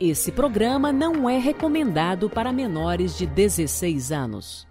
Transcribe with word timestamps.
Esse 0.00 0.32
programa 0.32 0.90
não 0.94 1.28
é 1.28 1.36
recomendado 1.36 2.30
para 2.30 2.50
menores 2.50 3.18
de 3.18 3.26
16 3.26 4.10
anos. 4.10 4.66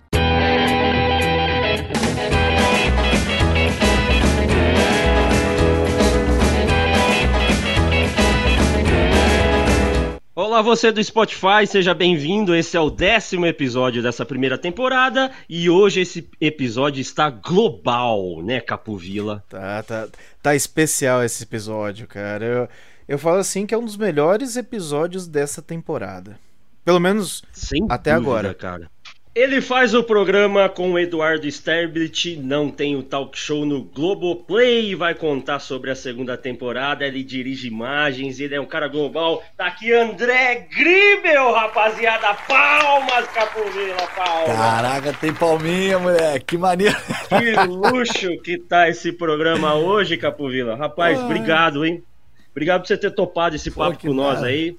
Olá, 10.33 10.63
você 10.63 10.91
do 10.91 11.03
Spotify, 11.03 11.67
seja 11.67 11.93
bem-vindo. 11.93 12.55
Esse 12.55 12.75
é 12.75 12.79
o 12.79 12.89
décimo 12.89 13.45
episódio 13.45 14.01
dessa 14.01 14.25
primeira 14.25 14.57
temporada 14.57 15.29
e 15.47 15.69
hoje 15.69 16.01
esse 16.01 16.27
episódio 16.41 17.01
está 17.01 17.29
global, 17.29 18.41
né, 18.41 18.59
Capovila? 18.59 19.43
Tá, 19.47 19.83
tá, 19.83 20.07
tá 20.41 20.55
especial 20.55 21.23
esse 21.23 21.43
episódio, 21.43 22.07
cara. 22.07 22.45
Eu, 22.45 22.69
eu 23.09 23.17
falo 23.17 23.37
assim 23.37 23.65
que 23.65 23.73
é 23.73 23.77
um 23.77 23.83
dos 23.83 23.97
melhores 23.97 24.55
episódios 24.55 25.27
dessa 25.27 25.63
temporada. 25.63 26.39
Pelo 26.85 26.99
menos 26.99 27.43
Sem 27.51 27.85
até 27.89 28.13
dúvida, 28.13 28.29
agora. 28.29 28.53
cara. 28.53 28.91
Ele 29.33 29.61
faz 29.61 29.93
o 29.93 30.03
programa 30.03 30.67
com 30.67 30.91
o 30.91 30.99
Eduardo 30.99 31.47
Sterblit, 31.47 32.35
não 32.37 32.69
tem 32.69 32.95
o 32.95 33.03
talk 33.03 33.37
show 33.37 33.65
no 33.65 33.83
Globoplay, 33.83 34.93
vai 34.95 35.15
contar 35.15 35.59
sobre 35.59 35.91
a 35.91 35.95
segunda 35.95 36.35
temporada, 36.35 37.05
ele 37.05 37.23
dirige 37.23 37.67
imagens, 37.67 38.39
ele 38.39 38.55
é 38.55 38.61
um 38.61 38.65
cara 38.65 38.87
global. 38.87 39.41
Tá 39.55 39.67
aqui 39.67 39.93
André 39.93 40.67
Gribel, 40.75 41.51
rapaziada, 41.53 42.33
palmas, 42.47 43.27
Capovila, 43.27 44.07
palmas. 44.15 44.55
Caraca, 44.55 45.13
tem 45.13 45.33
palminha, 45.33 45.99
moleque, 45.99 46.45
que 46.45 46.57
maneiro. 46.57 46.97
Que 47.29 47.51
luxo 47.65 48.41
que 48.43 48.57
tá 48.57 48.89
esse 48.89 49.13
programa 49.13 49.75
hoje, 49.75 50.17
Capovila. 50.17 50.75
Rapaz, 50.75 51.19
obrigado, 51.19 51.85
hein. 51.85 52.03
Obrigado 52.51 52.81
por 52.81 52.87
você 52.87 52.97
ter 52.97 53.11
topado 53.11 53.55
esse 53.55 53.71
papo 53.71 53.97
Pô, 53.97 54.07
com 54.07 54.13
nós 54.13 54.43
aí. 54.43 54.77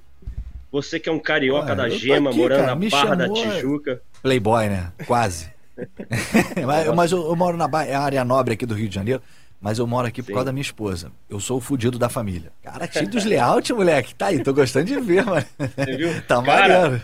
Você 0.73 1.01
que 1.01 1.09
é 1.09 1.13
um 1.13 1.19
carioca 1.19 1.75
da 1.75 1.89
gema, 1.89 2.31
aqui, 2.31 2.39
morando 2.39 2.61
cara, 2.61 2.75
na 2.75 2.89
Barra 2.89 3.15
da 3.17 3.29
Tijuca. 3.29 4.01
Playboy, 4.23 4.69
né? 4.69 4.93
Quase. 5.07 5.51
mas, 6.65 6.95
mas 6.95 7.13
eu, 7.13 7.27
eu, 7.27 7.35
moro 7.35 7.57
na 7.57 7.69
é 7.85 7.95
área 7.95 8.25
nobre 8.25 8.55
aqui 8.55 8.67
do 8.67 8.75
Rio 8.75 8.89
de 8.89 8.95
Janeiro, 8.95 9.23
mas 9.61 9.79
eu 9.79 9.87
moro 9.87 10.07
aqui 10.07 10.21
Sim. 10.23 10.27
por 10.27 10.35
causa 10.35 10.47
da 10.47 10.53
minha 10.53 10.63
esposa. 10.63 11.11
Eu 11.29 11.41
sou 11.41 11.59
o 11.59 11.61
fudido 11.61 11.99
da 11.99 12.09
família. 12.09 12.53
Cara, 12.63 12.87
tio 12.87 13.09
dos 13.09 13.25
layout, 13.25 13.73
moleque. 13.73 14.15
Tá 14.15 14.27
aí, 14.27 14.43
tô 14.43 14.53
gostando 14.55 14.87
de 14.87 15.01
ver, 15.01 15.25
mano. 15.25 15.47
Você 15.59 15.97
viu? 15.97 16.23
tá 16.23 16.43
Cara, 16.43 17.03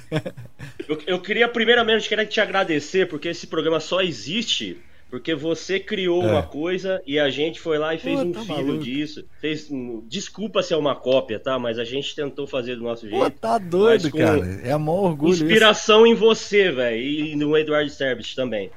eu, 0.88 1.02
eu 1.06 1.20
queria 1.20 1.48
primeiramente 1.48 2.08
queria 2.08 2.26
te 2.26 2.40
agradecer, 2.40 3.08
porque 3.08 3.28
esse 3.28 3.46
programa 3.46 3.80
só 3.80 4.00
existe 4.00 4.78
porque 5.10 5.34
você 5.34 5.78
criou 5.78 6.22
é. 6.22 6.26
uma 6.26 6.42
coisa 6.42 7.00
e 7.06 7.18
a 7.18 7.30
gente 7.30 7.60
foi 7.60 7.78
lá 7.78 7.94
e 7.94 7.98
fez 7.98 8.18
Pô, 8.18 8.26
um 8.26 8.32
tá 8.32 8.40
filho 8.40 8.66
maluco. 8.66 8.84
disso. 8.84 9.24
Fez, 9.40 9.68
desculpa 10.08 10.62
se 10.62 10.74
é 10.74 10.76
uma 10.76 10.96
cópia, 10.96 11.38
tá? 11.38 11.58
Mas 11.58 11.78
a 11.78 11.84
gente 11.84 12.14
tentou 12.14 12.46
fazer 12.46 12.76
do 12.76 12.82
nosso 12.82 13.08
jeito. 13.08 13.22
Pô, 13.22 13.30
tá 13.30 13.56
doido, 13.58 14.10
cara. 14.10 14.60
É 14.64 14.72
amor 14.72 15.04
orgulho. 15.04 15.32
Inspiração 15.32 16.04
isso. 16.04 16.14
em 16.14 16.14
você, 16.14 16.72
velho. 16.72 17.00
E 17.00 17.36
no 17.36 17.56
Eduardo 17.56 17.90
Service 17.90 18.34
também. 18.34 18.70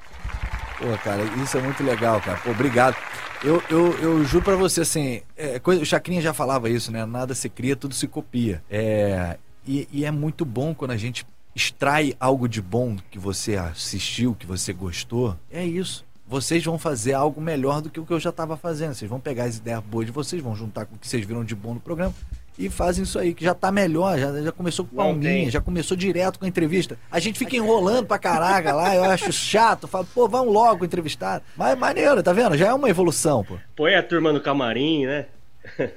Pô, 0.77 0.85
cara, 1.03 1.23
isso 1.43 1.57
é 1.57 1.61
muito 1.61 1.83
legal, 1.83 2.21
cara. 2.21 2.39
Pô, 2.39 2.51
obrigado. 2.51 2.95
Eu, 3.43 3.63
eu, 3.69 3.91
eu 3.99 4.23
juro 4.23 4.43
pra 4.43 4.55
você, 4.55 4.81
assim, 4.81 5.21
é, 5.35 5.59
coisa, 5.59 5.81
o 5.81 5.85
Chacrinha 5.85 6.21
já 6.21 6.33
falava 6.33 6.69
isso, 6.69 6.91
né? 6.91 7.05
Nada 7.05 7.33
se 7.33 7.49
cria, 7.49 7.75
tudo 7.75 7.95
se 7.95 8.07
copia. 8.07 8.61
É, 8.69 9.37
e, 9.67 9.87
e 9.91 10.05
é 10.05 10.11
muito 10.11 10.45
bom 10.45 10.75
quando 10.75 10.91
a 10.91 10.97
gente 10.97 11.25
extrai 11.55 12.13
algo 12.19 12.47
de 12.47 12.61
bom 12.61 12.97
que 13.09 13.17
você 13.17 13.55
assistiu, 13.55 14.35
que 14.35 14.45
você 14.45 14.71
gostou. 14.71 15.35
É 15.51 15.65
isso 15.65 16.07
vocês 16.29 16.63
vão 16.63 16.77
fazer 16.77 17.13
algo 17.13 17.41
melhor 17.41 17.81
do 17.81 17.89
que 17.89 17.99
o 17.99 18.05
que 18.05 18.13
eu 18.13 18.19
já 18.19 18.29
estava 18.29 18.55
fazendo. 18.55 18.93
Vocês 18.93 19.09
vão 19.09 19.19
pegar 19.19 19.45
as 19.45 19.57
ideias 19.57 19.81
boas 19.81 20.05
de 20.05 20.11
vocês, 20.11 20.41
vão 20.41 20.55
juntar 20.55 20.85
com 20.85 20.95
o 20.95 20.99
que 20.99 21.07
vocês 21.07 21.25
viram 21.25 21.43
de 21.43 21.55
bom 21.55 21.73
no 21.73 21.79
programa 21.79 22.13
e 22.59 22.69
fazem 22.69 23.03
isso 23.03 23.17
aí, 23.17 23.33
que 23.33 23.43
já 23.43 23.53
está 23.53 23.71
melhor, 23.71 24.19
já, 24.19 24.41
já 24.41 24.51
começou 24.51 24.85
com 24.85 24.97
palminha, 24.97 25.49
já 25.49 25.61
começou 25.61 25.95
direto 25.95 26.37
com 26.37 26.45
a 26.45 26.47
entrevista. 26.47 26.99
A 27.09 27.17
gente 27.17 27.39
fica 27.39 27.55
enrolando 27.55 28.05
pra 28.05 28.19
caraca 28.19 28.73
lá, 28.73 28.93
eu 28.93 29.05
acho 29.05 29.31
chato, 29.31 29.87
falo, 29.87 30.05
pô, 30.13 30.27
vamos 30.27 30.53
logo 30.53 30.83
entrevistar. 30.83 31.41
Mas 31.55 31.79
maneiro, 31.79 32.21
tá 32.21 32.33
vendo? 32.33 32.57
Já 32.57 32.67
é 32.67 32.73
uma 32.73 32.89
evolução, 32.89 33.45
pô. 33.45 33.57
Põe 33.77 33.95
a 33.95 34.03
turma 34.03 34.33
no 34.33 34.41
camarim, 34.41 35.05
né? 35.05 35.25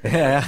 É. 0.05 0.41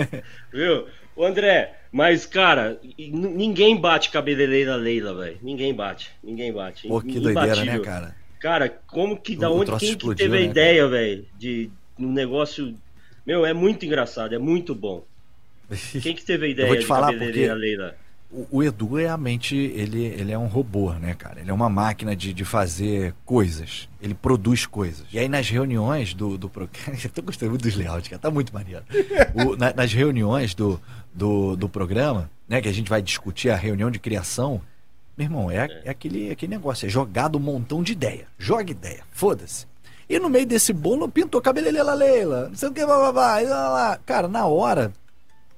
Viu? 0.50 0.86
O 1.14 1.24
André, 1.24 1.74
mas, 1.92 2.24
cara, 2.24 2.78
ninguém 2.96 3.78
bate 3.78 4.10
cabeleleira 4.10 4.74
Leila, 4.76 5.14
velho. 5.14 5.38
Ninguém 5.42 5.74
bate. 5.74 6.12
Ninguém 6.22 6.52
bate. 6.52 6.88
Pô, 6.88 7.00
que 7.00 7.20
doideira, 7.20 7.64
né, 7.64 7.78
cara? 7.80 8.14
Cara, 8.40 8.68
como 8.86 9.20
que, 9.20 9.36
da 9.36 9.50
o 9.50 9.60
onde, 9.60 9.76
quem 9.78 9.90
explodiu, 9.90 10.16
que 10.16 10.22
teve 10.22 10.36
a 10.36 10.40
né, 10.40 10.46
ideia, 10.46 10.88
velho, 10.88 11.26
de 11.38 11.70
um 11.98 12.12
negócio... 12.12 12.74
Meu, 13.26 13.44
é 13.44 13.52
muito 13.52 13.84
engraçado, 13.84 14.34
é 14.34 14.38
muito 14.38 14.74
bom. 14.74 15.04
Quem 16.00 16.14
que 16.14 16.24
teve 16.24 16.46
a 16.46 16.48
ideia 16.48 16.64
Eu 16.64 16.68
vou 16.70 16.78
te 16.78 16.86
falar 16.86 17.12
porque 17.12 17.52
Leila? 17.52 17.94
O, 18.30 18.62
Edu 18.62 18.98
é 18.98 19.08
a 19.08 19.16
mente, 19.16 19.56
ele, 19.56 20.04
ele 20.04 20.30
é 20.30 20.38
um 20.38 20.48
robô, 20.48 20.92
né, 20.92 21.14
cara? 21.14 21.40
Ele 21.40 21.50
é 21.50 21.52
uma 21.52 21.70
máquina 21.70 22.14
de, 22.14 22.34
de 22.34 22.44
fazer 22.44 23.14
coisas. 23.24 23.88
Ele 24.02 24.12
produz 24.12 24.66
coisas. 24.66 25.06
E 25.10 25.18
aí 25.18 25.30
nas 25.30 25.48
reuniões 25.48 26.12
do, 26.12 26.36
do 26.36 26.46
programa. 26.46 26.92
Eu 27.02 27.08
tô 27.08 27.22
gostando 27.22 27.52
muito 27.52 27.62
dos 27.62 27.74
layouts, 27.74 28.06
cara. 28.06 28.20
Tá 28.20 28.30
muito 28.30 28.52
maneiro. 28.52 28.84
O, 29.34 29.56
na, 29.56 29.72
nas 29.72 29.94
reuniões 29.94 30.54
do, 30.54 30.78
do, 31.14 31.56
do 31.56 31.70
programa, 31.70 32.30
né, 32.46 32.60
que 32.60 32.68
a 32.68 32.72
gente 32.72 32.90
vai 32.90 33.00
discutir 33.00 33.48
a 33.48 33.56
reunião 33.56 33.90
de 33.90 33.98
criação, 33.98 34.60
meu 35.18 35.24
irmão, 35.24 35.50
é, 35.50 35.82
é 35.84 35.90
aquele, 35.90 36.30
aquele 36.30 36.50
negócio, 36.50 36.86
é 36.86 36.88
jogado 36.88 37.36
um 37.36 37.40
montão 37.40 37.82
de 37.82 37.92
ideia. 37.92 38.28
Joga 38.38 38.70
ideia, 38.70 39.02
foda-se. 39.10 39.66
E 40.08 40.16
no 40.20 40.30
meio 40.30 40.46
desse 40.46 40.72
bolo 40.72 41.08
pintou 41.08 41.42
cabelelela 41.42 41.92
Leila, 41.92 42.48
não 42.48 42.54
sei 42.54 42.68
o 42.68 42.72
que, 42.72 42.86
blá, 42.86 42.96
blá, 42.96 43.12
blá, 43.12 43.40
blá, 43.40 43.68
blá. 43.68 44.00
Cara, 44.06 44.28
na 44.28 44.46
hora, 44.46 44.92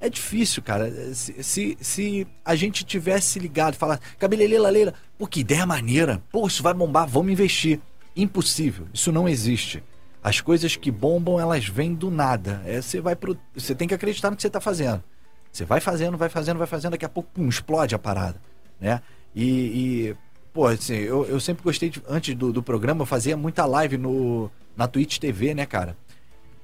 é 0.01 0.09
difícil, 0.09 0.63
cara. 0.63 0.91
Se, 1.15 1.43
se, 1.43 1.77
se 1.79 2.27
a 2.43 2.55
gente 2.55 2.85
tivesse 2.85 3.39
ligado 3.39 3.75
e 3.75 3.77
falar, 3.77 4.01
cabelelela 4.19 4.71
Leila, 4.71 4.95
pô, 5.19 5.27
que 5.27 5.41
ideia 5.41 5.67
maneira, 5.67 6.23
pô, 6.33 6.47
isso 6.47 6.63
vai 6.63 6.73
bombar, 6.73 7.07
vamos 7.07 7.31
investir. 7.31 7.79
Impossível, 8.17 8.87
isso 8.95 9.13
não 9.13 9.29
existe. 9.29 9.85
As 10.23 10.41
coisas 10.41 10.75
que 10.75 10.91
bombam, 10.91 11.39
elas 11.39 11.69
vêm 11.69 11.95
do 11.95 12.11
nada. 12.11 12.63
É, 12.65 12.81
você 12.81 12.99
vai 12.99 13.15
pro, 13.15 13.37
você 13.55 13.75
tem 13.75 13.87
que 13.87 13.95
acreditar 13.95 14.31
no 14.31 14.37
que 14.37 14.43
você 14.43 14.49
está 14.49 14.61
fazendo. 14.61 15.05
Você 15.53 15.67
vai 15.67 15.81
fazendo, 15.81 16.17
vai 16.17 16.31
fazendo, 16.31 16.57
vai 16.57 16.67
fazendo, 16.67 16.93
daqui 16.93 17.05
a 17.05 17.09
pouco 17.09 17.29
pum, 17.35 17.47
explode 17.49 17.95
a 17.95 17.99
parada, 17.99 18.41
né? 18.81 19.03
E, 19.35 19.45
e 19.45 20.17
pô, 20.53 20.67
assim, 20.67 20.95
eu, 20.95 21.25
eu 21.27 21.41
sempre 21.41 21.63
gostei, 21.63 21.91
de, 21.91 22.03
antes 22.09 22.35
do, 22.35 22.53
do 22.53 22.63
programa, 22.63 23.03
eu 23.03 23.07
fazia 23.07 23.37
muita 23.37 23.65
live 23.65 23.97
no, 23.97 24.51
na 24.77 24.89
Twitch 24.89 25.19
TV, 25.19 25.55
né, 25.55 25.67
cara? 25.67 25.97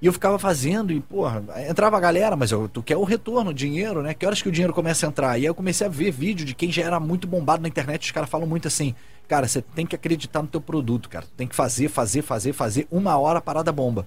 E 0.01 0.07
eu 0.07 0.13
ficava 0.13 0.39
fazendo 0.39 0.93
e, 0.93 1.01
porra, 1.01 1.43
entrava 1.69 1.97
a 1.97 2.01
galera, 2.01 2.37
mas 2.37 2.51
eu, 2.51 2.69
tu 2.69 2.83
quer 2.83 2.97
o 2.97 3.05
retorno, 3.05 3.51
o 3.51 3.55
dinheiro, 3.55 4.03
né? 4.03 4.13
Que 4.13 4.27
horas 4.27 4.43
que 4.43 4.49
o 4.49 4.53
dinheiro 4.53 4.75
começa 4.75 5.07
a 5.07 5.09
entrar? 5.09 5.39
E 5.39 5.43
aí 5.43 5.47
eu 5.47 5.55
comecei 5.55 5.87
a 5.87 5.91
ver 5.91 6.11
vídeo 6.11 6.45
de 6.45 6.55
quem 6.55 6.71
já 6.71 6.83
era 6.83 7.01
muito 7.01 7.27
bombado 7.27 7.63
na 7.63 7.69
internet, 7.69 8.05
os 8.05 8.11
caras 8.11 8.29
falam 8.29 8.47
muito 8.47 8.69
assim, 8.69 8.95
cara, 9.27 9.49
você 9.49 9.63
tem 9.63 9.87
que 9.87 9.97
acreditar 9.97 10.43
no 10.43 10.49
teu 10.49 10.61
produto, 10.61 11.09
cara. 11.09 11.25
tem 11.37 11.49
que 11.49 11.57
fazer, 11.57 11.89
fazer, 11.89 12.21
fazer, 12.21 12.53
fazer, 12.53 12.87
uma 12.91 13.17
hora 13.17 13.41
parada 13.41 13.73
bomba. 13.73 14.07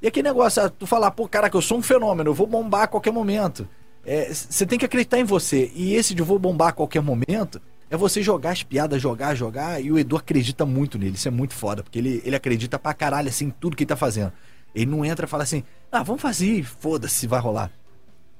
E 0.00 0.06
aquele 0.06 0.28
negócio, 0.28 0.62
ah, 0.62 0.68
tu 0.68 0.86
falar, 0.86 1.10
pô, 1.10 1.28
cara, 1.28 1.50
que 1.50 1.56
eu 1.56 1.62
sou 1.62 1.78
um 1.78 1.82
fenômeno, 1.82 2.30
eu 2.30 2.34
vou 2.34 2.46
bombar 2.46 2.82
a 2.82 2.86
qualquer 2.86 3.12
momento. 3.12 3.68
Você 4.04 4.62
é, 4.62 4.66
tem 4.66 4.78
que 4.78 4.84
acreditar 4.84 5.18
em 5.18 5.24
você. 5.24 5.70
E 5.74 5.94
esse 5.94 6.14
de 6.14 6.22
vou 6.22 6.38
bombar 6.38 6.68
a 6.68 6.72
qualquer 6.72 7.02
momento, 7.02 7.60
é 7.90 7.96
você 7.96 8.22
jogar 8.22 8.50
as 8.50 8.62
piadas, 8.62 9.00
jogar, 9.00 9.34
jogar, 9.34 9.82
e 9.82 9.90
o 9.90 9.98
Edu 9.98 10.16
acredita 10.16 10.66
muito 10.66 10.98
nele. 10.98 11.14
Isso 11.14 11.28
é 11.28 11.30
muito 11.30 11.54
foda, 11.54 11.82
porque 11.82 11.98
ele, 11.98 12.22
ele 12.24 12.36
acredita 12.36 12.78
pra 12.78 12.92
caralho, 12.92 13.28
assim, 13.28 13.46
em 13.46 13.50
tudo 13.50 13.76
que 13.76 13.84
ele 13.84 13.88
tá 13.88 13.96
fazendo. 13.96 14.32
Ele 14.74 14.86
não 14.86 15.04
entra 15.04 15.26
e 15.26 15.28
fala 15.28 15.42
assim, 15.42 15.64
ah, 15.90 16.02
vamos 16.02 16.20
fazer, 16.20 16.62
foda-se, 16.64 17.26
vai 17.26 17.40
rolar. 17.40 17.70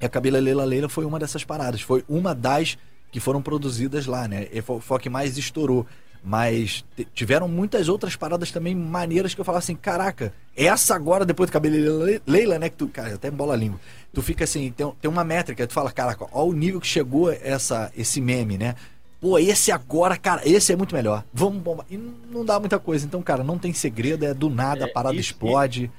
E 0.01 0.07
a 0.07 0.09
Cabela 0.09 0.39
Leila 0.39 0.65
Leila 0.65 0.89
foi 0.89 1.05
uma 1.05 1.19
dessas 1.19 1.45
paradas. 1.45 1.81
Foi 1.81 2.05
uma 2.09 2.35
das 2.35 2.77
que 3.11 3.21
foram 3.21 3.43
produzidas 3.43 4.07
lá, 4.07 4.29
né? 4.29 4.47
E 4.53 4.61
foi, 4.61 4.81
foi 4.81 4.97
a 4.97 5.01
que 5.01 5.09
mais 5.09 5.37
estourou. 5.37 5.87
Mas 6.23 6.85
tiveram 7.15 7.49
muitas 7.49 7.89
outras 7.89 8.17
paradas 8.17 8.51
também 8.51 8.75
maneiras 8.75 9.35
que 9.35 9.41
eu 9.41 9.45
falava 9.45 9.63
assim, 9.63 9.77
caraca, 9.77 10.33
essa 10.57 10.95
agora, 10.95 11.25
depois 11.25 11.49
do 11.49 11.53
cabelo 11.53 12.05
Leila, 12.27 12.59
né? 12.59 12.69
Que 12.69 12.77
tu, 12.77 12.89
cara, 12.89 13.15
até 13.15 13.31
bola 13.31 13.55
a 13.55 13.57
língua. 13.57 13.81
Tu 14.13 14.21
fica 14.21 14.45
assim, 14.45 14.71
tem, 14.73 14.93
tem 15.01 15.11
uma 15.11 15.25
métrica, 15.25 15.67
tu 15.67 15.73
fala, 15.73 15.91
caraca, 15.91 16.27
olha 16.33 16.51
o 16.51 16.53
nível 16.53 16.81
que 16.81 16.87
chegou 16.87 17.31
essa, 17.31 17.91
esse 17.97 18.21
meme, 18.21 18.59
né? 18.59 18.75
Pô, 19.21 19.39
esse 19.39 19.73
agora, 19.73 20.17
cara, 20.17 20.43
esse 20.49 20.73
é 20.73 20.77
muito 20.77 20.95
melhor. 20.95 21.25
Vamos 21.33 21.61
bombar. 21.61 21.87
E 21.91 21.97
não 21.97 22.45
dá 22.45 22.61
muita 22.61 22.79
coisa. 22.79 23.05
Então, 23.05 23.21
cara, 23.21 23.43
não 23.43 23.59
tem 23.59 23.73
segredo, 23.73 24.25
é 24.25 24.33
do 24.33 24.49
nada, 24.49 24.85
a 24.85 24.89
é, 24.89 24.93
parada 24.93 25.17
isso, 25.17 25.33
explode. 25.33 25.91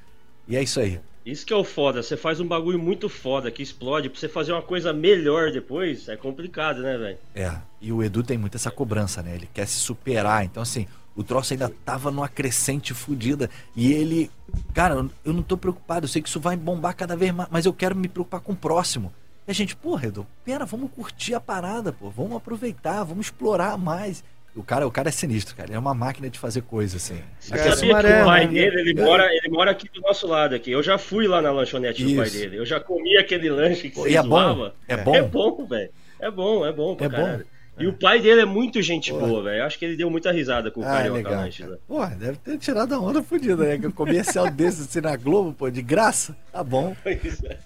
E... 0.47 0.53
e 0.53 0.57
é 0.57 0.63
isso 0.63 0.79
aí. 0.79 0.99
Isso 1.25 1.45
que 1.45 1.53
é 1.53 1.55
o 1.55 1.63
foda, 1.63 2.01
você 2.01 2.15
faz 2.15 2.39
um 2.39 2.47
bagulho 2.47 2.79
muito 2.79 3.07
foda 3.09 3.51
que 3.51 3.61
explode, 3.61 4.09
pra 4.09 4.19
você 4.19 4.27
fazer 4.27 4.53
uma 4.53 4.61
coisa 4.61 4.93
melhor 4.93 5.51
depois, 5.51 6.07
é 6.07 6.15
complicado, 6.15 6.81
né, 6.81 6.97
velho? 6.97 7.17
É, 7.35 7.55
e 7.79 7.91
o 7.91 8.01
Edu 8.01 8.23
tem 8.23 8.37
muito 8.37 8.55
essa 8.55 8.71
cobrança, 8.71 9.21
né? 9.21 9.35
Ele 9.35 9.47
quer 9.53 9.67
se 9.67 9.75
superar, 9.75 10.45
então 10.45 10.63
assim, 10.63 10.87
o 11.15 11.23
troço 11.23 11.53
ainda 11.53 11.69
tava 11.83 12.09
numa 12.09 12.29
crescente 12.29 12.93
fodida. 12.93 13.49
E 13.75 13.91
ele, 13.91 14.31
cara, 14.73 15.05
eu 15.25 15.33
não 15.33 15.43
tô 15.43 15.57
preocupado, 15.57 16.05
eu 16.05 16.09
sei 16.09 16.21
que 16.21 16.29
isso 16.29 16.39
vai 16.39 16.55
bombar 16.55 16.95
cada 16.95 17.15
vez 17.15 17.33
mais, 17.33 17.49
mas 17.51 17.65
eu 17.65 17.73
quero 17.73 17.95
me 17.95 18.07
preocupar 18.07 18.39
com 18.39 18.53
o 18.53 18.55
próximo. 18.55 19.13
E 19.49 19.51
a 19.51 19.55
gente, 19.55 19.75
pô, 19.75 19.99
Edu, 19.99 20.27
pera, 20.45 20.63
vamos 20.63 20.91
curtir 20.91 21.33
a 21.33 21.39
parada, 21.39 21.91
pô, 21.91 22.07
vamos 22.11 22.37
aproveitar, 22.37 23.03
vamos 23.03 23.25
explorar 23.25 23.79
mais. 23.79 24.23
O 24.55 24.61
cara, 24.61 24.85
o 24.85 24.91
cara 24.91 25.09
é 25.09 25.11
sinistro, 25.11 25.55
cara. 25.55 25.69
Ele 25.69 25.75
é 25.75 25.79
uma 25.79 25.95
máquina 25.95 26.29
de 26.29 26.37
fazer 26.37 26.61
coisa, 26.61 26.97
assim. 26.97 27.19
Sabia 27.39 27.75
que 27.75 27.87
o 28.21 28.25
pai 28.25 28.45
né? 28.45 28.51
dele, 28.51 28.79
ele, 28.79 29.01
mora, 29.01 29.27
ele 29.33 29.49
mora 29.49 29.71
aqui 29.71 29.89
do 29.89 30.01
nosso 30.01 30.27
lado 30.27 30.53
aqui. 30.53 30.69
Eu 30.69 30.83
já 30.83 30.99
fui 30.99 31.27
lá 31.27 31.41
na 31.41 31.49
lanchonete 31.51 32.03
Isso. 32.03 32.13
do 32.13 32.21
pai 32.21 32.29
dele. 32.29 32.57
Eu 32.57 32.65
já 32.65 32.79
comi 32.79 33.17
aquele 33.17 33.49
lanche 33.49 33.89
que 33.89 33.95
você 33.95 34.11
e 34.11 34.17
é 34.17 34.21
bom? 34.21 34.71
É 34.87 34.97
bom? 34.97 35.15
É 35.15 35.21
bom, 35.23 35.65
velho. 35.65 35.89
É 36.19 36.29
bom, 36.29 36.63
é 36.63 36.71
bom 36.71 36.95
pra 36.95 37.07
é 37.07 37.09
caralho. 37.09 37.37
Bom? 37.39 37.58
E 37.79 37.87
o 37.87 37.93
pai 37.93 38.19
dele 38.19 38.41
é 38.41 38.45
muito 38.45 38.81
gente 38.81 39.11
Porra. 39.11 39.27
boa, 39.27 39.43
velho. 39.43 39.63
Acho 39.63 39.79
que 39.79 39.85
ele 39.85 39.95
deu 39.95 40.09
muita 40.09 40.31
risada 40.31 40.69
com 40.69 40.81
o 40.81 40.83
ah, 40.83 40.87
Carioca 40.87 41.17
legal, 41.17 41.33
Lanches. 41.33 41.67
Né? 41.67 41.77
Deve 42.19 42.37
ter 42.37 42.57
tirado 42.57 42.93
a 42.93 42.99
onda 42.99 43.23
fodida, 43.23 43.65
né? 43.65 43.77
Que 43.77 43.87
o 43.87 43.93
comercial 43.93 44.49
desse 44.51 44.81
assim 44.81 45.01
na 45.01 45.15
Globo, 45.15 45.53
pô, 45.53 45.69
de 45.69 45.81
graça, 45.81 46.35
tá 46.51 46.63
bom. 46.63 46.95
Pois 47.01 47.43
é. 47.43 47.57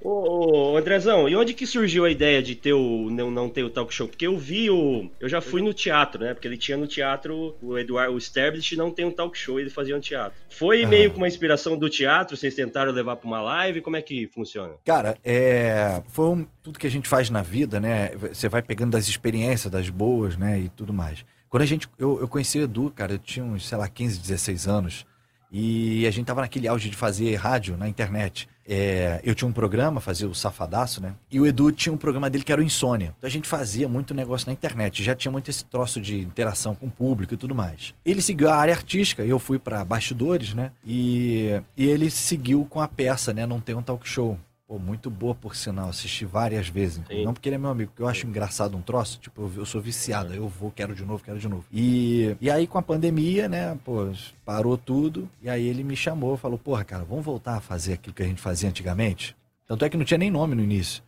ô, 0.00 0.72
ô, 0.72 0.76
Andrezão, 0.76 1.28
e 1.28 1.34
onde 1.34 1.52
que 1.54 1.66
surgiu 1.66 2.04
a 2.04 2.10
ideia 2.10 2.42
de 2.42 2.54
ter 2.54 2.72
o 2.72 3.10
não, 3.10 3.30
não 3.30 3.48
ter 3.48 3.64
o 3.64 3.70
talk 3.70 3.92
show? 3.92 4.06
Porque 4.06 4.26
eu 4.26 4.38
vi 4.38 4.70
o. 4.70 5.10
Eu 5.18 5.28
já 5.28 5.40
fui 5.40 5.60
no 5.60 5.74
teatro, 5.74 6.22
né? 6.22 6.32
Porque 6.32 6.46
ele 6.46 6.56
tinha 6.56 6.76
no 6.76 6.86
teatro, 6.86 7.56
o 7.60 7.76
Eduardo, 7.76 8.14
o 8.14 8.20
Sterblich 8.20 8.76
não 8.76 8.90
tem 8.90 9.04
um 9.04 9.10
talk 9.10 9.36
show, 9.36 9.58
ele 9.58 9.70
fazia 9.70 9.96
um 9.96 10.00
teatro. 10.00 10.38
Foi 10.48 10.84
ah. 10.84 10.88
meio 10.88 11.10
com 11.10 11.18
uma 11.18 11.28
inspiração 11.28 11.76
do 11.76 11.90
teatro, 11.90 12.36
vocês 12.36 12.54
tentaram 12.54 12.92
levar 12.92 13.16
pra 13.16 13.26
uma 13.26 13.40
live? 13.40 13.80
Como 13.80 13.96
é 13.96 14.02
que 14.02 14.26
funciona? 14.28 14.74
Cara, 14.84 15.16
é. 15.24 16.02
Foi 16.08 16.26
um 16.26 16.46
tudo 16.62 16.80
que 16.80 16.86
a 16.86 16.90
gente 16.90 17.08
faz 17.08 17.30
na 17.30 17.42
vida, 17.42 17.78
né? 17.78 18.10
Você 18.16 18.48
vai 18.48 18.60
pegando 18.60 18.92
das 18.92 19.08
experiências, 19.16 19.70
das 19.70 19.88
boas, 19.88 20.36
né? 20.36 20.60
E 20.60 20.68
tudo 20.68 20.92
mais. 20.92 21.24
Quando 21.48 21.62
a 21.62 21.66
gente. 21.66 21.88
Eu, 21.98 22.20
eu 22.20 22.28
conheci 22.28 22.58
o 22.58 22.62
Edu, 22.62 22.92
cara, 22.94 23.14
eu 23.14 23.18
tinha 23.18 23.44
uns, 23.44 23.66
sei 23.66 23.78
lá, 23.78 23.88
15, 23.88 24.18
16 24.18 24.68
anos. 24.68 25.06
E 25.50 26.06
a 26.06 26.10
gente 26.10 26.26
tava 26.26 26.40
naquele 26.40 26.66
auge 26.66 26.90
de 26.90 26.96
fazer 26.96 27.34
rádio 27.36 27.76
na 27.76 27.88
internet. 27.88 28.48
É, 28.68 29.20
eu 29.22 29.32
tinha 29.32 29.48
um 29.48 29.52
programa, 29.52 30.00
fazia 30.00 30.28
o 30.28 30.34
Safadaço, 30.34 31.00
né? 31.00 31.14
E 31.30 31.40
o 31.40 31.46
Edu 31.46 31.70
tinha 31.70 31.92
um 31.92 31.96
programa 31.96 32.28
dele 32.28 32.42
que 32.42 32.50
era 32.50 32.60
o 32.60 32.64
Insônia. 32.64 33.14
Então 33.16 33.28
a 33.28 33.30
gente 33.30 33.48
fazia 33.48 33.88
muito 33.88 34.12
negócio 34.12 34.48
na 34.48 34.52
internet. 34.52 35.04
Já 35.04 35.14
tinha 35.14 35.30
muito 35.30 35.48
esse 35.48 35.64
troço 35.64 36.00
de 36.00 36.18
interação 36.18 36.74
com 36.74 36.86
o 36.86 36.90
público 36.90 37.34
e 37.34 37.36
tudo 37.36 37.54
mais. 37.54 37.94
Ele 38.04 38.20
seguiu 38.20 38.50
a 38.50 38.56
área 38.56 38.74
artística, 38.74 39.24
eu 39.24 39.38
fui 39.38 39.58
para 39.58 39.84
bastidores, 39.84 40.52
né? 40.52 40.72
E, 40.84 41.60
e 41.76 41.86
ele 41.86 42.10
seguiu 42.10 42.66
com 42.68 42.80
a 42.80 42.88
peça, 42.88 43.32
né? 43.32 43.46
Não 43.46 43.60
tem 43.60 43.74
um 43.76 43.82
talk 43.82 44.06
show. 44.06 44.36
Pô, 44.68 44.80
muito 44.80 45.08
boa, 45.08 45.32
por 45.32 45.54
sinal. 45.54 45.88
Assisti 45.88 46.24
várias 46.24 46.68
vezes. 46.68 47.00
Sim. 47.06 47.24
Não 47.24 47.32
porque 47.32 47.48
ele 47.48 47.54
é 47.54 47.58
meu 47.58 47.70
amigo, 47.70 47.90
porque 47.90 48.02
eu 48.02 48.08
acho 48.08 48.22
Sim. 48.22 48.28
engraçado 48.28 48.76
um 48.76 48.82
troço. 48.82 49.20
Tipo, 49.20 49.42
eu, 49.42 49.52
eu 49.58 49.66
sou 49.66 49.80
viciado. 49.80 50.34
Eu 50.34 50.48
vou, 50.48 50.72
quero 50.72 50.92
de 50.92 51.04
novo, 51.04 51.22
quero 51.22 51.38
de 51.38 51.48
novo. 51.48 51.64
E, 51.72 52.36
e 52.40 52.50
aí, 52.50 52.66
com 52.66 52.76
a 52.76 52.82
pandemia, 52.82 53.48
né, 53.48 53.78
pô, 53.84 54.10
parou 54.44 54.76
tudo. 54.76 55.30
E 55.40 55.48
aí 55.48 55.64
ele 55.64 55.84
me 55.84 55.94
chamou, 55.94 56.36
falou, 56.36 56.58
porra, 56.58 56.84
cara, 56.84 57.04
vamos 57.04 57.24
voltar 57.24 57.56
a 57.56 57.60
fazer 57.60 57.92
aquilo 57.92 58.14
que 58.14 58.24
a 58.24 58.26
gente 58.26 58.40
fazia 58.40 58.68
antigamente? 58.68 59.36
Tanto 59.68 59.84
é 59.84 59.88
que 59.88 59.96
não 59.96 60.04
tinha 60.04 60.18
nem 60.18 60.30
nome 60.30 60.56
no 60.56 60.62
início. 60.62 61.02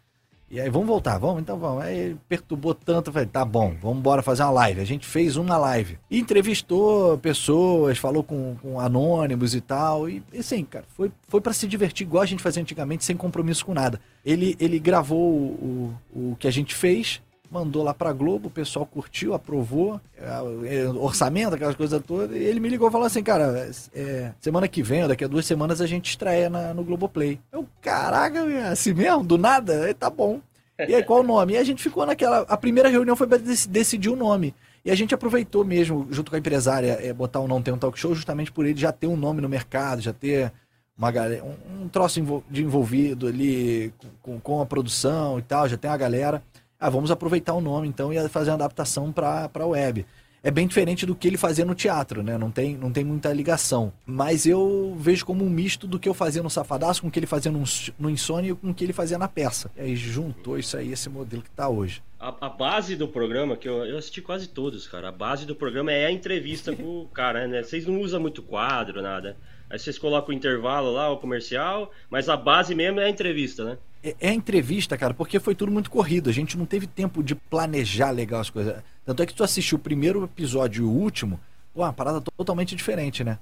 E 0.51 0.59
aí, 0.59 0.71
vamos 0.71 0.89
voltar, 0.89 1.19
vamos? 1.19 1.43
Então 1.43 1.59
vamos. 1.59 1.83
Aí 1.83 1.99
ele 1.99 2.17
perturbou 2.27 2.73
tanto, 2.73 3.09
eu 3.09 3.13
falei, 3.13 3.29
tá 3.29 3.45
bom, 3.45 3.77
vamos 3.83 3.99
embora 3.99 4.23
fazer 4.23 4.43
uma 4.45 4.51
live. 4.51 4.81
A 4.81 4.85
gente 4.85 5.07
fez 5.07 5.37
uma 5.37 5.59
live. 5.59 5.99
E 6.11 6.19
entrevistou 6.19 7.19
pessoas, 7.19 7.99
falou 7.99 8.23
com, 8.23 8.57
com 8.63 8.81
anônimos 8.81 9.55
e 9.55 9.61
tal. 9.61 10.09
E 10.09 10.23
assim, 10.39 10.65
cara, 10.65 10.87
foi, 10.97 11.13
foi 11.29 11.43
para 11.43 11.53
se 11.53 11.67
divertir 11.67 12.07
igual 12.07 12.23
a 12.23 12.27
gente 12.27 12.43
fazia 12.43 12.63
antigamente, 12.63 13.05
sem 13.05 13.15
compromisso 13.15 13.67
com 13.67 13.75
nada. 13.75 14.01
Ele, 14.25 14.57
ele 14.59 14.79
gravou 14.79 15.21
o, 15.21 15.95
o, 16.15 16.31
o 16.33 16.37
que 16.37 16.49
a 16.49 16.51
gente 16.51 16.75
fez, 16.75 17.21
mandou 17.51 17.83
lá 17.83 17.95
pra 17.95 18.13
Globo, 18.13 18.49
o 18.49 18.51
pessoal 18.51 18.85
curtiu, 18.87 19.35
aprovou, 19.35 20.01
é, 20.17 20.77
é, 20.77 20.89
orçamento, 20.89 21.55
aquelas 21.55 21.75
coisas 21.75 22.03
todas, 22.07 22.37
e 22.37 22.41
ele 22.41 22.61
me 22.61 22.69
ligou 22.69 22.89
e 22.89 22.93
falou 22.93 23.07
assim, 23.07 23.23
cara, 23.23 23.71
é, 23.95 24.33
semana 24.41 24.69
que 24.69 24.83
vem, 24.83 25.07
daqui 25.07 25.25
a 25.25 25.29
duas 25.29 25.47
semanas, 25.47 25.81
a 25.81 25.87
gente 25.87 26.11
estreia 26.11 26.51
na, 26.51 26.75
no 26.75 26.85
Globoplay. 26.85 27.41
Eu, 27.53 27.67
caraca, 27.81 28.39
é 28.39 28.69
assim 28.69 28.93
mesmo, 28.93 29.25
do 29.25 29.39
nada? 29.39 29.85
Aí, 29.85 29.95
tá 29.95 30.11
bom. 30.11 30.41
E 30.87 30.95
aí, 30.95 31.03
qual 31.03 31.21
o 31.21 31.25
nome? 31.25 31.55
E 31.55 31.57
a 31.57 31.65
gente 31.65 31.83
ficou 31.83 32.07
naquela. 32.07 32.43
A 32.43 32.57
primeira 32.57 32.89
reunião 32.89 33.17
foi 33.17 33.27
para 33.27 33.39
decidir 33.39 34.11
o 34.11 34.15
nome. 34.15 34.55
E 34.85 34.91
a 34.93 34.95
gente 34.95 35.13
aproveitou 35.13 35.65
mesmo, 35.65 36.07
junto 36.09 36.31
com 36.31 36.37
a 36.37 36.39
empresária, 36.39 36.99
é, 37.03 37.13
botar 37.13 37.41
o 37.41 37.49
Não 37.49 37.61
Tem 37.61 37.75
um 37.75 37.79
Talk 37.79 37.99
Show, 37.99 38.15
justamente 38.15 38.53
por 38.53 38.65
ele 38.65 38.79
já 38.79 38.93
ter 38.93 39.09
um 39.09 39.17
nome 39.17 39.41
no 39.41 39.49
mercado, 39.49 40.01
já 40.01 40.13
ter 40.13 40.53
uma 40.97 41.11
galera, 41.11 41.45
um, 41.45 41.85
um 41.85 41.89
troço 41.89 42.21
de 42.51 42.65
envolvido 42.65 43.29
ali 43.29 43.93
com, 44.21 44.41
com, 44.41 44.61
a 44.61 44.67
produção 44.67 45.39
e 45.39 45.43
tal, 45.43 45.69
já 45.69 45.77
tem 45.77 45.91
a 45.91 45.97
galera. 45.97 46.43
Ah, 46.79 46.91
vamos 46.91 47.11
aproveitar 47.11 47.55
o 47.55 47.61
nome 47.61 47.89
então 47.89 48.13
e 48.13 48.29
fazer 48.29 48.51
uma 48.51 48.57
adaptação 48.57 49.11
para 49.13 49.51
a 49.53 49.67
web 49.67 50.07
é 50.43 50.51
bem 50.51 50.67
diferente 50.67 51.05
do 51.05 51.15
que 51.15 51.27
ele 51.27 51.37
fazia 51.37 51.65
no 51.65 51.75
teatro, 51.75 52.23
né? 52.23 52.39
Não 52.39 52.51
tem, 52.51 52.77
não 52.77 52.93
tem 52.93 53.05
muita 53.05 53.33
ligação. 53.33 53.93
Mas 54.07 54.47
eu 54.47 54.97
vejo 54.99 55.27
como 55.27 55.45
um 55.45 55.51
misto 55.51 55.87
do 55.87 55.99
que 55.99 56.09
eu 56.09 56.15
fazia 56.15 56.43
no 56.43 56.51
Safadaço 56.51 57.03
com 57.03 57.09
o 57.09 57.11
que 57.11 57.19
ele 57.19 57.27
fazia 57.27 57.51
no, 57.51 57.63
no 57.99 58.09
Insônia 58.09 58.53
e 58.53 58.55
com 58.55 58.71
o 58.71 58.75
que 58.75 58.85
ele 58.85 58.93
fazia 58.93 59.19
na 59.19 59.29
peça. 59.29 59.71
E 59.77 59.81
aí 59.81 59.97
juntou 59.97 60.59
isso 60.59 60.77
aí, 60.77 60.93
esse 60.93 61.09
modelo 61.09 61.43
que 61.43 61.51
tá 61.51 61.69
hoje. 61.69 62.03
A, 62.21 62.47
a 62.47 62.49
base 62.49 62.97
do 62.97 63.09
programa, 63.09 63.57
que 63.57 63.69
eu, 63.69 63.85
eu, 63.85 63.99
assisti 63.99 64.23
quase 64.23 64.49
todos, 64.49 64.87
cara. 64.87 65.09
A 65.09 65.13
base 65.13 65.45
do 65.45 65.55
programa 65.55 65.93
é 65.93 66.07
a 66.07 66.13
entrevista 66.13 66.75
com 66.75 67.03
o 67.03 67.09
cara, 67.09 67.47
né? 67.47 67.63
Vocês 67.63 67.87
não 67.87 68.01
usam 68.01 68.21
muito 68.21 68.43
quadro, 68.43 69.03
nada. 69.03 69.37
Aí 69.69 69.79
vocês 69.79 69.99
colocam 69.99 70.35
o 70.35 70.39
intervalo 70.39 70.93
lá, 70.93 71.11
o 71.11 71.19
comercial, 71.19 71.91
mas 72.09 72.29
a 72.29 72.37
base 72.37 72.75
mesmo 72.75 73.01
é 73.01 73.05
a 73.05 73.11
entrevista, 73.11 73.65
né? 73.65 73.79
É, 74.03 74.15
é 74.21 74.29
a 74.31 74.35
entrevista, 74.35 74.97
cara, 74.97 75.15
porque 75.15 75.41
foi 75.41 75.55
tudo 75.55 75.73
muito 75.73 75.91
corrido. 75.91 76.31
A 76.31 76.33
gente 76.33 76.57
não 76.57 76.67
teve 76.67 76.87
tempo 76.87 77.23
de 77.23 77.35
planejar 77.35 78.11
legal 78.11 78.41
as 78.41 78.51
coisas. 78.51 78.83
Tanto 79.05 79.23
é 79.23 79.27
que 79.27 79.35
tu 79.35 79.43
assistiu 79.45 79.79
o 79.79 79.81
primeiro 79.81 80.25
episódio 80.25 80.85
e 80.85 80.87
o 80.87 80.91
último, 80.91 81.41
pô, 81.75 81.83
uma 81.83 81.93
parada 81.93 82.21
totalmente 82.21 82.77
diferente, 82.77 83.25
né? 83.25 83.39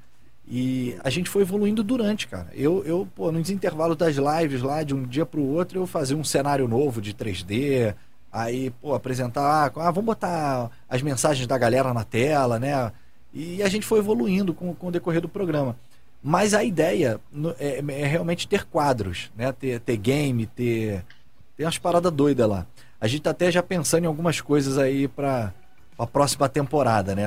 E 0.49 0.97
a 1.03 1.11
gente 1.11 1.29
foi 1.29 1.43
evoluindo 1.43 1.83
durante, 1.83 2.29
cara. 2.29 2.49
Eu, 2.55 2.85
eu 2.85 3.09
pô, 3.15 3.33
nos 3.33 3.51
intervalos 3.51 3.97
das 3.97 4.17
lives 4.17 4.63
lá, 4.63 4.83
de 4.83 4.95
um 4.95 5.03
dia 5.03 5.27
pro 5.27 5.43
outro, 5.43 5.81
eu 5.81 5.87
fazia 5.87 6.17
um 6.17 6.23
cenário 6.23 6.69
novo 6.69 7.01
de 7.01 7.13
3D. 7.13 7.95
Aí, 8.33 8.71
pô, 8.71 8.95
apresentar. 8.95 9.73
Ah, 9.75 9.91
vamos 9.91 10.05
botar 10.05 10.71
as 10.89 11.03
mensagens 11.03 11.47
da 11.47 11.59
galera 11.59 11.93
na 11.93 12.05
tela, 12.05 12.61
né? 12.61 12.93
E 13.35 13.63
a 13.63 13.69
gente 13.69 13.85
foi 13.85 13.99
evoluindo 13.99 14.55
com, 14.55 14.73
com 14.75 14.87
o 14.87 14.91
decorrer 14.93 15.21
do 15.21 15.29
programa. 15.29 15.77
Mas 16.29 16.55
a 16.55 16.65
ideia 16.65 17.21
é, 17.57 17.79
é 17.79 18.05
realmente 18.05 18.49
ter 18.49 18.65
quadros, 18.65 19.31
né? 19.37 19.53
Ter, 19.53 19.79
ter 19.79 19.97
game, 19.97 20.45
ter. 20.45 21.05
Tem 21.57 21.65
umas 21.65 21.79
paradas 21.79 22.11
doidas 22.11 22.49
lá. 22.49 22.67
A 23.01 23.07
gente 23.07 23.23
tá 23.23 23.31
até 23.31 23.49
já 23.49 23.63
pensando 23.63 24.03
em 24.03 24.07
algumas 24.09 24.41
coisas 24.41 24.77
aí 24.77 25.07
para 25.07 25.55
a 25.97 26.05
próxima 26.05 26.49
temporada, 26.49 27.15
né? 27.15 27.27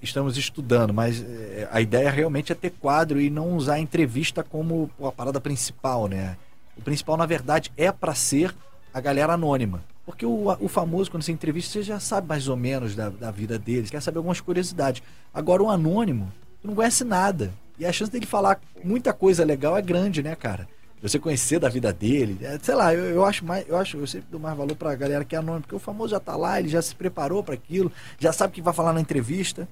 Estamos 0.00 0.38
estudando, 0.38 0.94
mas 0.94 1.22
é, 1.22 1.68
a 1.70 1.82
ideia 1.82 2.10
realmente 2.10 2.50
é 2.50 2.54
ter 2.54 2.70
quadro 2.70 3.20
e 3.20 3.28
não 3.28 3.54
usar 3.54 3.74
a 3.74 3.80
entrevista 3.80 4.42
como 4.42 4.90
a 5.02 5.12
parada 5.12 5.38
principal, 5.38 6.06
né? 6.06 6.38
O 6.74 6.80
principal, 6.80 7.18
na 7.18 7.26
verdade, 7.26 7.70
é 7.76 7.92
para 7.92 8.14
ser 8.14 8.54
a 8.94 9.00
galera 9.02 9.34
anônima. 9.34 9.84
Porque 10.06 10.24
o, 10.24 10.56
o 10.58 10.68
famoso, 10.68 11.10
quando 11.10 11.22
você 11.22 11.32
entrevista, 11.32 11.70
você 11.70 11.82
já 11.82 12.00
sabe 12.00 12.28
mais 12.28 12.48
ou 12.48 12.56
menos 12.56 12.94
da, 12.94 13.10
da 13.10 13.30
vida 13.30 13.58
deles, 13.58 13.90
quer 13.90 14.00
saber 14.00 14.16
algumas 14.16 14.40
curiosidades. 14.40 15.02
Agora, 15.34 15.62
o 15.62 15.68
anônimo, 15.68 16.32
tu 16.62 16.68
não 16.68 16.74
conhece 16.74 17.04
nada. 17.04 17.52
E 17.82 17.84
a 17.84 17.92
chance 17.92 18.12
dele 18.12 18.26
falar 18.26 18.60
muita 18.84 19.12
coisa 19.12 19.44
legal 19.44 19.76
é 19.76 19.82
grande, 19.82 20.22
né, 20.22 20.36
cara? 20.36 20.68
Você 21.02 21.18
conhecer 21.18 21.58
da 21.58 21.68
vida 21.68 21.92
dele, 21.92 22.38
é, 22.40 22.56
sei 22.62 22.76
lá, 22.76 22.94
eu, 22.94 23.06
eu, 23.06 23.24
acho 23.24 23.44
mais, 23.44 23.68
eu 23.68 23.76
acho, 23.76 23.96
eu 23.96 24.06
sempre 24.06 24.28
dou 24.30 24.38
mais 24.38 24.56
valor 24.56 24.76
pra 24.76 24.94
galera 24.94 25.24
que 25.24 25.34
é 25.34 25.38
anônimo, 25.40 25.62
porque 25.62 25.74
o 25.74 25.80
famoso 25.80 26.12
já 26.12 26.20
tá 26.20 26.36
lá, 26.36 26.60
ele 26.60 26.68
já 26.68 26.80
se 26.80 26.94
preparou 26.94 27.42
para 27.42 27.54
aquilo, 27.54 27.90
já 28.20 28.32
sabe 28.32 28.52
o 28.52 28.54
que 28.54 28.62
vai 28.62 28.72
falar 28.72 28.92
na 28.92 29.00
entrevista. 29.00 29.66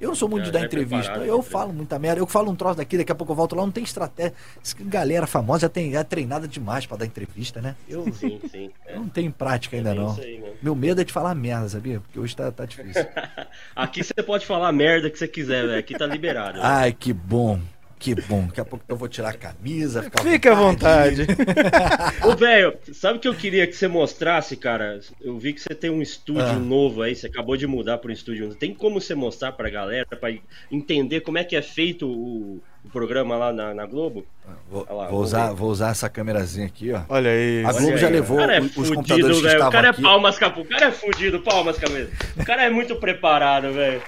Eu 0.00 0.08
não 0.08 0.14
sou 0.14 0.28
muito 0.28 0.44
de 0.44 0.50
dar 0.50 0.60
é 0.60 0.64
entrevista. 0.64 1.18
Eu 1.18 1.42
falo 1.42 1.72
muita 1.72 1.98
merda. 1.98 2.20
Eu 2.20 2.26
falo 2.26 2.50
um 2.50 2.54
troço 2.54 2.76
daqui, 2.76 2.96
daqui 2.96 3.10
a 3.10 3.14
pouco 3.14 3.32
eu 3.32 3.36
volto 3.36 3.56
lá. 3.56 3.62
Não 3.62 3.72
tem 3.72 3.84
estratégia. 3.84 4.34
Galera 4.80 5.26
famosa 5.26 5.62
já 5.62 5.68
tem 5.68 5.92
já 5.92 6.00
é 6.00 6.04
treinada 6.04 6.46
demais 6.46 6.86
para 6.86 6.98
dar 6.98 7.06
entrevista, 7.06 7.60
né? 7.60 7.74
Eu, 7.88 8.04
sim, 8.12 8.40
sim, 8.50 8.70
é. 8.86 8.94
eu 8.94 9.00
não 9.00 9.08
tenho 9.08 9.32
prática 9.32 9.76
ainda, 9.76 9.90
é 9.90 9.94
não. 9.94 10.16
Aí, 10.16 10.42
Meu 10.62 10.74
medo 10.74 11.00
é 11.00 11.04
de 11.04 11.12
falar 11.12 11.34
merda, 11.34 11.68
sabia? 11.68 12.00
Porque 12.00 12.18
hoje 12.18 12.36
tá, 12.36 12.50
tá 12.52 12.64
difícil. 12.64 13.06
aqui 13.74 14.04
você 14.04 14.22
pode 14.22 14.46
falar 14.46 14.70
merda 14.72 15.10
que 15.10 15.18
você 15.18 15.28
quiser, 15.28 15.66
velho. 15.66 15.78
Aqui 15.78 15.96
tá 15.96 16.06
liberado. 16.06 16.58
Ai, 16.62 16.92
que 16.92 17.12
bom. 17.12 17.60
Que 17.98 18.14
bom, 18.14 18.46
daqui 18.46 18.60
a 18.60 18.64
pouco 18.64 18.84
eu 18.88 18.96
vou 18.96 19.08
tirar 19.08 19.30
a 19.30 19.32
camisa. 19.32 20.08
Fica 20.22 20.52
à 20.52 20.54
vontade. 20.54 21.26
Ô, 22.24 22.36
velho, 22.36 22.76
sabe 22.92 23.18
o 23.18 23.20
que 23.20 23.26
eu 23.26 23.34
queria 23.34 23.66
que 23.66 23.72
você 23.74 23.88
mostrasse, 23.88 24.56
cara? 24.56 25.00
Eu 25.20 25.36
vi 25.36 25.52
que 25.52 25.60
você 25.60 25.74
tem 25.74 25.90
um 25.90 26.00
estúdio 26.00 26.44
ah. 26.44 26.52
novo 26.52 27.02
aí, 27.02 27.16
você 27.16 27.26
acabou 27.26 27.56
de 27.56 27.66
mudar 27.66 27.98
para 27.98 28.10
um 28.10 28.14
estúdio. 28.14 28.54
Tem 28.54 28.72
como 28.72 29.00
você 29.00 29.14
mostrar 29.14 29.52
pra 29.52 29.68
galera, 29.68 30.06
pra 30.06 30.30
entender 30.70 31.20
como 31.22 31.38
é 31.38 31.44
que 31.44 31.56
é 31.56 31.62
feito 31.62 32.06
o, 32.06 32.62
o 32.84 32.88
programa 32.90 33.36
lá 33.36 33.52
na, 33.52 33.74
na 33.74 33.84
Globo? 33.84 34.24
Vou, 34.70 34.86
lá, 34.88 35.08
vou 35.08 35.20
usar, 35.20 35.52
vou 35.52 35.70
usar 35.70 35.90
essa 35.90 36.08
câmerazinha 36.08 36.66
aqui, 36.66 36.92
ó. 36.92 37.00
Olha 37.08 37.30
aí. 37.30 37.64
A 37.64 37.72
Globo 37.72 37.94
aí, 37.94 37.98
já 37.98 38.08
levou 38.08 38.40
é 38.40 38.60
os 38.60 38.72
fudido, 38.72 38.94
computadores 38.94 39.40
véio. 39.40 39.40
que 39.40 39.46
estavam 39.48 39.68
O 39.68 39.72
cara 39.72 39.88
é 39.88 39.92
palmas, 39.92 40.38
capu. 40.38 40.60
O 40.60 40.64
cara 40.64 40.86
é 40.86 40.92
fudido, 40.92 41.40
palmas, 41.40 41.76
cabeça. 41.78 42.12
O 42.36 42.44
cara 42.44 42.64
é 42.64 42.70
muito 42.70 42.94
preparado, 42.94 43.72
velho. 43.72 44.00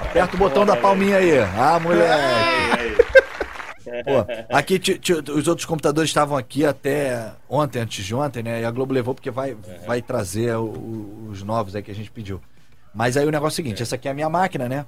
Aperta 0.00 0.36
o 0.36 0.38
botão 0.38 0.66
da 0.66 0.76
palminha 0.76 1.16
aí. 1.16 1.38
Ah, 1.38 1.80
moleque. 1.80 3.17
Pô, 4.04 4.54
aqui 4.54 4.80
os 5.32 5.48
outros 5.48 5.64
computadores 5.64 6.10
estavam 6.10 6.36
aqui 6.36 6.64
até 6.64 7.32
ontem, 7.48 7.80
antes 7.80 8.04
de 8.04 8.14
ontem, 8.14 8.42
né? 8.42 8.62
E 8.62 8.64
a 8.64 8.70
Globo 8.70 8.92
levou 8.92 9.14
porque 9.14 9.30
vai, 9.30 9.52
uhum. 9.52 9.58
vai 9.86 10.02
trazer 10.02 10.56
o, 10.56 11.28
os 11.30 11.42
novos 11.42 11.74
aí 11.74 11.82
que 11.82 11.90
a 11.90 11.94
gente 11.94 12.10
pediu. 12.10 12.40
Mas 12.94 13.16
aí 13.16 13.26
o 13.26 13.30
negócio 13.30 13.60
é 13.60 13.62
o 13.62 13.64
seguinte, 13.64 13.80
é. 13.80 13.82
essa 13.82 13.94
aqui 13.94 14.08
é 14.08 14.10
a 14.10 14.14
minha 14.14 14.28
máquina, 14.28 14.68
né? 14.68 14.86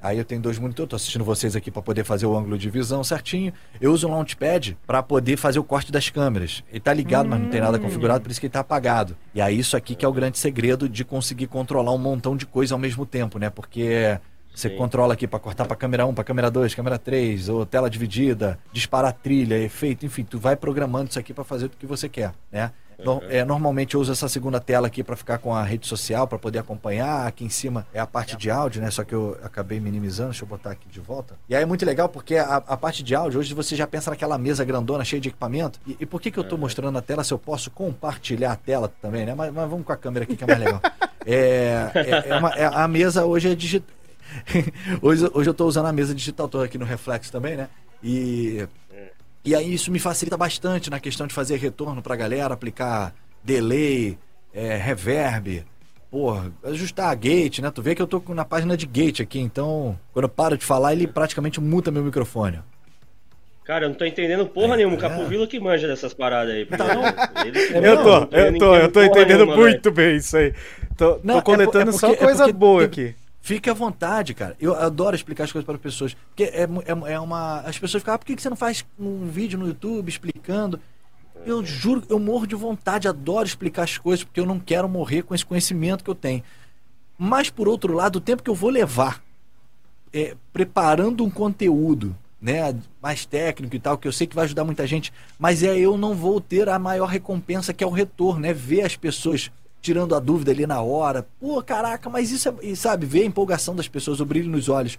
Aí 0.00 0.16
eu 0.16 0.24
tenho 0.24 0.40
dois 0.40 0.58
monitores, 0.58 0.90
tô 0.90 0.96
assistindo 0.96 1.24
vocês 1.24 1.56
aqui 1.56 1.70
para 1.70 1.82
poder 1.82 2.04
fazer 2.04 2.24
o 2.24 2.36
ângulo 2.36 2.56
de 2.56 2.70
visão 2.70 3.02
certinho. 3.02 3.52
Eu 3.80 3.92
uso 3.92 4.06
um 4.06 4.12
launchpad 4.12 4.76
para 4.86 5.02
poder 5.02 5.36
fazer 5.36 5.58
o 5.58 5.64
corte 5.64 5.90
das 5.90 6.08
câmeras. 6.08 6.62
Ele 6.70 6.80
tá 6.80 6.92
ligado, 6.92 7.26
hum. 7.26 7.30
mas 7.30 7.40
não 7.40 7.48
tem 7.48 7.60
nada 7.60 7.78
configurado, 7.78 8.22
por 8.22 8.30
isso 8.30 8.38
que 8.38 8.46
ele 8.46 8.52
tá 8.52 8.60
apagado. 8.60 9.16
E 9.34 9.40
aí 9.40 9.58
isso 9.58 9.76
aqui 9.76 9.94
que 9.94 10.04
é 10.04 10.08
o 10.08 10.12
grande 10.12 10.38
segredo 10.38 10.88
de 10.88 11.04
conseguir 11.04 11.48
controlar 11.48 11.92
um 11.92 11.98
montão 11.98 12.36
de 12.36 12.46
coisa 12.46 12.74
ao 12.74 12.78
mesmo 12.78 13.04
tempo, 13.04 13.38
né? 13.38 13.50
Porque 13.50 14.18
você 14.54 14.68
Sim. 14.68 14.76
controla 14.76 15.14
aqui 15.14 15.26
para 15.26 15.38
cortar 15.38 15.64
para 15.66 15.76
câmera 15.76 16.06
1, 16.06 16.14
para 16.14 16.24
câmera 16.24 16.50
2, 16.50 16.74
câmera 16.74 16.98
3, 16.98 17.48
ou 17.48 17.64
tela 17.64 17.88
dividida, 17.88 18.58
disparar 18.72 19.12
trilha, 19.12 19.56
efeito, 19.56 20.04
enfim, 20.04 20.24
tu 20.24 20.38
vai 20.38 20.56
programando 20.56 21.10
isso 21.10 21.18
aqui 21.18 21.32
para 21.32 21.44
fazer 21.44 21.66
o 21.66 21.70
que 21.70 21.86
você 21.86 22.08
quer, 22.08 22.32
né? 22.50 22.72
É, 23.28 23.44
normalmente 23.44 23.94
eu 23.94 24.00
uso 24.00 24.10
essa 24.10 24.28
segunda 24.28 24.58
tela 24.58 24.88
aqui 24.88 25.04
para 25.04 25.14
ficar 25.14 25.38
com 25.38 25.54
a 25.54 25.62
rede 25.62 25.86
social, 25.86 26.26
para 26.26 26.38
poder 26.38 26.58
acompanhar. 26.58 27.28
Aqui 27.28 27.44
em 27.44 27.48
cima 27.48 27.86
é 27.94 28.00
a 28.00 28.06
parte 28.06 28.36
de 28.36 28.50
áudio, 28.50 28.82
né? 28.82 28.90
Só 28.90 29.04
que 29.04 29.14
eu 29.14 29.38
acabei 29.42 29.78
minimizando. 29.78 30.30
Deixa 30.30 30.44
eu 30.44 30.48
botar 30.48 30.72
aqui 30.72 30.88
de 30.88 30.98
volta. 30.98 31.36
E 31.48 31.54
aí 31.54 31.62
é 31.62 31.66
muito 31.66 31.86
legal 31.86 32.08
porque 32.08 32.36
a, 32.36 32.56
a 32.56 32.76
parte 32.76 33.04
de 33.04 33.14
áudio, 33.14 33.38
hoje 33.38 33.54
você 33.54 33.76
já 33.76 33.86
pensa 33.86 34.10
naquela 34.10 34.36
mesa 34.36 34.64
grandona, 34.64 35.04
cheia 35.04 35.20
de 35.20 35.28
equipamento. 35.28 35.78
E, 35.86 35.96
e 36.00 36.06
por 36.06 36.20
que, 36.20 36.30
que 36.30 36.38
eu 36.38 36.42
estou 36.42 36.58
mostrando 36.58 36.92
na 36.92 37.00
tela 37.00 37.22
se 37.22 37.32
eu 37.32 37.38
posso 37.38 37.70
compartilhar 37.70 38.52
a 38.52 38.56
tela 38.56 38.92
também, 39.00 39.24
né? 39.24 39.34
Mas, 39.34 39.52
mas 39.52 39.70
vamos 39.70 39.86
com 39.86 39.92
a 39.92 39.96
câmera 39.96 40.24
aqui 40.24 40.36
que 40.36 40.42
é 40.42 40.46
mais 40.46 40.58
legal. 40.58 40.80
É, 41.30 41.90
é, 41.94 42.28
é, 42.30 42.36
uma, 42.36 42.48
é 42.52 42.64
a 42.64 42.88
mesa 42.88 43.26
hoje 43.26 43.50
é 43.50 43.54
digital. 43.54 43.97
hoje, 45.02 45.28
hoje 45.32 45.48
eu 45.48 45.52
estou 45.52 45.68
usando 45.68 45.86
a 45.86 45.92
mesa 45.92 46.14
digital, 46.14 46.46
estou 46.46 46.62
aqui 46.62 46.78
no 46.78 46.84
Reflex 46.84 47.30
também, 47.30 47.56
né? 47.56 47.68
E 48.02 48.66
e 49.48 49.54
aí 49.54 49.72
isso 49.72 49.90
me 49.90 49.98
facilita 49.98 50.36
bastante 50.36 50.90
na 50.90 51.00
questão 51.00 51.26
de 51.26 51.32
fazer 51.32 51.56
retorno 51.56 52.02
pra 52.02 52.14
galera, 52.14 52.52
aplicar 52.52 53.14
delay, 53.42 54.18
é, 54.52 54.76
reverb, 54.76 55.64
porra, 56.10 56.52
ajustar 56.64 57.10
a 57.10 57.14
gate, 57.14 57.60
né? 57.60 57.70
Tu 57.70 57.80
vê 57.80 57.94
que 57.94 58.02
eu 58.02 58.06
tô 58.06 58.22
na 58.34 58.44
página 58.44 58.76
de 58.76 58.86
gate 58.86 59.20
aqui, 59.20 59.40
então 59.40 59.98
quando 60.12 60.24
eu 60.24 60.28
paro 60.28 60.58
de 60.58 60.66
falar, 60.66 60.92
ele 60.92 61.06
praticamente 61.06 61.60
muta 61.60 61.90
meu 61.90 62.02
microfone. 62.02 62.60
Cara, 63.64 63.84
eu 63.84 63.90
não 63.90 63.96
tô 63.96 64.04
entendendo 64.04 64.46
porra 64.46 64.74
é, 64.74 64.76
nenhuma. 64.78 64.96
O 64.96 64.98
Capovilo 64.98 65.46
que 65.46 65.60
manja 65.60 65.86
dessas 65.86 66.12
paradas 66.14 66.54
aí. 66.54 66.66
Tá, 66.66 67.44
ele, 67.44 67.58
eu 67.86 68.02
tô, 68.02 68.36
eu 68.36 68.58
tô, 68.58 68.76
eu 68.76 68.92
tô 68.92 69.02
entendendo 69.02 69.44
nenhuma, 69.44 69.56
muito 69.56 69.92
véio. 69.92 70.10
bem 70.10 70.16
isso 70.16 70.36
aí. 70.36 70.54
Tô, 70.96 71.20
não, 71.22 71.36
tô 71.36 71.42
coletando 71.42 71.90
é, 71.90 71.94
é 71.94 71.98
porque, 71.98 71.98
só 71.98 72.14
coisa 72.14 72.52
boa 72.52 72.80
tem, 72.80 72.86
aqui. 72.86 73.14
Fique 73.40 73.70
à 73.70 73.74
vontade, 73.74 74.34
cara. 74.34 74.56
Eu 74.60 74.74
adoro 74.74 75.16
explicar 75.16 75.44
as 75.44 75.52
coisas 75.52 75.64
para 75.64 75.76
as 75.76 75.80
pessoas. 75.80 76.14
Porque 76.14 76.44
é, 76.44 76.62
é, 76.62 77.12
é, 77.12 77.20
uma. 77.20 77.60
As 77.60 77.78
pessoas 77.78 78.02
ficam, 78.02 78.14
ah, 78.14 78.18
por 78.18 78.26
que 78.26 78.40
você 78.40 78.50
não 78.50 78.56
faz 78.56 78.84
um 78.98 79.26
vídeo 79.26 79.58
no 79.58 79.66
YouTube 79.66 80.08
explicando? 80.08 80.80
Eu 81.46 81.64
juro, 81.64 82.02
eu 82.08 82.18
morro 82.18 82.46
de 82.46 82.54
vontade, 82.54 83.08
adoro 83.08 83.46
explicar 83.46 83.84
as 83.84 83.96
coisas, 83.96 84.24
porque 84.24 84.40
eu 84.40 84.46
não 84.46 84.58
quero 84.58 84.88
morrer 84.88 85.22
com 85.22 85.34
esse 85.34 85.46
conhecimento 85.46 86.02
que 86.04 86.10
eu 86.10 86.14
tenho. 86.14 86.42
Mas, 87.16 87.48
por 87.48 87.68
outro 87.68 87.94
lado, 87.94 88.16
o 88.16 88.20
tempo 88.20 88.42
que 88.42 88.50
eu 88.50 88.54
vou 88.54 88.70
levar 88.70 89.22
é, 90.12 90.36
preparando 90.52 91.24
um 91.24 91.30
conteúdo 91.30 92.16
né, 92.40 92.76
mais 93.02 93.26
técnico 93.26 93.74
e 93.74 93.80
tal, 93.80 93.98
que 93.98 94.06
eu 94.06 94.12
sei 94.12 94.26
que 94.26 94.34
vai 94.34 94.44
ajudar 94.44 94.64
muita 94.64 94.86
gente, 94.86 95.12
mas 95.38 95.62
é 95.62 95.76
eu 95.76 95.96
não 95.98 96.14
vou 96.14 96.40
ter 96.40 96.68
a 96.68 96.78
maior 96.78 97.06
recompensa 97.06 97.72
que 97.72 97.82
é 97.82 97.86
o 97.86 97.90
retorno, 97.90 98.40
né? 98.40 98.52
Ver 98.52 98.82
as 98.82 98.96
pessoas 98.96 99.50
tirando 99.80 100.14
a 100.14 100.20
dúvida 100.20 100.50
ali 100.50 100.66
na 100.66 100.80
hora. 100.80 101.26
Pô, 101.40 101.62
caraca, 101.62 102.08
mas 102.10 102.30
isso 102.30 102.48
é. 102.48 102.74
sabe, 102.74 103.06
ver 103.06 103.22
a 103.22 103.26
empolgação 103.26 103.74
das 103.74 103.88
pessoas, 103.88 104.20
o 104.20 104.26
brilho 104.26 104.50
nos 104.50 104.68
olhos. 104.68 104.98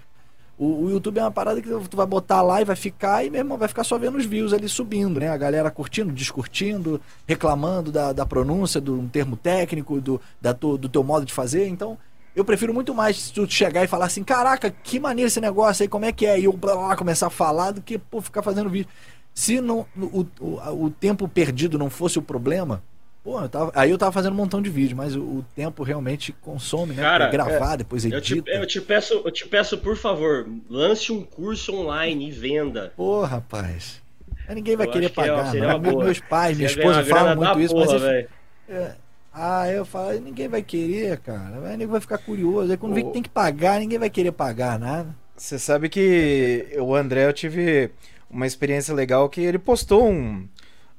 O, 0.57 0.83
o, 0.83 0.89
YouTube 0.89 1.19
é 1.19 1.23
uma 1.23 1.31
parada 1.31 1.61
que 1.61 1.69
tu 1.69 1.95
vai 1.95 2.05
botar 2.05 2.41
lá 2.41 2.61
e 2.61 2.65
vai 2.65 2.75
ficar, 2.75 3.23
e 3.23 3.29
mesmo 3.29 3.57
vai 3.57 3.69
ficar 3.69 3.85
só 3.85 3.97
vendo 3.97 4.17
os 4.17 4.25
views 4.25 4.51
ali 4.51 4.67
subindo, 4.67 5.17
né? 5.17 5.29
A 5.29 5.37
galera 5.37 5.71
curtindo, 5.71 6.11
discutindo, 6.11 6.99
reclamando 7.25 7.93
da, 7.93 8.11
da 8.11 8.25
pronúncia, 8.25 8.81
de 8.81 8.91
um 8.91 9.07
termo 9.07 9.37
técnico, 9.37 10.01
do, 10.01 10.19
da 10.41 10.53
tu, 10.53 10.77
do 10.77 10.89
teu 10.89 11.01
modo 11.01 11.25
de 11.25 11.31
fazer. 11.31 11.69
Então, 11.69 11.97
eu 12.35 12.43
prefiro 12.43 12.73
muito 12.73 12.93
mais 12.93 13.31
tu 13.31 13.49
chegar 13.49 13.85
e 13.85 13.87
falar 13.87 14.07
assim, 14.07 14.21
caraca, 14.21 14.69
que 14.69 14.99
maneiro 14.99 15.27
esse 15.27 15.39
negócio 15.39 15.83
aí, 15.83 15.87
como 15.87 16.03
é 16.03 16.11
que 16.11 16.25
é? 16.25 16.37
E 16.37 16.43
eu 16.43 16.51
blá, 16.51 16.75
blá, 16.75 16.95
começar 16.97 17.27
a 17.27 17.29
falar 17.31 17.71
do 17.71 17.81
que 17.81 17.97
pô, 17.97 18.21
ficar 18.21 18.41
fazendo 18.41 18.69
vídeo. 18.69 18.89
Se 19.33 19.61
não, 19.61 19.85
o, 19.95 20.25
o, 20.41 20.85
o 20.85 20.89
tempo 20.89 21.25
perdido 21.25 21.77
não 21.77 21.89
fosse 21.89 22.19
o 22.19 22.21
problema, 22.21 22.83
Pô, 23.23 23.41
eu 23.41 23.49
tava, 23.49 23.71
aí 23.75 23.91
eu 23.91 23.97
tava 23.97 24.11
fazendo 24.11 24.33
um 24.33 24.37
montão 24.37 24.61
de 24.61 24.69
vídeo, 24.69 24.95
mas 24.95 25.15
o, 25.15 25.21
o 25.21 25.45
tempo 25.55 25.83
realmente 25.83 26.31
consome, 26.31 26.93
né? 26.93 27.03
Cara, 27.03 27.29
gravar, 27.29 27.73
é, 27.73 27.77
depois 27.77 28.05
edita. 28.05 28.49
Eu 28.49 28.55
te, 28.55 28.61
eu 28.61 28.67
te, 28.67 28.81
peço, 28.81 29.21
eu 29.25 29.31
te 29.31 29.47
peço, 29.47 29.77
por 29.77 29.97
favor, 29.97 30.47
lance 30.69 31.11
um 31.11 31.21
curso 31.21 31.75
online 31.75 32.29
e 32.29 32.31
venda. 32.31 32.93
Pô, 32.95 33.23
rapaz. 33.23 34.01
Ninguém 34.47 34.75
vai 34.75 34.87
eu 34.87 34.91
querer 34.91 35.09
pagar, 35.09 35.51
que 35.51 35.57
é, 35.57 35.61
não. 35.61 35.79
Meus 35.79 36.19
pais, 36.19 36.57
minha 36.57 36.69
esposa 36.69 37.03
falam 37.03 37.35
muito 37.35 37.59
isso, 37.59 37.73
porra, 37.73 37.99
mas. 37.99 38.25
É, 38.69 38.95
ah, 39.33 39.69
eu 39.69 39.85
falo, 39.85 40.19
ninguém 40.19 40.47
vai 40.47 40.61
querer, 40.61 41.17
cara. 41.19 41.71
Ninguém 41.71 41.87
vai 41.87 42.01
ficar 42.01 42.17
curioso. 42.17 42.71
Aí 42.71 42.77
quando 42.77 42.95
vê 42.95 43.03
que 43.03 43.11
tem 43.11 43.21
que 43.21 43.29
pagar, 43.29 43.79
ninguém 43.79 43.99
vai 43.99 44.09
querer 44.09 44.31
pagar 44.31 44.79
nada. 44.79 45.15
Você 45.35 45.59
sabe 45.59 45.87
que 45.87 46.67
o 46.79 46.95
André, 46.95 47.25
eu 47.25 47.33
tive 47.33 47.91
uma 48.29 48.47
experiência 48.47 48.93
legal 48.93 49.29
que 49.29 49.41
ele 49.41 49.59
postou 49.59 50.09
um 50.09 50.47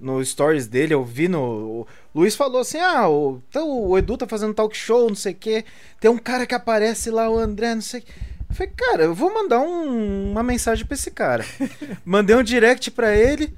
no 0.01 0.25
stories 0.25 0.67
dele, 0.67 0.95
eu 0.95 1.05
vi 1.05 1.29
no. 1.29 1.87
O 2.15 2.21
Luiz 2.21 2.35
falou 2.35 2.61
assim: 2.61 2.79
ah, 2.79 3.09
o, 3.09 3.43
então, 3.49 3.69
o 3.69 3.99
Edu 3.99 4.17
tá 4.17 4.27
fazendo 4.27 4.55
talk 4.55 4.77
show, 4.77 5.09
não 5.09 5.15
sei 5.15 5.33
o 5.33 5.37
quê. 5.37 5.65
Tem 6.01 6.11
um 6.11 6.19
cara 6.19 6.47
que 6.47 6.55
aparece 6.55 7.11
lá, 7.11 7.29
o 7.29 7.39
André, 7.39 7.75
não 7.75 7.83
sei 7.83 8.01
o 8.01 8.03
quê. 8.03 8.13
Eu 8.49 8.55
falei, 8.55 8.73
cara, 8.77 9.03
eu 9.05 9.15
vou 9.15 9.33
mandar 9.33 9.61
um, 9.61 10.33
uma 10.33 10.43
mensagem 10.43 10.85
pra 10.85 10.95
esse 10.95 11.11
cara. 11.11 11.45
Mandei 12.05 12.35
um 12.35 12.43
direct 12.43 12.91
pra 12.91 13.15
ele. 13.15 13.55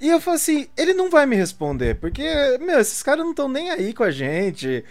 E 0.00 0.08
eu 0.08 0.20
falei 0.20 0.36
assim, 0.36 0.66
ele 0.76 0.92
não 0.92 1.08
vai 1.08 1.24
me 1.24 1.36
responder, 1.36 1.94
porque, 1.96 2.22
meu, 2.60 2.80
esses 2.80 3.02
caras 3.02 3.24
não 3.24 3.30
estão 3.30 3.48
nem 3.48 3.70
aí 3.70 3.94
com 3.94 4.02
a 4.02 4.10
gente. 4.10 4.84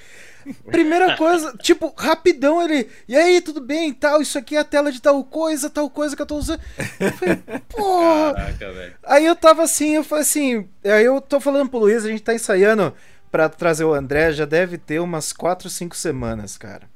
Primeira 0.65 1.15
coisa, 1.17 1.53
tipo, 1.61 1.93
rapidão 1.97 2.61
ele. 2.61 2.89
E 3.07 3.15
aí, 3.15 3.41
tudo 3.41 3.61
bem? 3.61 3.93
Tal, 3.93 4.21
isso 4.21 4.37
aqui 4.37 4.55
é 4.55 4.59
a 4.59 4.63
tela 4.63 4.91
de 4.91 5.01
tal 5.01 5.23
coisa, 5.23 5.69
tal 5.69 5.89
coisa 5.89 6.15
que 6.15 6.21
eu 6.21 6.25
tô 6.25 6.37
usando. 6.37 6.59
Eu 6.99 7.11
falei, 7.11 7.35
porra. 7.69 8.33
Caraca, 8.33 8.71
velho. 8.71 8.95
Aí 9.03 9.25
eu 9.25 9.35
tava 9.35 9.63
assim, 9.63 9.95
eu 9.95 10.03
falei 10.03 10.23
assim. 10.23 10.67
Aí 10.83 11.05
eu 11.05 11.21
tô 11.21 11.39
falando 11.39 11.69
pro 11.69 11.79
Luiz, 11.79 12.05
a 12.05 12.09
gente 12.09 12.23
tá 12.23 12.33
ensaiando 12.33 12.93
pra 13.31 13.49
trazer 13.49 13.83
o 13.83 13.93
André, 13.93 14.31
já 14.31 14.45
deve 14.45 14.77
ter 14.77 14.99
umas 14.99 15.33
4, 15.33 15.69
5 15.69 15.95
semanas, 15.95 16.57
cara. 16.57 16.87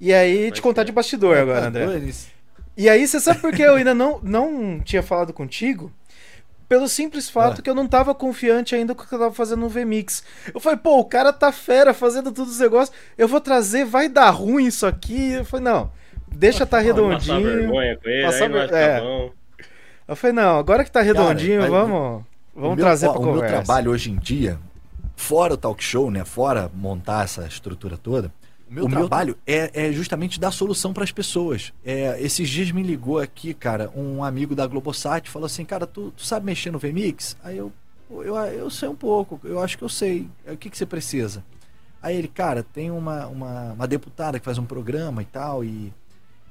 E 0.00 0.12
aí, 0.12 0.42
Vai 0.42 0.52
te 0.52 0.62
contar 0.62 0.84
de 0.84 0.92
bastidor 0.92 1.36
agora, 1.36 1.66
André. 1.66 2.12
E 2.76 2.88
aí, 2.88 3.06
você 3.06 3.18
sabe 3.18 3.40
por 3.40 3.52
que 3.52 3.62
eu 3.62 3.74
ainda 3.74 3.94
não, 3.94 4.20
não 4.22 4.80
tinha 4.80 5.02
falado 5.02 5.32
contigo? 5.32 5.92
Pelo 6.68 6.86
simples 6.86 7.30
fato 7.30 7.60
ah. 7.60 7.62
que 7.62 7.70
eu 7.70 7.74
não 7.74 7.88
tava 7.88 8.14
confiante 8.14 8.74
ainda 8.74 8.94
com 8.94 9.02
o 9.02 9.06
que 9.06 9.14
eu 9.14 9.18
tava 9.18 9.34
fazendo 9.34 9.60
no 9.60 9.68
VMix. 9.68 10.22
Eu 10.52 10.60
falei, 10.60 10.78
pô, 10.78 10.98
o 10.98 11.04
cara 11.04 11.32
tá 11.32 11.50
fera 11.50 11.94
fazendo 11.94 12.30
todos 12.30 12.52
os 12.52 12.58
negócios. 12.58 12.94
Eu 13.16 13.26
vou 13.26 13.40
trazer, 13.40 13.86
vai 13.86 14.08
dar 14.08 14.28
ruim 14.30 14.66
isso 14.66 14.86
aqui. 14.86 15.32
Eu 15.32 15.44
falei, 15.46 15.64
não, 15.64 15.90
deixa 16.30 16.66
tá 16.66 16.78
redondinho. 16.78 17.16
Passar 17.16 17.40
vergonha 17.40 17.96
com 17.96 18.08
ele, 18.08 18.26
passar 18.26 18.48
ver... 18.50 18.72
é. 18.72 19.00
bom. 19.00 19.30
Eu 20.06 20.16
falei, 20.16 20.34
não, 20.34 20.58
agora 20.58 20.84
que 20.84 20.90
tá 20.90 21.00
redondinho, 21.00 21.60
cara, 21.60 21.70
vamos, 21.70 22.24
vamos 22.54 22.76
meu, 22.76 22.84
trazer 22.84 23.08
ó, 23.08 23.12
pra 23.12 23.20
o 23.20 23.24
conversa. 23.24 23.46
O 23.46 23.50
meu 23.50 23.64
trabalho 23.64 23.90
hoje 23.90 24.10
em 24.10 24.16
dia, 24.16 24.58
fora 25.16 25.54
o 25.54 25.56
talk 25.56 25.82
show, 25.82 26.10
né, 26.10 26.24
fora 26.24 26.70
montar 26.74 27.24
essa 27.24 27.46
estrutura 27.46 27.96
toda, 27.98 28.32
meu 28.68 28.84
o 28.84 28.88
trabalho 28.88 29.36
meu... 29.46 29.56
é, 29.56 29.88
é, 29.88 29.92
justamente 29.92 30.38
dar 30.38 30.50
solução 30.50 30.92
para 30.92 31.04
as 31.04 31.12
pessoas. 31.12 31.72
É, 31.84 32.20
esses 32.20 32.48
dias 32.48 32.70
me 32.70 32.82
ligou 32.82 33.18
aqui, 33.18 33.54
cara, 33.54 33.90
um 33.94 34.22
amigo 34.22 34.54
da 34.54 34.66
Globosat 34.66 35.28
falou 35.28 35.46
assim, 35.46 35.64
cara, 35.64 35.86
tu, 35.86 36.12
tu 36.16 36.24
sabe 36.24 36.46
mexer 36.46 36.70
no 36.70 36.78
VMix? 36.78 37.36
Aí 37.42 37.56
eu, 37.56 37.72
eu, 38.10 38.36
eu 38.36 38.70
sei 38.70 38.88
um 38.88 38.94
pouco, 38.94 39.40
eu 39.44 39.60
acho 39.60 39.78
que 39.78 39.84
eu 39.84 39.88
sei. 39.88 40.28
O 40.46 40.56
que, 40.56 40.70
que 40.70 40.78
você 40.78 40.86
precisa? 40.86 41.44
Aí 42.02 42.16
ele, 42.16 42.28
cara, 42.28 42.62
tem 42.62 42.90
uma, 42.90 43.26
uma, 43.26 43.72
uma 43.72 43.88
deputada 43.88 44.38
que 44.38 44.44
faz 44.44 44.58
um 44.58 44.64
programa 44.64 45.20
e 45.20 45.24
tal, 45.24 45.64
e, 45.64 45.92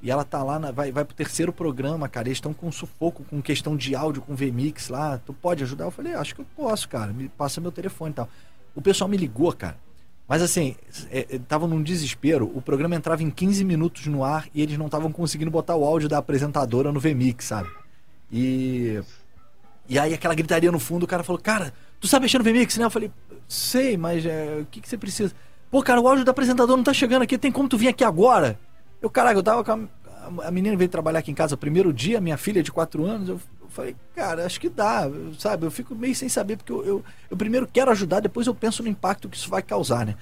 e 0.02 0.12
ela 0.12 0.24
tá 0.24 0.44
lá, 0.44 0.60
na, 0.60 0.72
vai, 0.72 0.92
vai 0.92 1.06
pro 1.06 1.16
terceiro 1.16 1.54
programa, 1.54 2.10
cara, 2.10 2.28
eles 2.28 2.38
estão 2.38 2.54
com 2.54 2.72
sufoco, 2.72 3.24
com 3.24 3.42
questão 3.42 3.78
de 3.78 3.96
áudio, 3.96 4.22
com 4.22 4.36
VMix 4.36 4.90
lá, 4.90 5.18
tu 5.20 5.34
pode 5.34 5.64
ajudar? 5.64 5.86
Eu 5.86 5.92
falei, 5.92 6.14
acho 6.14 6.36
que 6.36 6.42
eu 6.42 6.48
posso, 6.56 6.90
cara, 6.90 7.14
me 7.14 7.30
passa 7.30 7.62
meu 7.62 7.72
telefone 7.72 8.12
e 8.12 8.16
tal. 8.16 8.30
O 8.76 8.82
pessoal 8.82 9.08
me 9.08 9.18
ligou, 9.18 9.52
cara, 9.54 9.78
mas 10.28 10.42
assim, 10.42 10.76
estavam 11.32 11.70
é, 11.70 11.72
é 11.72 11.76
num 11.76 11.82
desespero. 11.82 12.52
O 12.54 12.62
programa 12.62 12.96
entrava 12.96 13.24
em 13.24 13.30
15 13.30 13.64
minutos 13.64 14.06
no 14.08 14.24
ar 14.24 14.48
e 14.54 14.62
eles 14.62 14.78
não 14.78 14.88
estavam 14.88 15.12
conseguindo 15.12 15.50
botar 15.50 15.76
o 15.76 15.86
áudio 15.86 16.10
da 16.10 16.18
apresentadora 16.18 16.92
no 16.92 17.00
VMix, 17.00 17.46
sabe? 17.46 17.70
E. 18.32 19.02
E 19.90 19.98
aí 19.98 20.14
aquela 20.14 20.36
gritaria 20.36 20.70
no 20.70 20.80
fundo, 20.80 21.04
o 21.04 21.08
cara 21.08 21.24
falou, 21.24 21.42
cara, 21.42 21.74
tu 21.98 22.10
sabe 22.10 22.24
mexer 22.24 22.38
no 22.38 22.44
VMix, 22.44 22.78
né? 22.78 22.84
Eu 22.84 22.90
falei, 22.90 23.10
sei, 23.48 23.96
mas 23.96 24.26
é, 24.26 24.60
o 24.62 24.66
que, 24.66 24.82
que 24.82 24.90
você 24.90 24.98
precisa? 24.98 25.34
Pô, 25.72 25.82
cara, 25.82 26.02
o 26.02 26.08
áudio 26.08 26.26
da 26.26 26.32
apresentadora 26.32 26.76
não 26.76 26.84
tá 26.84 26.94
chegando 26.94 27.22
aqui, 27.22 27.38
tem 27.38 27.54
como 27.54 27.70
tu 27.70 27.78
vir 27.78 27.88
aqui 27.88 28.04
agora? 28.04 28.60
Eu, 29.02 29.10
caralho, 29.10 29.38
eu 29.38 29.44
tava 29.44 29.64
com 29.64 29.72
a, 29.72 30.48
a 30.48 30.52
menina 30.52 30.76
veio 30.76 30.90
trabalhar 30.90 31.20
aqui 31.20 31.32
em 31.32 31.34
casa 31.34 31.56
primeiro 31.56 31.94
dia, 31.94 32.20
minha 32.20 32.36
filha 32.36 32.62
de 32.62 32.70
4 32.70 33.06
anos, 33.06 33.30
eu 33.30 33.40
falei, 33.78 33.96
cara, 34.16 34.44
acho 34.44 34.60
que 34.60 34.70
dá, 34.70 35.10
sabe? 35.38 35.66
Eu 35.66 35.72
fico 35.72 35.94
meio 35.94 36.16
sem 36.16 36.28
saber, 36.28 36.58
porque 36.58 36.72
eu, 36.72 36.84
eu, 36.84 37.04
eu, 37.30 37.38
primeiro 37.38 37.68
quero 37.72 37.92
ajudar, 37.92 38.20
depois 38.20 38.48
eu 38.48 38.56
penso 38.56 38.82
no 38.82 38.90
impacto 38.90 39.30
que 39.30 39.38
isso 39.38 39.50
vai 39.50 39.62
causar, 39.62 40.04
né? 40.04 40.16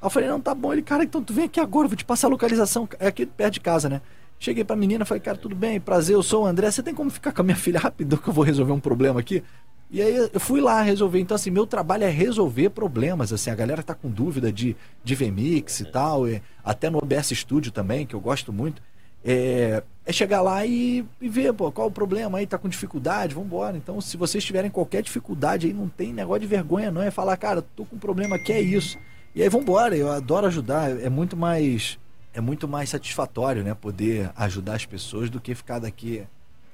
Aí 0.00 0.06
eu 0.06 0.10
falei, 0.10 0.28
não, 0.28 0.38
tá 0.38 0.54
bom. 0.54 0.72
Ele, 0.72 0.82
cara, 0.82 1.04
então 1.04 1.22
tu 1.22 1.32
vem 1.32 1.46
aqui 1.46 1.58
agora, 1.58 1.88
vou 1.88 1.96
te 1.96 2.04
passar 2.04 2.26
a 2.26 2.30
localização. 2.30 2.86
É 3.00 3.06
aqui 3.06 3.24
perto 3.24 3.54
de 3.54 3.60
casa, 3.60 3.88
né? 3.88 4.02
Cheguei 4.38 4.62
pra 4.62 4.76
menina, 4.76 5.04
falei, 5.04 5.20
cara, 5.22 5.38
tudo 5.38 5.56
bem, 5.56 5.80
prazer, 5.80 6.14
eu 6.14 6.22
sou 6.22 6.44
o 6.44 6.46
André. 6.46 6.70
Você 6.70 6.82
tem 6.82 6.94
como 6.94 7.10
ficar 7.10 7.32
com 7.32 7.40
a 7.40 7.44
minha 7.44 7.56
filha 7.58 7.80
rapidão 7.80 8.18
que 8.18 8.28
eu 8.28 8.32
vou 8.32 8.44
resolver 8.44 8.72
um 8.72 8.80
problema 8.80 9.18
aqui? 9.18 9.42
E 9.90 10.02
aí 10.02 10.28
eu 10.32 10.38
fui 10.38 10.60
lá 10.60 10.82
resolver. 10.82 11.18
Então, 11.18 11.34
assim, 11.34 11.50
meu 11.50 11.66
trabalho 11.66 12.04
é 12.04 12.10
resolver 12.10 12.68
problemas. 12.68 13.32
Assim, 13.32 13.50
a 13.50 13.54
galera 13.54 13.82
tá 13.82 13.94
com 13.94 14.10
dúvida 14.10 14.52
de, 14.52 14.76
de 15.02 15.14
VMix 15.14 15.80
e 15.80 15.86
tal, 15.86 16.28
e 16.28 16.42
até 16.62 16.90
no 16.90 16.98
OBS 16.98 17.30
Studio 17.30 17.72
também, 17.72 18.06
que 18.06 18.14
eu 18.14 18.20
gosto 18.20 18.52
muito. 18.52 18.82
É, 19.24 19.82
é 20.08 20.12
chegar 20.12 20.40
lá 20.40 20.64
e, 20.64 21.04
e, 21.20 21.28
ver, 21.28 21.52
pô, 21.52 21.70
qual 21.70 21.88
o 21.88 21.90
problema 21.90 22.38
aí, 22.38 22.46
tá 22.46 22.56
com 22.56 22.66
dificuldade, 22.66 23.34
vamos 23.34 23.48
embora. 23.48 23.76
Então, 23.76 24.00
se 24.00 24.16
vocês 24.16 24.42
tiverem 24.42 24.70
qualquer 24.70 25.02
dificuldade 25.02 25.66
aí, 25.66 25.72
não 25.74 25.86
tem 25.86 26.14
negócio 26.14 26.40
de 26.40 26.46
vergonha, 26.46 26.90
não. 26.90 27.02
É 27.02 27.10
falar, 27.10 27.36
cara, 27.36 27.60
tô 27.60 27.84
com 27.84 27.96
um 27.96 27.98
problema 27.98 28.36
aqui, 28.36 28.50
é 28.50 28.58
isso. 28.58 28.98
E 29.34 29.42
aí, 29.42 29.50
vamos 29.50 29.66
embora. 29.66 29.94
Eu 29.94 30.10
adoro 30.10 30.46
ajudar. 30.46 30.98
É 30.98 31.10
muito 31.10 31.36
mais. 31.36 31.98
É 32.32 32.40
muito 32.40 32.66
mais 32.66 32.88
satisfatório, 32.88 33.62
né? 33.62 33.74
Poder 33.74 34.30
ajudar 34.34 34.76
as 34.76 34.86
pessoas 34.86 35.28
do 35.28 35.38
que 35.38 35.54
ficar 35.54 35.78
daqui. 35.78 36.24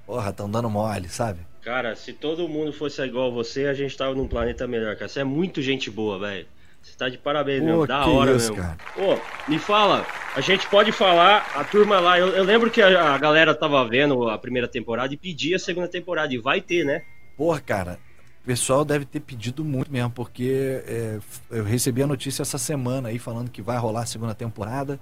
Porra, 0.06 0.32
tão 0.32 0.48
dando 0.48 0.70
mole, 0.70 1.08
sabe? 1.08 1.40
Cara, 1.60 1.96
se 1.96 2.12
todo 2.12 2.48
mundo 2.48 2.72
fosse 2.72 3.02
igual 3.02 3.32
a 3.32 3.34
você, 3.34 3.66
a 3.66 3.74
gente 3.74 3.96
tava 3.96 4.14
num 4.14 4.28
planeta 4.28 4.64
melhor, 4.68 4.94
cara. 4.94 5.08
Você 5.08 5.20
é 5.20 5.24
muito 5.24 5.60
gente 5.60 5.90
boa, 5.90 6.20
velho. 6.20 6.46
Você 6.84 6.96
tá 6.96 7.08
de 7.08 7.16
parabéns, 7.16 7.60
Pô, 7.60 7.66
mesmo. 7.66 7.86
Da 7.86 8.06
hora 8.06 8.36
isso. 8.36 8.54
Cara. 8.54 8.76
Pô, 8.94 9.18
me 9.48 9.58
fala, 9.58 10.06
a 10.36 10.40
gente 10.40 10.68
pode 10.68 10.92
falar, 10.92 11.50
a 11.54 11.64
turma 11.64 11.98
lá, 11.98 12.18
eu, 12.18 12.28
eu 12.28 12.44
lembro 12.44 12.70
que 12.70 12.82
a, 12.82 13.14
a, 13.14 13.18
galera 13.18 13.54
tava 13.54 13.82
vendo 13.88 14.28
a 14.28 14.38
primeira 14.38 14.68
temporada 14.68 15.12
e 15.12 15.16
pedia 15.16 15.56
a 15.56 15.58
segunda 15.58 15.88
temporada, 15.88 16.32
e 16.34 16.38
vai 16.38 16.60
ter, 16.60 16.84
né? 16.84 17.02
Porra, 17.36 17.58
cara, 17.60 17.98
o 18.42 18.46
pessoal 18.46 18.84
deve 18.84 19.06
ter 19.06 19.20
pedido 19.20 19.64
muito 19.64 19.90
mesmo, 19.90 20.10
porque 20.10 20.82
é, 20.86 21.18
eu 21.50 21.64
recebi 21.64 22.02
a 22.02 22.06
notícia 22.06 22.42
essa 22.42 22.58
semana 22.58 23.08
aí 23.08 23.18
falando 23.18 23.50
que 23.50 23.62
vai 23.62 23.78
rolar 23.78 24.02
a 24.02 24.06
segunda 24.06 24.34
temporada. 24.34 25.00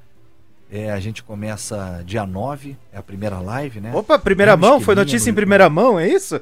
É, 0.75 0.91
a 0.91 0.99
gente 0.99 1.23
começa 1.23 2.02
dia 2.07 2.25
9, 2.25 2.79
é 2.91 2.97
a 2.97 3.02
primeira 3.02 3.38
live, 3.38 3.79
né? 3.79 3.93
Opa, 3.95 4.19
primeira 4.19 4.57
mão? 4.57 4.81
Foi 4.81 4.95
notícia 4.95 5.29
em 5.29 5.35
primeira 5.35 5.69
mão, 5.69 6.00
é 6.00 6.09
isso? 6.09 6.41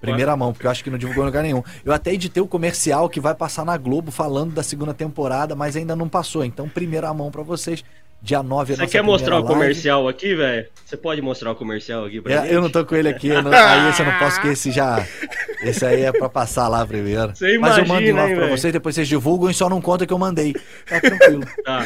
Primeira 0.00 0.36
mão, 0.36 0.52
porque 0.52 0.66
eu 0.66 0.70
acho 0.72 0.82
que 0.82 0.90
não 0.90 0.98
divulgou 0.98 1.22
em 1.22 1.26
lugar 1.26 1.44
nenhum. 1.44 1.62
Eu 1.84 1.92
até 1.92 2.12
editei 2.12 2.42
o 2.42 2.48
comercial 2.48 3.08
que 3.08 3.20
vai 3.20 3.36
passar 3.36 3.64
na 3.64 3.76
Globo 3.76 4.10
falando 4.10 4.52
da 4.52 4.64
segunda 4.64 4.92
temporada, 4.92 5.54
mas 5.54 5.76
ainda 5.76 5.94
não 5.94 6.08
passou. 6.08 6.44
Então, 6.44 6.68
primeira 6.68 7.14
mão 7.14 7.30
para 7.30 7.44
vocês. 7.44 7.84
Dia 8.22 8.42
9 8.42 8.72
é 8.72 8.76
Você 8.76 8.86
quer 8.86 9.02
mostrar 9.02 9.38
o 9.38 9.44
comercial 9.44 10.08
aqui, 10.08 10.34
velho? 10.34 10.66
Você 10.84 10.96
pode 10.96 11.20
mostrar 11.22 11.52
o 11.52 11.54
comercial 11.54 12.04
aqui 12.04 12.20
pra 12.20 12.46
é? 12.46 12.54
Eu 12.54 12.60
não 12.60 12.70
tô 12.70 12.84
com 12.84 12.96
ele 12.96 13.08
aqui, 13.08 13.28
não, 13.28 13.52
aí 13.52 13.88
esse 13.90 14.02
eu 14.02 14.06
não 14.06 14.18
posso, 14.18 14.40
que 14.40 14.48
esse 14.48 14.70
já. 14.70 15.06
Esse 15.62 15.84
aí 15.84 16.02
é 16.02 16.12
pra 16.12 16.28
passar 16.28 16.68
lá 16.68 16.84
primeiro. 16.86 17.34
Você 17.34 17.54
imagina, 17.54 17.60
Mas 17.60 17.78
eu 17.78 17.86
mando 17.86 18.16
lá 18.16 18.26
pra 18.36 18.46
véio? 18.46 18.58
vocês, 18.58 18.72
depois 18.72 18.94
vocês 18.94 19.06
divulgam 19.08 19.50
e 19.50 19.54
só 19.54 19.68
não 19.68 19.80
conta 19.80 20.06
que 20.06 20.12
eu 20.12 20.18
mandei. 20.18 20.54
Tá 20.88 21.00
tranquilo. 21.00 21.44
Tá. 21.64 21.84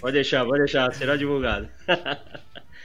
Pode 0.00 0.12
deixar, 0.12 0.44
pode 0.44 0.58
deixar, 0.58 0.92
será 0.94 1.16
divulgado. 1.16 1.68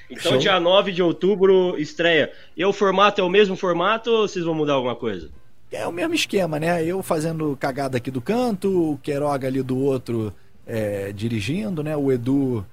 Então, 0.08 0.34
Show. 0.34 0.38
dia 0.38 0.60
9 0.60 0.92
de 0.92 1.02
outubro, 1.02 1.76
estreia. 1.80 2.32
E 2.56 2.64
o 2.64 2.72
formato 2.72 3.20
é 3.20 3.24
o 3.24 3.30
mesmo 3.30 3.56
formato 3.56 4.12
ou 4.12 4.28
vocês 4.28 4.46
vão 4.46 4.54
mudar 4.54 4.74
alguma 4.74 4.96
coisa? 4.96 5.30
É 5.72 5.88
o 5.88 5.92
mesmo 5.92 6.14
esquema, 6.14 6.60
né? 6.60 6.86
Eu 6.86 7.02
fazendo 7.02 7.58
cagada 7.60 7.98
aqui 7.98 8.12
do 8.12 8.22
canto, 8.22 8.92
o 8.92 9.00
Queiroga 9.00 9.48
ali 9.48 9.64
do 9.64 9.78
outro 9.80 10.32
é, 10.66 11.12
dirigindo, 11.12 11.84
né? 11.84 11.96
O 11.96 12.12
Edu 12.12 12.66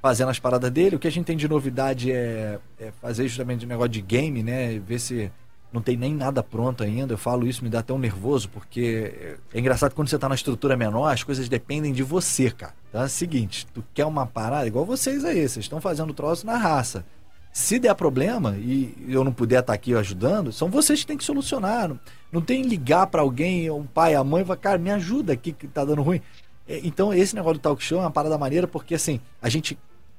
fazendo 0.00 0.28
as 0.28 0.38
paradas 0.38 0.70
dele. 0.70 0.96
O 0.96 0.98
que 0.98 1.08
a 1.08 1.10
gente 1.10 1.26
tem 1.26 1.36
de 1.36 1.48
novidade 1.48 2.10
é, 2.10 2.58
é 2.78 2.90
fazer 3.00 3.28
justamente 3.28 3.64
um 3.64 3.68
negócio 3.68 3.90
de 3.90 4.00
game, 4.00 4.42
né? 4.42 4.78
Ver 4.78 4.98
se 4.98 5.30
não 5.72 5.82
tem 5.82 5.96
nem 5.96 6.14
nada 6.14 6.42
pronto 6.42 6.82
ainda. 6.82 7.14
Eu 7.14 7.18
falo 7.18 7.46
isso, 7.46 7.62
me 7.62 7.70
dá 7.70 7.80
até 7.80 7.92
um 7.92 7.98
nervoso, 7.98 8.48
porque 8.48 9.36
é 9.52 9.58
engraçado 9.58 9.94
quando 9.94 10.08
você 10.08 10.18
tá 10.18 10.28
na 10.28 10.34
estrutura 10.34 10.76
menor, 10.76 11.12
as 11.12 11.22
coisas 11.22 11.48
dependem 11.48 11.92
de 11.92 12.02
você, 12.02 12.50
cara. 12.50 12.74
Então 12.88 13.02
é 13.02 13.04
o 13.04 13.08
seguinte, 13.08 13.66
tu 13.72 13.84
quer 13.92 14.06
uma 14.06 14.26
parada, 14.26 14.66
igual 14.66 14.84
vocês 14.84 15.24
aí, 15.24 15.46
vocês 15.48 15.64
estão 15.64 15.80
fazendo 15.80 16.14
troço 16.14 16.46
na 16.46 16.56
raça. 16.56 17.04
Se 17.52 17.78
der 17.78 17.94
problema 17.94 18.56
e 18.56 18.94
eu 19.08 19.24
não 19.24 19.32
puder 19.32 19.60
estar 19.60 19.72
tá 19.72 19.74
aqui 19.74 19.94
ajudando, 19.94 20.52
são 20.52 20.70
vocês 20.70 21.00
que 21.00 21.06
têm 21.06 21.16
que 21.16 21.24
solucionar. 21.24 21.88
Não, 21.88 21.98
não 22.30 22.40
tem 22.40 22.62
ligar 22.62 23.06
para 23.08 23.20
alguém, 23.20 23.70
um 23.70 23.84
pai, 23.84 24.14
a 24.14 24.22
mãe, 24.22 24.42
e 24.42 24.44
falar, 24.44 24.58
cara, 24.58 24.78
me 24.78 24.90
ajuda 24.90 25.32
aqui 25.32 25.52
que 25.52 25.66
tá 25.66 25.84
dando 25.84 26.02
ruim. 26.02 26.20
É, 26.68 26.80
então, 26.84 27.12
esse 27.12 27.34
negócio 27.34 27.58
do 27.58 27.62
talk 27.62 27.82
show 27.82 27.98
é 27.98 28.02
uma 28.02 28.10
parada 28.10 28.36
maneira 28.36 28.68
porque, 28.68 28.94
assim, 28.94 29.20
a 29.40 29.48
gente 29.48 29.78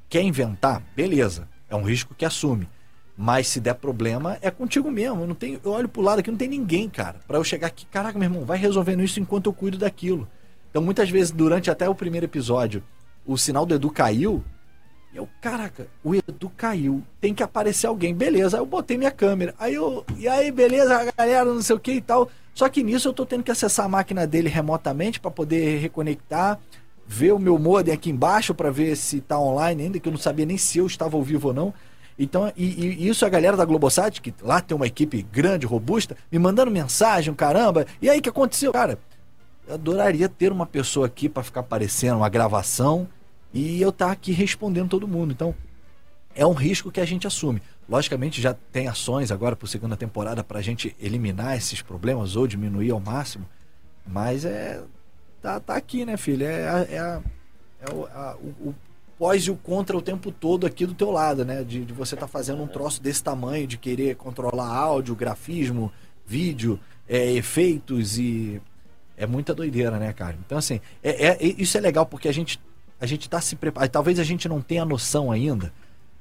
quer 0.09 0.23
inventar, 0.23 0.81
beleza, 0.95 1.47
é 1.69 1.75
um 1.75 1.83
risco 1.83 2.15
que 2.15 2.25
assume. 2.25 2.67
Mas 3.15 3.47
se 3.47 3.59
der 3.59 3.75
problema, 3.75 4.37
é 4.41 4.49
contigo 4.49 4.89
mesmo. 4.89 5.21
Eu, 5.21 5.27
não 5.27 5.35
tenho, 5.35 5.59
eu 5.63 5.71
olho 5.71 5.89
pro 5.89 6.01
lado 6.01 6.19
aqui, 6.19 6.31
não 6.31 6.37
tem 6.37 6.47
ninguém, 6.47 6.89
cara. 6.89 7.19
para 7.27 7.37
eu 7.37 7.43
chegar 7.43 7.67
aqui, 7.67 7.85
caraca, 7.85 8.17
meu 8.17 8.27
irmão, 8.27 8.45
vai 8.45 8.57
resolvendo 8.57 9.03
isso 9.03 9.19
enquanto 9.19 9.47
eu 9.47 9.53
cuido 9.53 9.77
daquilo. 9.77 10.27
Então, 10.69 10.81
muitas 10.81 11.09
vezes, 11.09 11.29
durante 11.29 11.69
até 11.69 11.87
o 11.87 11.93
primeiro 11.93 12.25
episódio, 12.25 12.81
o 13.25 13.37
sinal 13.37 13.65
do 13.65 13.75
Edu 13.75 13.91
caiu. 13.91 14.43
Eu, 15.13 15.27
caraca, 15.41 15.87
o 16.03 16.13
Edu 16.13 16.51
caiu. 16.55 17.03
Tem 17.19 17.33
que 17.33 17.41
aparecer 17.41 17.87
alguém. 17.87 18.13
Beleza, 18.13 18.57
aí 18.57 18.61
eu 18.61 18.65
botei 18.65 18.97
minha 18.97 19.11
câmera. 19.11 19.55
Aí 19.57 19.73
eu, 19.73 20.05
e 20.17 20.27
aí, 20.27 20.51
beleza, 20.51 21.11
galera, 21.17 21.45
não 21.45 21.61
sei 21.61 21.75
o 21.75 21.79
que 21.79 21.93
e 21.93 22.01
tal. 22.01 22.29
Só 22.53 22.69
que 22.69 22.83
nisso 22.83 23.07
eu 23.07 23.11
estou 23.11 23.25
tendo 23.25 23.43
que 23.43 23.51
acessar 23.51 23.85
a 23.85 23.89
máquina 23.89 24.27
dele 24.27 24.49
remotamente 24.49 25.19
para 25.19 25.31
poder 25.31 25.79
reconectar, 25.79 26.59
ver 27.07 27.31
o 27.31 27.39
meu 27.39 27.57
modem 27.57 27.93
aqui 27.93 28.09
embaixo 28.11 28.53
para 28.53 28.69
ver 28.69 28.95
se 28.95 29.17
está 29.17 29.39
online 29.39 29.83
ainda, 29.83 29.99
que 29.99 30.07
eu 30.07 30.11
não 30.11 30.19
sabia 30.19 30.45
nem 30.45 30.57
se 30.57 30.77
eu 30.77 30.85
estava 30.85 31.17
ao 31.17 31.23
vivo 31.23 31.47
ou 31.47 31.53
não. 31.53 31.73
Então, 32.17 32.51
e, 32.55 32.65
e, 32.65 33.07
isso 33.07 33.25
a 33.25 33.29
galera 33.29 33.55
da 33.55 33.63
Globosat, 33.63 34.21
que 34.21 34.33
lá 34.41 34.59
tem 34.59 34.75
uma 34.75 34.85
equipe 34.85 35.21
grande, 35.31 35.65
robusta, 35.65 36.17
me 36.29 36.37
mandando 36.37 36.69
mensagem, 36.69 37.33
caramba. 37.33 37.87
E 38.01 38.09
aí, 38.09 38.19
o 38.19 38.21
que 38.21 38.29
aconteceu? 38.29 38.73
Cara, 38.73 38.99
eu 39.65 39.75
adoraria 39.75 40.27
ter 40.27 40.51
uma 40.51 40.65
pessoa 40.65 41.07
aqui 41.07 41.29
para 41.29 41.43
ficar 41.43 41.61
aparecendo, 41.61 42.17
uma 42.17 42.29
gravação, 42.29 43.07
e 43.53 43.81
eu 43.81 43.89
estar 43.89 44.07
tá 44.07 44.11
aqui 44.11 44.31
respondendo 44.31 44.89
todo 44.89 45.07
mundo. 45.07 45.31
Então, 45.31 45.55
é 46.35 46.45
um 46.45 46.53
risco 46.53 46.91
que 46.91 47.01
a 47.01 47.05
gente 47.05 47.27
assume. 47.27 47.61
Logicamente 47.87 48.41
já 48.41 48.53
tem 48.53 48.87
ações 48.87 49.31
agora 49.31 49.55
para 49.55 49.65
a 49.65 49.69
segunda 49.69 49.97
temporada 49.97 50.43
para 50.43 50.59
a 50.59 50.61
gente 50.61 50.95
eliminar 50.99 51.57
esses 51.57 51.81
problemas 51.81 52.35
ou 52.35 52.47
diminuir 52.47 52.91
ao 52.91 52.99
máximo, 52.99 53.45
mas 54.05 54.45
é 54.45 54.81
tá, 55.41 55.59
tá 55.59 55.75
aqui, 55.75 56.05
né, 56.05 56.17
filho? 56.17 56.45
É, 56.45 56.87
é, 56.91 56.95
é, 56.95 57.21
é 57.81 57.93
o, 57.93 58.05
a, 58.05 58.35
o, 58.35 58.69
o, 58.69 58.75
pós 59.17 59.43
e 59.43 59.51
o 59.51 59.55
contra 59.55 59.97
o 59.97 60.01
tempo 60.01 60.31
todo 60.31 60.65
aqui 60.65 60.85
do 60.85 60.93
teu 60.93 61.11
lado, 61.11 61.43
né? 61.43 61.63
De, 61.63 61.83
de 61.83 61.93
você 61.93 62.15
tá 62.15 62.27
fazendo 62.27 62.61
um 62.61 62.67
troço 62.67 63.01
desse 63.01 63.23
tamanho, 63.23 63.67
de 63.67 63.77
querer 63.77 64.15
controlar 64.15 64.67
áudio, 64.67 65.15
grafismo, 65.15 65.91
vídeo, 66.25 66.79
é, 67.07 67.31
efeitos 67.33 68.17
e 68.17 68.61
é 69.17 69.25
muita 69.25 69.53
doideira, 69.53 69.97
né, 69.97 70.13
cara? 70.13 70.37
Então 70.45 70.57
assim, 70.57 70.79
é, 71.03 71.27
é, 71.27 71.37
isso 71.41 71.77
é 71.77 71.81
legal 71.81 72.05
porque 72.05 72.27
a 72.27 72.33
gente 72.33 72.59
a 72.99 73.05
gente 73.05 73.23
está 73.23 73.39
se 73.39 73.55
preparando. 73.55 73.89
Talvez 73.89 74.19
a 74.19 74.23
gente 74.23 74.47
não 74.47 74.61
tenha 74.61 74.85
noção 74.85 75.31
ainda 75.31 75.71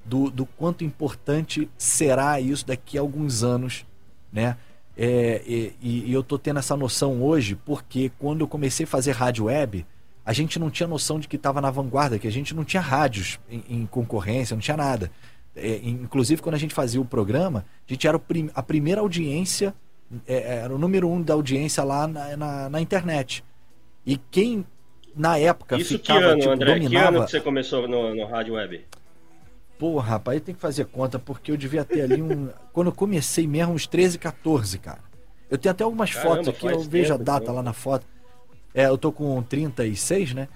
do, 0.04 0.30
do 0.30 0.46
quanto 0.46 0.84
importante 0.84 1.68
será 1.76 2.40
isso 2.40 2.66
daqui 2.66 2.96
a 2.96 3.00
alguns 3.00 3.42
anos, 3.42 3.84
né? 4.32 4.56
É, 5.00 5.42
e, 5.46 5.74
e, 5.80 6.12
eu 6.12 6.24
tô 6.24 6.36
tendo 6.36 6.58
essa 6.58 6.76
noção 6.76 7.22
hoje 7.22 7.54
porque 7.54 8.10
quando 8.18 8.40
eu 8.40 8.48
comecei 8.48 8.82
a 8.82 8.86
fazer 8.86 9.12
rádio 9.12 9.44
web, 9.44 9.86
a 10.26 10.32
gente 10.32 10.58
não 10.58 10.70
tinha 10.70 10.88
noção 10.88 11.20
de 11.20 11.28
que 11.28 11.36
estava 11.36 11.60
na 11.60 11.70
vanguarda, 11.70 12.18
que 12.18 12.26
a 12.26 12.32
gente 12.32 12.52
não 12.52 12.64
tinha 12.64 12.80
rádios 12.80 13.38
em, 13.48 13.62
em 13.68 13.86
concorrência, 13.86 14.56
não 14.56 14.60
tinha 14.60 14.76
nada. 14.76 15.08
É, 15.54 15.80
inclusive, 15.84 16.42
quando 16.42 16.56
a 16.56 16.58
gente 16.58 16.74
fazia 16.74 17.00
o 17.00 17.04
programa, 17.04 17.64
a 17.88 17.92
gente 17.92 18.08
era 18.08 18.18
prim, 18.18 18.50
a 18.52 18.62
primeira 18.62 19.00
audiência, 19.00 19.72
é, 20.26 20.56
era 20.58 20.74
o 20.74 20.78
número 20.78 21.08
um 21.08 21.22
da 21.22 21.34
audiência 21.34 21.84
lá 21.84 22.08
na, 22.08 22.36
na, 22.36 22.68
na 22.68 22.80
internet. 22.80 23.44
E 24.04 24.16
quem, 24.16 24.66
na 25.18 25.36
época, 25.36 25.76
Isso 25.76 25.98
ficava, 25.98 26.20
que 26.20 26.24
ano, 26.26 26.40
tipo, 26.40 26.52
André? 26.52 26.74
Dominava... 26.74 27.08
Que 27.10 27.16
ano 27.16 27.24
que 27.24 27.30
você 27.30 27.40
começou 27.40 27.88
no, 27.88 28.14
no 28.14 28.26
rádio 28.26 28.54
web? 28.54 28.84
Pô, 29.78 29.98
rapaz, 29.98 30.40
tem 30.40 30.54
que 30.54 30.60
fazer 30.60 30.86
conta, 30.86 31.18
porque 31.18 31.52
eu 31.52 31.56
devia 31.56 31.84
ter 31.84 32.02
ali 32.02 32.20
um. 32.20 32.48
quando 32.72 32.88
eu 32.88 32.92
comecei 32.92 33.46
mesmo, 33.46 33.74
uns 33.74 33.86
13, 33.86 34.18
14, 34.18 34.78
cara. 34.78 34.98
Eu 35.50 35.56
tenho 35.56 35.70
até 35.70 35.84
algumas 35.84 36.12
Caramba, 36.12 36.34
fotos 36.36 36.48
aqui, 36.48 36.66
eu 36.66 36.80
vejo 36.80 37.14
a 37.14 37.16
data 37.16 37.44
então. 37.44 37.54
lá 37.54 37.62
na 37.62 37.72
foto. 37.72 38.06
É, 38.74 38.86
eu 38.86 38.98
tô 38.98 39.10
com 39.12 39.42
36, 39.42 40.34
né? 40.34 40.48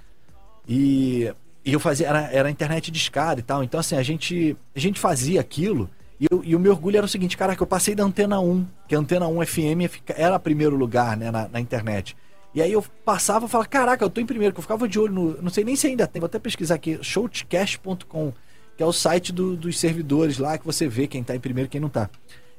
E, 0.68 1.32
e 1.64 1.72
eu 1.72 1.80
fazia. 1.80 2.08
Era, 2.08 2.30
era 2.32 2.50
internet 2.50 2.90
de 2.90 2.98
escada 2.98 3.40
e 3.40 3.42
tal. 3.42 3.62
Então, 3.64 3.80
assim, 3.80 3.96
a 3.96 4.02
gente, 4.02 4.56
a 4.74 4.78
gente 4.78 4.98
fazia 4.98 5.40
aquilo. 5.40 5.88
E, 6.20 6.26
eu, 6.30 6.42
e 6.44 6.54
o 6.54 6.60
meu 6.60 6.72
orgulho 6.72 6.96
era 6.96 7.06
o 7.06 7.08
seguinte, 7.08 7.36
cara, 7.36 7.56
que 7.56 7.62
eu 7.62 7.66
passei 7.66 7.94
da 7.94 8.04
Antena 8.04 8.38
1, 8.38 8.66
que 8.86 8.94
a 8.94 8.98
Antena 8.98 9.26
1 9.26 9.46
FM 9.46 10.02
era 10.08 10.38
primeiro 10.38 10.76
lugar, 10.76 11.16
né, 11.16 11.30
na, 11.30 11.48
na 11.48 11.58
internet. 11.58 12.16
E 12.54 12.60
aí 12.60 12.72
eu 12.72 12.84
passava 13.04 13.46
e 13.46 13.48
falava, 13.48 13.68
caraca, 13.68 14.04
eu 14.04 14.10
tô 14.10 14.20
em 14.20 14.26
primeiro, 14.26 14.52
que 14.52 14.60
eu 14.60 14.62
ficava 14.62 14.88
de 14.88 14.98
olho 14.98 15.12
no. 15.12 15.42
Não 15.42 15.50
sei 15.50 15.64
nem 15.64 15.76
se 15.76 15.86
ainda 15.86 16.06
tem, 16.06 16.20
vou 16.20 16.26
até 16.26 16.38
pesquisar 16.38 16.74
aqui, 16.74 16.98
showtcast.com 17.02 18.32
que 18.76 18.82
é 18.82 18.86
o 18.86 18.92
site 18.92 19.32
do, 19.32 19.56
dos 19.56 19.78
servidores 19.78 20.38
lá, 20.38 20.56
que 20.56 20.64
você 20.64 20.88
vê 20.88 21.06
quem 21.06 21.20
está 21.20 21.34
em 21.34 21.40
primeiro 21.40 21.68
e 21.68 21.70
quem 21.70 21.80
não 21.80 21.88
está. 21.88 22.08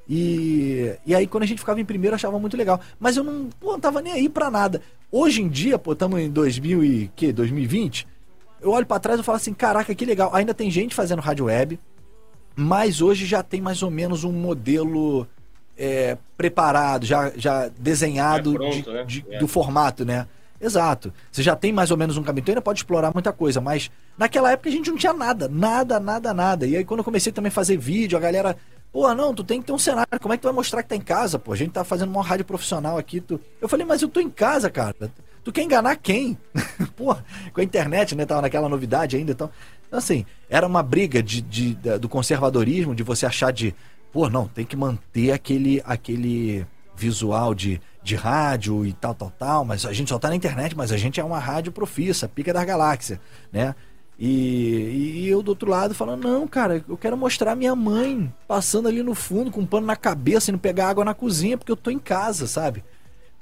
E, 0.08 0.94
e 1.06 1.16
aí, 1.16 1.26
quando 1.26 1.44
a 1.44 1.46
gente 1.46 1.60
ficava 1.60 1.80
em 1.80 1.86
primeiro, 1.86 2.14
eu 2.14 2.16
achava 2.16 2.38
muito 2.38 2.58
legal. 2.58 2.80
Mas 3.00 3.18
eu 3.18 3.24
não, 3.24 3.50
pô, 3.60 3.72
não 3.72 3.80
tava 3.80 4.02
nem 4.02 4.14
aí 4.14 4.30
pra 4.30 4.52
nada. 4.52 4.82
Hoje 5.12 5.42
em 5.42 5.48
dia, 5.48 5.80
pô, 5.80 5.94
estamos 5.94 6.20
em 6.20 6.30
2000 6.30 6.84
e, 6.84 7.12
que, 7.16 7.32
2020, 7.32 8.08
eu 8.62 8.72
olho 8.72 8.86
para 8.86 9.00
trás 9.00 9.20
e 9.20 9.24
falo 9.24 9.38
assim, 9.38 9.54
caraca, 9.54 9.94
que 9.96 10.06
legal. 10.06 10.34
Ainda 10.34 10.54
tem 10.54 10.70
gente 10.70 10.94
fazendo 10.94 11.22
rádio 11.22 11.46
web, 11.46 11.80
mas 12.56 13.02
hoje 13.02 13.26
já 13.26 13.42
tem 13.42 13.62
mais 13.62 13.82
ou 13.82 13.90
menos 13.90 14.24
um 14.24 14.32
modelo 14.32 15.28
é, 15.78 16.18
preparado, 16.38 17.06
já, 17.06 17.32
já 17.36 17.70
desenhado 17.78 18.52
é 18.52 18.56
pronto, 18.56 18.82
de, 18.82 18.92
né? 18.92 19.04
de, 19.06 19.26
é. 19.30 19.40
do 19.40 19.48
formato, 19.48 20.06
né? 20.06 20.28
Exato. 20.64 21.14
Você 21.30 21.44
já 21.44 21.56
tem 21.56 21.74
mais 21.74 21.92
ou 21.92 21.98
menos 21.98 22.16
um 22.16 22.24
caminho, 22.24 22.42
então 22.42 22.54
ainda 22.54 22.62
pode 22.62 22.80
explorar 22.80 23.12
muita 23.14 23.34
coisa, 23.34 23.60
mas 23.60 23.92
naquela 24.18 24.52
época 24.52 24.70
a 24.70 24.72
gente 24.72 24.90
não 24.90 24.98
tinha 24.98 25.12
nada, 25.12 25.50
nada, 25.50 26.00
nada, 26.00 26.34
nada. 26.34 26.66
E 26.66 26.78
aí 26.78 26.86
quando 26.86 27.00
eu 27.00 27.04
comecei 27.04 27.34
também 27.34 27.50
a 27.50 27.52
fazer 27.52 27.76
vídeo, 27.76 28.18
a 28.18 28.22
galera, 28.22 28.56
pô, 28.92 29.14
não, 29.14 29.34
tu 29.34 29.44
tem 29.44 29.60
que 29.60 29.68
ter 29.68 29.74
um 29.74 29.78
cenário, 29.78 30.08
como 30.22 30.34
é 30.34 30.38
que 30.38 30.42
tu 30.42 30.46
vai 30.46 30.54
mostrar 30.54 30.82
que 30.82 30.90
tá 30.90 30.96
em 30.96 31.02
casa, 31.02 31.38
pô? 31.38 31.52
A 31.52 31.56
gente 31.58 31.72
tá 31.72 31.84
fazendo 31.84 32.10
uma 32.10 32.24
rádio 32.24 32.46
profissional 32.46 32.98
aqui, 32.98 33.20
tu... 33.20 33.40
Eu 33.60 33.68
falei, 33.68 33.86
mas 33.86 34.02
eu 34.02 34.08
tô 34.08 34.22
em 34.22 34.30
casa, 34.30 34.70
cara. 34.70 34.96
Tu 35.44 35.52
quer 35.52 35.64
enganar 35.64 35.98
quem? 35.98 36.38
pô, 36.96 37.14
com 37.54 37.60
a 37.60 37.64
internet, 37.64 38.16
né, 38.16 38.26
tava 38.26 38.42
naquela 38.42 38.70
novidade 38.70 39.18
ainda, 39.18 39.34
então... 39.34 39.50
Então 39.94 40.00
assim, 40.00 40.26
era 40.50 40.66
uma 40.66 40.82
briga 40.82 41.22
de, 41.22 41.40
de, 41.40 41.76
de 41.76 42.00
do 42.00 42.10
conservadorismo, 42.10 42.96
de 42.96 43.04
você 43.04 43.28
achar 43.28 43.54
de, 43.54 43.76
pô, 44.14 44.30
não, 44.30 44.48
tem 44.48 44.66
que 44.66 44.78
manter 44.78 45.32
aquele, 45.32 45.82
aquele 45.84 46.66
visual 46.96 47.54
de 47.54 47.82
de 48.04 48.16
rádio 48.16 48.86
e 48.86 48.92
tal, 48.92 49.16
tal, 49.16 49.32
tal, 49.32 49.66
mas 49.66 49.86
a 49.86 49.94
gente 49.94 50.10
só 50.10 50.20
tá 50.20 50.28
na 50.28 50.36
internet, 50.36 50.76
mas 50.76 50.92
a 50.92 50.98
gente 50.98 51.20
é 51.20 51.24
uma 51.24 51.40
rádio 51.40 51.72
profissa, 51.72 52.28
pica 52.28 52.52
da 52.52 52.64
galáxia, 52.66 53.20
né? 53.52 53.74
E, 54.20 55.24
e, 55.24 55.28
eu 55.28 55.42
do 55.42 55.50
outro 55.50 55.70
lado 55.70 55.96
falando, 55.96 56.24
não, 56.24 56.48
cara, 56.48 56.84
eu 56.88 56.96
quero 56.96 57.18
mostrar 57.18 57.56
minha 57.56 57.76
mãe 57.76 58.32
passando 58.48 58.88
ali 58.88 59.02
no 59.02 59.16
fundo 59.16 59.50
com 59.50 59.62
um 59.62 59.66
pano 59.66 59.88
na 59.88 59.96
cabeça 59.96 60.52
e 60.52 60.52
não 60.52 60.60
pegar 60.60 60.90
água 60.90 61.04
na 61.04 61.16
cozinha 61.16 61.58
porque 61.58 61.72
eu 61.72 61.76
tô 61.76 61.90
em 61.90 61.98
casa, 61.98 62.46
sabe? 62.46 62.84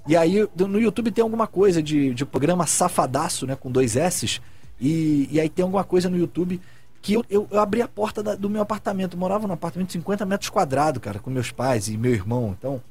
E 0.07 0.15
aí 0.15 0.47
no 0.55 0.79
YouTube 0.79 1.11
tem 1.11 1.21
alguma 1.21 1.45
coisa 1.45 1.83
de, 1.83 2.13
de 2.13 2.25
programa 2.25 2.65
safadaço, 2.65 3.45
né, 3.45 3.55
com 3.55 3.69
dois 3.69 3.95
S's, 3.95 4.41
e, 4.79 5.27
e 5.29 5.39
aí 5.39 5.49
tem 5.49 5.63
alguma 5.63 5.83
coisa 5.83 6.09
no 6.09 6.17
YouTube 6.17 6.61
que 7.01 7.13
eu, 7.13 7.25
eu, 7.29 7.47
eu 7.51 7.59
abri 7.59 7.81
a 7.81 7.87
porta 7.87 8.21
da, 8.21 8.35
do 8.35 8.49
meu 8.49 8.61
apartamento, 8.61 9.13
eu 9.15 9.19
morava 9.19 9.47
num 9.47 9.53
apartamento 9.53 9.87
de 9.87 9.93
50 9.93 10.25
metros 10.25 10.49
quadrados, 10.49 11.01
cara, 11.01 11.19
com 11.19 11.29
meus 11.29 11.51
pais 11.51 11.87
e 11.87 11.97
meu 11.97 12.13
irmão, 12.13 12.55
então... 12.57 12.81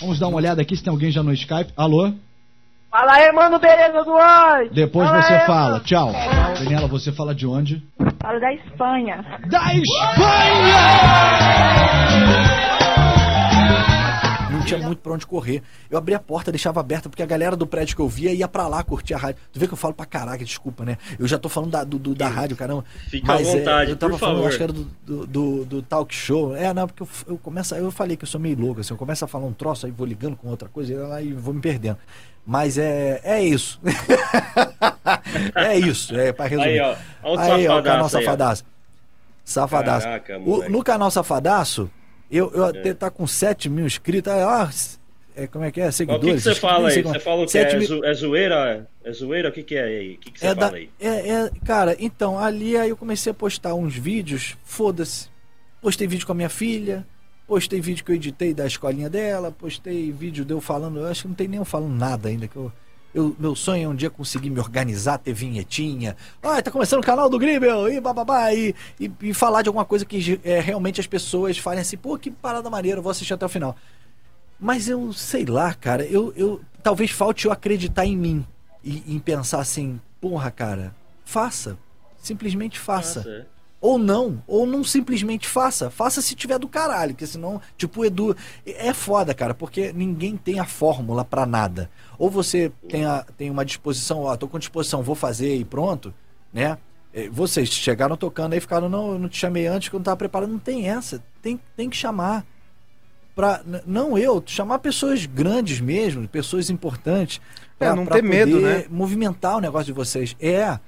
Vamos 0.00 0.18
dar 0.18 0.28
uma 0.28 0.36
olhada 0.36 0.62
aqui 0.62 0.76
se 0.76 0.84
tem 0.84 0.92
alguém 0.92 1.10
já 1.10 1.22
no 1.22 1.32
Skype. 1.32 1.72
Alô? 1.76 2.12
Fala 2.90 3.12
aí, 3.14 3.32
mano, 3.32 3.58
beleza 3.58 4.04
do 4.04 4.12
oi? 4.12 4.70
Depois 4.72 5.08
fala 5.08 5.22
você 5.22 5.32
aí, 5.32 5.46
fala. 5.46 5.70
Mano. 5.70 5.84
Tchau. 5.84 6.12
Daniela, 6.58 6.86
você 6.86 7.10
fala 7.10 7.34
de 7.34 7.44
onde? 7.44 7.82
Falo 8.22 8.38
da 8.38 8.54
Espanha. 8.54 9.24
Da 9.48 9.74
Espanha! 9.74 10.78
Tinha 14.64 14.78
muito 14.80 14.98
pra 14.98 15.12
onde 15.12 15.26
correr. 15.26 15.62
Eu 15.90 15.98
abri 15.98 16.14
a 16.14 16.18
porta, 16.18 16.50
deixava 16.50 16.80
aberta, 16.80 17.08
porque 17.08 17.22
a 17.22 17.26
galera 17.26 17.54
do 17.56 17.66
prédio 17.66 17.94
que 17.96 18.02
eu 18.02 18.08
via 18.08 18.32
ia 18.32 18.48
pra 18.48 18.66
lá 18.66 18.82
curtir 18.82 19.14
a 19.14 19.18
rádio. 19.18 19.40
Tu 19.52 19.58
vê 19.60 19.66
que 19.66 19.72
eu 19.72 19.76
falo 19.76 19.94
pra 19.94 20.06
caraca, 20.06 20.44
desculpa, 20.44 20.84
né? 20.84 20.96
Eu 21.18 21.26
já 21.28 21.38
tô 21.38 21.48
falando 21.48 21.70
da, 21.70 21.84
do, 21.84 21.98
do- 21.98 22.14
da 22.14 22.28
rádio, 22.28 22.56
caramba. 22.56 22.84
Fica 23.08 23.26
Mas 23.26 23.48
à 23.48 23.52
vontade, 23.52 23.90
é, 23.90 23.92
eu 23.92 23.96
tava 23.96 24.18
falando, 24.18 24.36
favor. 24.36 24.48
acho 24.48 24.56
que 24.56 24.62
era 24.62 24.72
do, 24.72 24.84
do, 25.06 25.26
do- 25.26 25.64
do 25.64 25.82
talk 25.82 26.14
show. 26.14 26.56
É, 26.56 26.72
não, 26.74 26.86
porque 26.86 27.02
eu, 27.02 27.08
eu 27.28 27.38
começo, 27.38 27.74
eu 27.74 27.90
falei 27.90 28.16
que 28.16 28.24
eu 28.24 28.28
sou 28.28 28.40
meio 28.40 28.58
louco, 28.58 28.80
assim, 28.80 28.92
eu 28.94 28.98
começo 28.98 29.24
a 29.24 29.28
falar 29.28 29.46
um 29.46 29.52
troço, 29.52 29.86
aí 29.86 29.92
vou 29.92 30.06
ligando 30.06 30.36
com 30.36 30.48
outra 30.48 30.68
coisa, 30.68 30.92
e 30.92 30.96
lá 30.96 31.20
e 31.22 31.32
vou 31.32 31.52
me 31.54 31.60
perdendo. 31.60 31.98
Mas 32.46 32.76
é, 32.76 33.20
é 33.24 33.42
isso. 33.42 33.80
é 35.54 35.78
isso, 35.78 36.14
é 36.16 36.32
pra 36.32 36.46
resumir. 36.46 36.68
Aí, 36.68 36.80
ó. 36.80 36.94
Olha 37.22 37.38
o 37.38 37.52
Aí, 37.54 37.68
ó, 37.68 37.78
o 37.78 37.82
canal 37.82 38.08
safadaço 38.08 38.16
aí, 38.16 38.24
safadaço. 38.24 38.64
Safadaço. 39.44 40.06
Caraca, 40.06 40.38
O- 40.38 40.68
no 40.68 40.82
canal 40.82 41.10
Safadaço, 41.10 41.90
eu, 42.30 42.50
eu 42.54 42.64
até 42.64 42.94
tá 42.94 43.10
com 43.10 43.26
7 43.26 43.68
mil 43.68 43.86
inscritos. 43.86 44.32
Ah, 44.32 44.70
é, 45.36 45.46
como 45.46 45.64
é 45.64 45.70
que 45.70 45.80
é? 45.80 45.86
Mas 45.86 45.94
O 45.94 45.98
Seguidores? 45.98 46.34
que, 46.34 46.40
você 46.40 46.54
fala 46.54 46.88
aí? 46.88 47.02
Você 47.02 47.20
fala 47.20 47.44
que? 47.44 47.52
7 47.52 47.74
É, 47.74 47.78
mil- 47.78 48.04
é 48.04 48.14
zoeira? 48.14 48.88
É 49.04 49.12
zoeira? 49.12 49.48
O 49.48 49.52
que, 49.52 49.62
que 49.62 49.74
é 49.74 49.82
aí? 49.84 50.14
O 50.14 50.18
que, 50.18 50.30
que 50.32 50.38
você 50.40 50.46
é, 50.46 50.54
fala 50.54 50.70
da, 50.70 50.76
aí? 50.76 50.90
é, 51.00 51.08
é, 51.30 51.50
cara, 51.64 51.96
então, 51.98 52.38
ali 52.38 52.76
aí 52.76 52.88
eu 52.90 52.96
comecei 52.96 53.30
a 53.30 53.34
postar 53.34 53.74
uns 53.74 53.94
vídeos, 53.96 54.56
foda-se. 54.64 55.28
Postei 55.80 56.06
vídeo 56.06 56.24
com 56.26 56.32
a 56.32 56.36
minha 56.36 56.48
filha, 56.48 57.06
postei 57.46 57.80
vídeo 57.80 58.04
que 58.04 58.10
eu 58.12 58.16
editei 58.16 58.54
da 58.54 58.66
escolinha 58.66 59.10
dela, 59.10 59.50
postei 59.52 60.10
vídeo 60.12 60.44
de 60.44 60.52
eu 60.54 60.60
falando, 60.60 60.98
eu 61.00 61.06
acho 61.06 61.22
que 61.22 61.28
não 61.28 61.34
tem 61.34 61.48
nem 61.48 61.58
eu 61.58 61.64
falando 61.64 61.94
nada 61.94 62.28
ainda, 62.28 62.48
que 62.48 62.56
eu, 62.56 62.72
eu- 63.14 63.34
meu 63.38 63.54
sonho 63.54 63.84
é 63.84 63.88
um 63.88 63.94
dia 63.94 64.10
conseguir 64.10 64.50
me 64.50 64.58
organizar, 64.58 65.18
ter 65.18 65.32
vinhetinha. 65.32 66.16
Ah, 66.42 66.60
tá 66.60 66.70
começando 66.70 67.00
o 67.00 67.06
canal 67.06 67.30
do 67.30 67.38
Gribel, 67.38 67.88
e 67.88 68.00
bababá, 68.00 68.52
e, 68.52 68.74
e, 68.98 69.10
e 69.22 69.32
falar 69.34 69.62
de 69.62 69.68
alguma 69.68 69.84
coisa 69.84 70.04
que 70.04 70.40
é, 70.44 70.60
realmente 70.60 71.00
as 71.00 71.06
pessoas 71.06 71.56
falem 71.56 71.80
assim, 71.80 71.96
pô, 71.96 72.18
que 72.18 72.30
parada 72.30 72.68
maneira, 72.68 73.00
vou 73.00 73.10
assistir 73.10 73.32
até 73.34 73.46
o 73.46 73.48
final. 73.48 73.76
Mas 74.58 74.88
eu 74.88 75.12
sei 75.12 75.44
lá, 75.44 75.72
cara, 75.74 76.04
eu, 76.04 76.32
eu 76.36 76.60
talvez 76.82 77.10
falte 77.10 77.46
eu 77.46 77.52
acreditar 77.52 78.04
em 78.06 78.16
mim 78.16 78.46
e 78.82 79.02
em 79.14 79.18
pensar 79.18 79.60
assim, 79.60 80.00
porra, 80.20 80.50
cara, 80.50 80.94
faça. 81.24 81.76
Simplesmente 82.22 82.78
faça. 82.78 83.18
Nossa. 83.20 83.46
Ou 83.86 83.98
não, 83.98 84.42
ou 84.46 84.64
não 84.64 84.82
simplesmente 84.82 85.46
faça. 85.46 85.90
Faça 85.90 86.22
se 86.22 86.34
tiver 86.34 86.58
do 86.58 86.66
caralho, 86.66 87.12
porque 87.12 87.26
senão, 87.26 87.60
tipo, 87.76 88.02
Edu. 88.02 88.34
É 88.64 88.94
foda, 88.94 89.34
cara, 89.34 89.52
porque 89.52 89.92
ninguém 89.92 90.38
tem 90.38 90.58
a 90.58 90.64
fórmula 90.64 91.22
pra 91.22 91.44
nada. 91.44 91.90
Ou 92.18 92.30
você 92.30 92.72
tem, 92.88 93.04
a, 93.04 93.26
tem 93.36 93.50
uma 93.50 93.62
disposição, 93.62 94.20
ó, 94.22 94.34
tô 94.38 94.48
com 94.48 94.58
disposição, 94.58 95.02
vou 95.02 95.14
fazer 95.14 95.54
e 95.54 95.66
pronto, 95.66 96.14
né? 96.50 96.78
Eh, 97.12 97.28
Vocês 97.30 97.68
chegaram 97.68 98.16
tocando 98.16 98.54
aí, 98.54 98.60
ficaram, 98.60 98.88
não, 98.88 99.12
eu 99.12 99.18
não 99.18 99.28
te 99.28 99.36
chamei 99.36 99.66
antes 99.66 99.90
que 99.90 99.94
eu 99.94 99.98
não 99.98 100.04
tava 100.04 100.16
preparado. 100.16 100.48
Não 100.50 100.58
tem 100.58 100.88
essa. 100.88 101.22
Tem, 101.42 101.60
tem 101.76 101.90
que 101.90 101.96
chamar. 101.98 102.42
Pra, 103.34 103.60
não 103.84 104.16
eu, 104.16 104.42
chamar 104.46 104.78
pessoas 104.78 105.26
grandes 105.26 105.78
mesmo, 105.78 106.26
pessoas 106.26 106.70
importantes. 106.70 107.38
É, 107.78 107.84
pra- 107.84 107.96
não 107.96 108.06
pra 108.06 108.14
ter 108.16 108.22
medo, 108.22 108.60
né? 108.60 108.86
Movimentar 108.88 109.58
o 109.58 109.60
negócio 109.60 109.84
de 109.86 109.92
vocês. 109.92 110.34
É. 110.40 110.78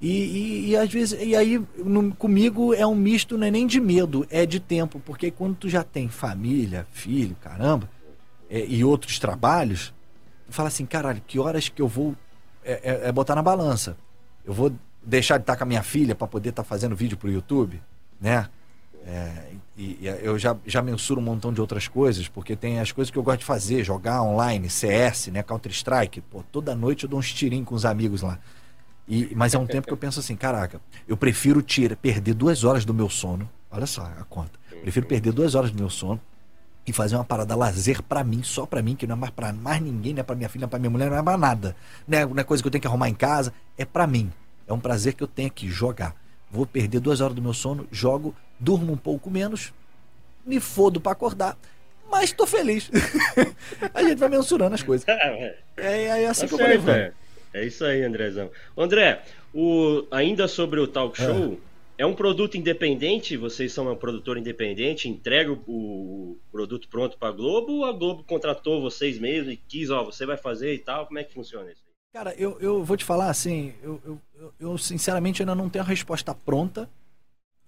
E, 0.00 0.08
e, 0.10 0.70
e 0.70 0.76
às 0.76 0.90
vezes, 0.92 1.18
e 1.22 1.34
aí 1.34 1.60
no- 1.78 2.14
comigo 2.14 2.74
é 2.74 2.86
um 2.86 2.94
misto, 2.94 3.38
não 3.38 3.46
é 3.46 3.50
nem 3.50 3.66
de 3.66 3.80
medo, 3.80 4.26
é 4.30 4.44
de 4.44 4.60
tempo, 4.60 5.00
porque 5.04 5.30
quando 5.30 5.54
tu 5.56 5.68
já 5.70 5.82
tem 5.82 6.08
família, 6.08 6.86
filho, 6.92 7.34
caramba, 7.40 7.88
é, 8.50 8.64
e 8.66 8.84
outros 8.84 9.18
trabalhos, 9.18 9.94
tu 10.46 10.52
fala 10.52 10.68
assim, 10.68 10.84
caralho, 10.84 11.22
que 11.26 11.38
horas 11.38 11.68
que 11.68 11.80
eu 11.80 11.88
vou 11.88 12.14
é, 12.64 12.72
é- 13.04 13.08
é 13.08 13.12
botar 13.12 13.34
na 13.34 13.42
balança? 13.42 13.96
Eu 14.44 14.52
vou 14.52 14.72
deixar 15.02 15.38
de 15.38 15.42
estar 15.44 15.56
com 15.56 15.62
a 15.64 15.66
minha 15.66 15.82
filha 15.82 16.14
para 16.14 16.26
poder 16.26 16.50
estar 16.50 16.64
fazendo 16.64 16.94
vídeo 16.94 17.16
pro 17.16 17.30
YouTube, 17.30 17.80
né? 18.20 18.48
É, 19.06 19.52
e, 19.78 19.98
e 20.02 20.06
eu 20.22 20.36
já, 20.36 20.56
já 20.66 20.82
mensuro 20.82 21.20
um 21.20 21.24
montão 21.24 21.52
de 21.52 21.60
outras 21.60 21.86
coisas, 21.86 22.26
porque 22.28 22.56
tem 22.56 22.80
as 22.80 22.90
coisas 22.90 23.10
que 23.10 23.16
eu 23.16 23.22
gosto 23.22 23.38
de 23.38 23.44
fazer, 23.44 23.84
jogar 23.84 24.20
online, 24.22 24.68
CS, 24.68 25.28
né, 25.30 25.42
Counter 25.44 25.70
Strike, 25.70 26.20
pô, 26.22 26.42
toda 26.50 26.74
noite 26.74 27.04
eu 27.04 27.08
dou 27.08 27.18
uns 27.20 27.32
tirinhos 27.32 27.66
com 27.68 27.74
os 27.76 27.84
amigos 27.84 28.22
lá. 28.22 28.36
E, 29.08 29.32
mas 29.34 29.54
é 29.54 29.58
um 29.58 29.66
tempo 29.66 29.86
que 29.86 29.92
eu 29.92 29.96
penso 29.96 30.18
assim, 30.18 30.34
caraca, 30.34 30.80
eu 31.06 31.16
prefiro 31.16 31.62
tira, 31.62 31.94
perder 31.94 32.34
duas 32.34 32.64
horas 32.64 32.84
do 32.84 32.92
meu 32.92 33.08
sono. 33.08 33.48
Olha 33.70 33.86
só 33.86 34.02
a 34.02 34.24
conta. 34.24 34.58
Prefiro 34.82 35.06
perder 35.06 35.32
duas 35.32 35.54
horas 35.54 35.70
do 35.70 35.78
meu 35.78 35.90
sono 35.90 36.20
e 36.86 36.92
fazer 36.92 37.16
uma 37.16 37.24
parada 37.24 37.54
lazer 37.56 38.02
pra 38.02 38.22
mim, 38.22 38.42
só 38.42 38.64
pra 38.64 38.80
mim, 38.82 38.94
que 38.94 39.06
não 39.06 39.14
é 39.16 39.18
mais 39.18 39.32
pra 39.32 39.52
mais 39.52 39.80
ninguém, 39.80 40.14
não 40.14 40.20
é 40.20 40.22
pra 40.22 40.36
minha 40.36 40.48
filha, 40.48 40.62
não 40.62 40.66
é 40.66 40.70
pra 40.70 40.78
minha 40.78 40.90
mulher, 40.90 41.10
não 41.10 41.18
é 41.18 41.22
pra 41.22 41.36
nada. 41.36 41.76
Não 42.06 42.18
é, 42.18 42.24
não 42.26 42.38
é 42.38 42.44
coisa 42.44 42.62
que 42.62 42.66
eu 42.66 42.70
tenho 42.70 42.80
que 42.82 42.86
arrumar 42.88 43.08
em 43.08 43.14
casa, 43.14 43.52
é 43.76 43.84
pra 43.84 44.06
mim. 44.06 44.32
É 44.66 44.72
um 44.72 44.80
prazer 44.80 45.14
que 45.14 45.22
eu 45.22 45.26
tenho 45.28 45.48
aqui, 45.48 45.68
jogar. 45.68 46.14
Vou 46.50 46.64
perder 46.66 47.00
duas 47.00 47.20
horas 47.20 47.34
do 47.34 47.42
meu 47.42 47.52
sono, 47.52 47.86
jogo, 47.90 48.34
durmo 48.58 48.92
um 48.92 48.96
pouco 48.96 49.30
menos, 49.30 49.72
me 50.44 50.60
fodo 50.60 51.00
pra 51.00 51.12
acordar, 51.12 51.56
mas 52.10 52.32
tô 52.32 52.46
feliz. 52.46 52.88
a 53.92 54.02
gente 54.02 54.18
vai 54.18 54.28
mensurando 54.28 54.74
as 54.74 54.82
coisas. 54.82 55.06
É, 55.78 56.22
é 56.22 56.26
assim 56.26 56.42
Tá 56.42 56.48
que 56.48 56.54
eu 56.54 56.58
vou 56.58 56.66
levando. 56.66 57.12
É. 57.56 57.62
É 57.62 57.66
isso 57.66 57.84
aí, 57.84 58.02
Andrezão. 58.02 58.50
André, 58.76 59.22
o, 59.54 60.04
ainda 60.10 60.46
sobre 60.48 60.80
o 60.80 60.84
É. 60.84 60.86
talk 60.86 61.16
show, 61.16 61.58
é. 61.98 62.04
um 62.06 62.14
produto 62.14 62.56
independente? 62.56 63.36
Vocês 63.36 63.72
são 63.72 63.90
um 63.90 63.96
produtor 63.96 64.36
independente, 64.38 65.08
entrega 65.08 65.52
o, 65.52 65.56
o 65.66 66.38
produto 66.52 66.88
pronto 66.88 67.16
pra 67.18 67.30
Globo 67.32 67.72
ou 67.72 67.84
a 67.84 67.92
Globo 67.92 68.22
contratou 68.24 68.80
vocês 68.82 69.18
mesmo 69.18 69.50
e 69.50 69.56
quis, 69.56 69.90
ó, 69.90 70.04
você 70.04 70.26
vai 70.26 70.36
fazer 70.36 70.74
e 70.74 70.78
tal? 70.78 71.06
Como 71.06 71.18
é 71.18 71.24
que 71.24 71.32
funciona 71.34 71.70
isso? 71.70 71.82
Cara, 72.12 72.34
eu, 72.38 72.58
eu 72.60 72.82
vou 72.82 72.96
te 72.96 73.04
falar 73.04 73.28
assim, 73.28 73.74
eu, 73.82 74.00
eu- 74.04 74.20
eu 74.60 74.78
sinceramente 74.78 75.42
ainda 75.42 75.54
não 75.54 75.68
tenho 75.68 75.84
a 75.84 75.88
resposta 75.88 76.34
pronta. 76.34 76.88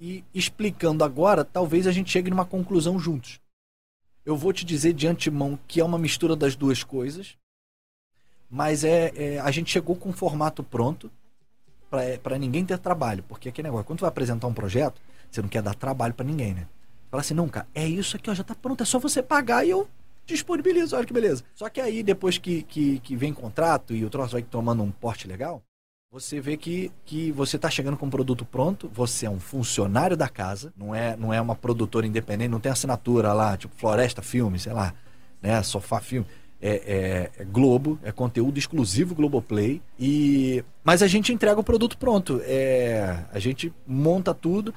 E 0.00 0.22
explicando 0.32 1.02
agora, 1.02 1.44
talvez 1.44 1.86
a 1.86 1.90
gente 1.92 2.10
chegue 2.10 2.30
numa 2.30 2.44
conclusão 2.44 2.98
juntos. 3.00 3.40
Eu 4.24 4.36
vou 4.36 4.52
te 4.52 4.64
dizer 4.64 4.92
de 4.92 5.08
antemão 5.08 5.58
que 5.66 5.80
é 5.80 5.84
uma 5.84 5.98
mistura 5.98 6.36
das 6.36 6.54
duas 6.54 6.84
coisas. 6.84 7.36
Mas 8.50 8.84
é, 8.84 9.12
é, 9.14 9.38
a 9.40 9.50
gente 9.50 9.70
chegou 9.70 9.94
com 9.94 10.08
um 10.08 10.12
formato 10.12 10.62
pronto 10.62 11.10
para 12.22 12.38
ninguém 12.38 12.64
ter 12.64 12.78
trabalho. 12.78 13.22
Porque 13.28 13.48
aquele 13.48 13.68
negócio, 13.68 13.86
quando 13.86 13.98
tu 13.98 14.02
vai 14.02 14.08
apresentar 14.08 14.46
um 14.46 14.54
projeto, 14.54 15.00
você 15.30 15.42
não 15.42 15.48
quer 15.48 15.62
dar 15.62 15.74
trabalho 15.74 16.14
para 16.14 16.26
ninguém, 16.26 16.54
né? 16.54 16.66
Fala 17.10 17.20
assim, 17.22 17.34
não, 17.34 17.48
cara, 17.48 17.66
é 17.74 17.86
isso 17.86 18.16
aqui, 18.16 18.30
ó, 18.30 18.34
já 18.34 18.44
tá 18.44 18.54
pronto, 18.54 18.82
é 18.82 18.86
só 18.86 18.98
você 18.98 19.22
pagar 19.22 19.64
e 19.64 19.70
eu 19.70 19.88
disponibilizo, 20.26 20.94
olha 20.94 21.06
que 21.06 21.12
beleza. 21.12 21.42
Só 21.54 21.68
que 21.70 21.80
aí, 21.80 22.02
depois 22.02 22.36
que, 22.36 22.62
que, 22.62 22.98
que 23.00 23.16
vem 23.16 23.32
contrato 23.32 23.94
e 23.94 24.04
o 24.04 24.10
troço 24.10 24.32
vai 24.32 24.42
tomando 24.42 24.82
um 24.82 24.90
porte 24.90 25.26
legal, 25.26 25.62
você 26.10 26.40
vê 26.40 26.56
que, 26.56 26.92
que 27.04 27.32
você 27.32 27.58
tá 27.58 27.70
chegando 27.70 27.96
com 27.96 28.06
um 28.06 28.10
produto 28.10 28.44
pronto, 28.44 28.90
você 28.92 29.26
é 29.26 29.30
um 29.30 29.40
funcionário 29.40 30.16
da 30.16 30.28
casa, 30.28 30.72
não 30.76 30.94
é, 30.94 31.16
não 31.16 31.32
é 31.32 31.40
uma 31.40 31.54
produtora 31.54 32.06
independente, 32.06 32.50
não 32.50 32.60
tem 32.60 32.72
assinatura 32.72 33.32
lá, 33.32 33.56
tipo 33.56 33.74
Floresta 33.76 34.22
Filme, 34.22 34.58
sei 34.58 34.72
lá, 34.72 34.94
né, 35.40 35.62
Sofá 35.62 36.00
Filme. 36.00 36.26
É, 36.60 37.30
é- 37.36 37.42
é 37.42 37.44
Globo, 37.44 37.98
é 38.02 38.10
conteúdo 38.10 38.58
exclusivo 38.58 39.14
Globoplay. 39.14 39.80
E... 39.98 40.64
Mas 40.82 41.02
a 41.02 41.06
gente 41.06 41.32
entrega 41.32 41.60
o 41.60 41.64
produto 41.64 41.96
pronto. 41.96 42.40
É... 42.44 43.24
A 43.32 43.38
gente 43.38 43.72
monta 43.86 44.34
tudo. 44.34 44.74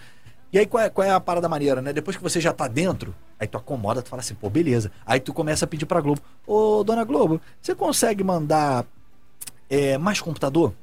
E 0.53 0.59
aí 0.59 0.65
qual 0.65 0.83
é, 0.83 0.89
qual 0.89 1.07
é 1.07 1.11
a 1.11 1.19
parada 1.19 1.47
maneira, 1.47 1.81
né? 1.81 1.93
Depois 1.93 2.17
que 2.17 2.21
você 2.23 2.41
já 2.41 2.51
tá 2.51 2.67
dentro, 2.67 3.15
aí 3.39 3.47
tu 3.47 3.57
acomoda, 3.57 4.01
tu 4.01 4.09
fala 4.09 4.19
assim, 4.19 4.35
pô, 4.35 4.49
beleza. 4.49 4.91
Aí 5.05 5.19
tu 5.19 5.33
começa 5.33 5.63
a 5.63 5.67
pedir 5.67 5.85
pra 5.85 6.01
Globo, 6.01 6.21
ô 6.45 6.83
dona 6.83 7.05
Globo, 7.05 7.39
você 7.61 7.73
consegue 7.73 8.23
mandar 8.23 8.85
é, 9.69 9.97
mais 9.97 10.19
computador? 10.19 10.73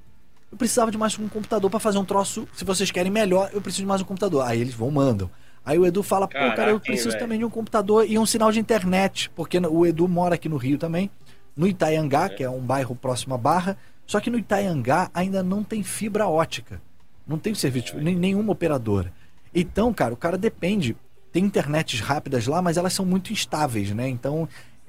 Eu 0.50 0.56
precisava 0.56 0.90
de 0.90 0.96
mais 0.96 1.18
um 1.18 1.28
computador 1.28 1.70
pra 1.70 1.78
fazer 1.78 1.98
um 1.98 2.04
troço. 2.04 2.48
Se 2.54 2.64
vocês 2.64 2.90
querem 2.90 3.12
melhor, 3.12 3.50
eu 3.52 3.60
preciso 3.60 3.82
de 3.82 3.86
mais 3.86 4.00
um 4.00 4.04
computador. 4.04 4.46
Aí 4.46 4.58
eles 4.58 4.72
vão, 4.72 4.90
mandam. 4.90 5.30
Aí 5.64 5.78
o 5.78 5.84
Edu 5.86 6.02
fala, 6.02 6.26
pô, 6.26 6.32
Caraca, 6.32 6.56
cara, 6.56 6.70
eu 6.70 6.76
hein, 6.76 6.80
preciso 6.80 7.08
velho? 7.10 7.18
também 7.18 7.38
de 7.38 7.44
um 7.44 7.50
computador 7.50 8.06
e 8.08 8.18
um 8.18 8.26
sinal 8.26 8.50
de 8.50 8.58
internet. 8.60 9.30
Porque 9.34 9.58
o 9.58 9.86
Edu 9.86 10.08
mora 10.08 10.34
aqui 10.36 10.48
no 10.48 10.56
Rio 10.56 10.78
também, 10.78 11.10
no 11.56 11.66
Itaiangá, 11.66 12.28
que 12.30 12.42
é 12.42 12.50
um 12.50 12.60
bairro 12.60 12.94
próximo 12.96 13.34
à 13.34 13.38
Barra. 13.38 13.76
Só 14.06 14.20
que 14.20 14.30
no 14.30 14.38
Itaiangá 14.38 15.10
ainda 15.12 15.42
não 15.42 15.62
tem 15.62 15.82
fibra 15.82 16.26
ótica. 16.28 16.80
Não 17.26 17.38
tem 17.38 17.54
serviço, 17.54 17.98
nem, 17.98 18.14
nenhuma 18.16 18.52
operadora. 18.52 19.12
Então, 19.54 19.92
cara, 19.92 20.14
o 20.14 20.16
cara 20.16 20.38
depende. 20.38 20.96
Tem 21.30 21.44
internets 21.44 22.00
rápidas 22.00 22.46
lá, 22.46 22.62
mas 22.62 22.78
elas 22.78 22.94
são 22.94 23.04
muito 23.04 23.32
instáveis, 23.32 23.90
né? 23.90 24.08
Então, 24.08 24.48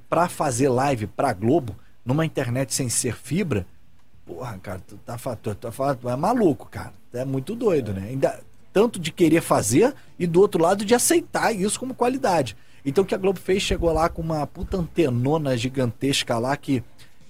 para 0.10 0.30
fazer 0.30 0.70
live 0.70 1.08
pra 1.08 1.34
Globo, 1.34 1.76
numa 2.06 2.26
internet 2.26 2.74
sem 2.74 2.88
ser 2.88 3.14
fibra, 3.16 3.66
porra, 4.26 4.58
cara, 4.60 4.80
tu 4.88 4.98
tá, 5.06 5.18
fa- 5.18 5.36
tu, 5.36 5.54
tá 5.56 5.72
fa- 5.72 5.96
tu 5.96 6.10
é 6.10 6.16
maluco, 6.16 6.68
cara. 6.70 6.94
Tu 7.12 7.18
é 7.18 7.26
muito 7.26 7.56
doido, 7.56 7.94
né? 7.94 8.08
Ainda, 8.10 8.40
tanto 8.72 9.00
de 9.00 9.12
querer 9.12 9.42
fazer 9.42 9.94
e 10.18 10.28
do 10.28 10.40
outro 10.40 10.62
lado 10.62 10.86
de 10.86 10.94
aceitar 10.94 11.52
isso 11.52 11.80
como 11.80 11.94
qualidade. 11.94 12.56
Então 12.86 13.04
o 13.04 13.08
que 13.08 13.16
a 13.16 13.18
Globo 13.18 13.40
fez, 13.40 13.62
chegou 13.64 13.92
lá 13.92 14.10
com 14.10 14.22
uma 14.22 14.46
puta 14.48 14.78
antenona 14.78 15.58
gigantesca 15.58 16.38
lá 16.38 16.56
que, 16.56 16.84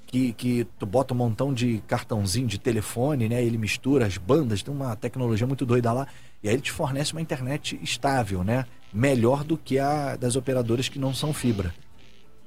que, 0.06 0.34
que 0.34 0.68
tu 0.78 0.86
bota 0.86 1.14
um 1.14 1.18
montão 1.18 1.54
de 1.54 1.84
cartãozinho 1.88 2.48
de 2.48 2.60
telefone, 2.60 3.28
né? 3.28 3.44
Ele 3.44 3.58
mistura 3.58 4.06
as 4.06 4.18
bandas, 4.18 4.62
tem 4.62 4.74
uma 4.74 4.96
tecnologia 4.96 5.48
muito 5.48 5.66
doida 5.66 5.92
lá. 5.92 6.08
E 6.44 6.48
aí 6.48 6.56
ele 6.56 6.62
te 6.62 6.72
fornece 6.72 7.12
uma 7.14 7.22
internet 7.22 7.80
estável, 7.82 8.44
né? 8.44 8.66
Melhor 8.94 9.44
do 9.44 9.58
que 9.58 9.80
a 9.80 10.16
das 10.16 10.36
operadoras 10.36 10.88
que 10.88 11.00
não 11.00 11.14
são 11.14 11.34
fibra. 11.34 11.74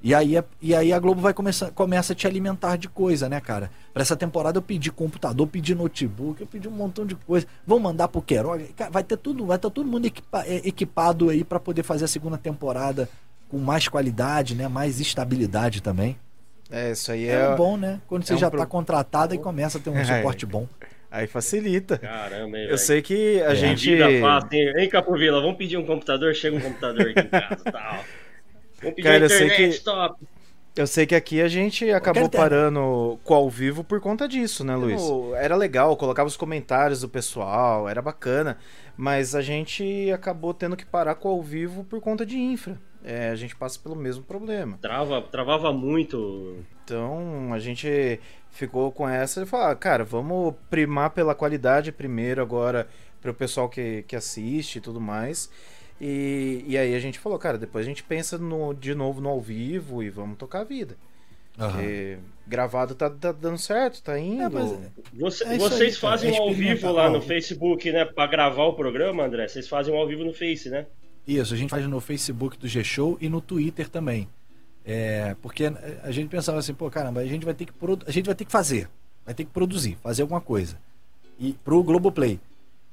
E 0.03 0.15
aí, 0.15 0.37
é- 0.37 0.45
e 0.61 0.75
aí 0.75 0.93
a 0.93 0.99
Globo 0.99 1.21
vai 1.21 1.33
começar, 1.33 1.71
começa 1.71 2.13
a 2.13 2.17
te 2.17 2.27
alimentar 2.27 2.77
de 2.77 2.89
coisa, 2.89 3.29
né, 3.29 3.41
cara? 3.41 3.71
Pra 3.95 4.03
essa 4.03 4.17
temporada 4.17 4.59
eu 4.59 4.63
pedi 4.63 4.91
computador, 4.91 5.47
pedi 5.47 5.75
notebook, 5.75 6.41
eu 6.41 6.47
pedi 6.47 6.67
um 6.67 6.73
montão 6.73 7.07
de 7.07 7.15
coisa. 7.15 7.47
Vão 7.65 7.79
mandar 7.79 8.09
pro 8.09 8.21
Queiroga. 8.21 8.65
Cara, 8.77 8.91
vai 8.91 9.05
ter 9.05 9.17
tudo, 9.17 9.47
vai 9.47 9.57
estar 9.57 9.71
todo 9.71 9.87
mundo 9.87 10.07
equipa- 10.07 10.45
é, 10.47 10.57
equipado 10.67 11.29
aí 11.31 11.45
pra 11.45 11.61
poder 11.61 11.85
fazer 11.85 12.05
a 12.07 12.09
segunda 12.09 12.37
temporada 12.37 13.09
com 13.49 13.59
mais 13.59 13.87
qualidade, 13.87 14.55
né? 14.57 14.67
Mais 14.67 14.99
estabilidade 14.99 15.81
também. 15.81 16.17
É, 16.71 16.91
isso 16.91 17.13
aí 17.13 17.29
É, 17.29 17.53
é. 17.53 17.55
bom, 17.55 17.77
né? 17.77 18.01
Quando 18.09 18.25
você 18.27 18.33
é 18.33 18.37
um 18.37 18.39
já 18.39 18.51
pro- 18.51 18.59
tá 18.59 18.67
contratado 18.67 19.35
e 19.35 19.39
começa 19.39 19.79
a 19.79 19.81
ter 19.81 19.91
um 19.91 19.95
É. 19.99 20.05
suporte 20.05 20.45
bom. 20.47 20.67
Aí 21.11 21.27
facilita. 21.27 21.99
Caramba, 21.99 22.57
hein, 22.59 22.69
Eu 22.71 22.79
sei 22.79 23.03
que 23.03 23.41
a 23.43 23.49
Que 23.51 23.55
gente. 23.57 23.91
Vida 23.91 24.07
fácil, 24.21 24.49
hein? 24.59 24.73
Hein, 24.79 24.89
Capovila, 24.89 25.41
vamos 25.43 25.59
pedir 25.59 25.77
um 25.77 25.85
computador? 25.85 26.35
Chega 26.35 26.57
um 26.57 26.61
computador 26.61 27.11
aqui 27.11 27.21
em 27.21 27.29
casa 27.29 27.63
tal. 27.71 28.05
Vamos 28.83 28.97
pedir 28.97 29.03
Cara, 29.09 29.25
eu 29.25 29.29
sei 29.29 29.47
internet 29.47 29.79
que- 29.79 29.85
top. 29.85 30.27
Eu 30.75 30.87
sei 30.87 31.05
que 31.05 31.15
aqui 31.15 31.43
a 31.43 31.49
gente 31.49 31.91
acabou 31.93 32.31
parando 32.31 33.19
com 33.25 33.35
ao 33.35 33.51
vivo 33.51 33.85
por 33.85 34.01
conta 34.01 34.27
disso, 34.27 34.65
né, 34.65 34.75
Luiz? 34.75 35.03
Era 35.37 35.55
legal, 35.55 35.95
colocava 35.99 36.27
os 36.27 36.37
comentários 36.37 37.03
do 37.03 37.11
pessoal, 37.11 37.87
era 37.87 38.01
bacana, 38.01 38.57
mas 38.97 39.35
a 39.35 39.43
gente 39.43 40.11
acabou 40.11 40.55
tendo 40.55 40.75
que 40.75 40.87
parar 40.87 41.15
com 41.17 41.29
ao 41.29 41.43
vivo 41.43 41.85
por 41.85 42.01
conta 42.01 42.25
de 42.25 42.39
infra. 42.39 42.81
É, 43.05 43.29
a 43.29 43.35
gente 43.35 43.55
passa 43.55 43.79
pelo 43.79 43.95
mesmo 43.95 44.25
problema. 44.25 44.79
Trava, 44.81 45.21
travava 45.21 45.73
muito. 45.75 46.65
Então 46.85 47.53
a 47.53 47.59
gente 47.59 48.19
ficou 48.51 48.91
com 48.93 49.07
essa 49.07 49.43
e 49.43 49.47
falou, 49.47 49.67
ah, 49.67 49.77
cara, 49.77 50.05
vamos 50.05 50.55
primar 50.71 51.11
pela 51.11 51.35
qualidade 51.35 51.93
primeiro 51.93 52.41
agora 52.41 52.89
para 53.21 53.31
o 53.31 53.35
pessoal 53.35 53.69
que, 53.69 54.05
que 54.09 54.17
assiste 54.17 54.77
e 54.77 54.81
tudo 54.81 55.01
mais. 55.01 55.51
E, 56.05 56.65
e 56.67 56.77
aí 56.77 56.97
a 56.97 56.99
gente 56.99 57.17
falou, 57.21 57.39
cara, 57.39 57.57
depois 57.57 57.87
a 57.87 57.89
gente 57.89 58.03
pensa 58.03 58.37
no, 58.37 58.75
de 58.75 58.93
novo 58.93 59.21
no 59.21 59.29
ao 59.29 59.41
vivo 59.41 60.03
e 60.03 60.11
vamos 60.11 60.37
tocar 60.37 60.63
a 60.63 60.65
vida. 60.65 60.97
Porque 61.57 62.19
gravado 62.45 62.95
tá, 62.95 63.09
tá 63.09 63.31
dando 63.31 63.59
certo, 63.59 64.03
tá 64.03 64.19
indo. 64.19 64.43
É, 64.43 64.49
mas- 64.49 64.71
Você- 65.15 65.45
É 65.45 65.59
vocês 65.59 65.95
aí, 65.95 66.01
fazem 66.01 66.35
é 66.37 66.41
um 66.41 66.43
ao 66.43 66.53
vivo 66.53 66.91
lá 66.91 67.09
no 67.09 67.21
Facebook, 67.23 67.93
né? 67.93 68.05
Pra 68.05 68.27
gravar 68.27 68.65
o 68.65 68.73
programa, 68.75 69.25
André. 69.25 69.47
Vocês 69.47 69.69
fazem 69.69 69.95
um 69.95 69.97
ao 69.97 70.09
vivo 70.09 70.25
no 70.25 70.33
Face, 70.35 70.69
né? 70.69 70.87
Isso, 71.29 71.55
a 71.55 71.57
gente 71.57 71.71
faz 71.71 71.87
no 71.87 72.01
Facebook 72.01 72.59
do 72.59 72.67
G-Show 72.67 73.17
e 73.21 73.29
no 73.29 73.41
Twitter 73.41 73.89
também. 73.89 74.29
É, 74.85 75.37
porque 75.41 75.67
a 76.03 76.11
gente 76.11 76.29
pensava 76.29 76.59
assim, 76.59 76.75
pô, 76.75 76.91
caramba, 76.91 77.21
a 77.21 77.27
gente 77.27 77.45
vai 77.45 77.55
ter 77.55 77.67
que 77.67 77.73
produ- 77.73 78.05
a 78.09 78.11
gente 78.11 78.27
vai 78.27 78.35
ter 78.35 78.45
que 78.45 78.51
fazer, 78.51 78.89
vai 79.25 79.33
ter 79.33 79.45
que 79.45 79.51
produzir, 79.53 79.97
fazer 80.03 80.23
alguma 80.23 80.41
coisa. 80.41 80.77
E 81.39 81.53
pro 81.65 81.81
Globoplay. 81.85 82.41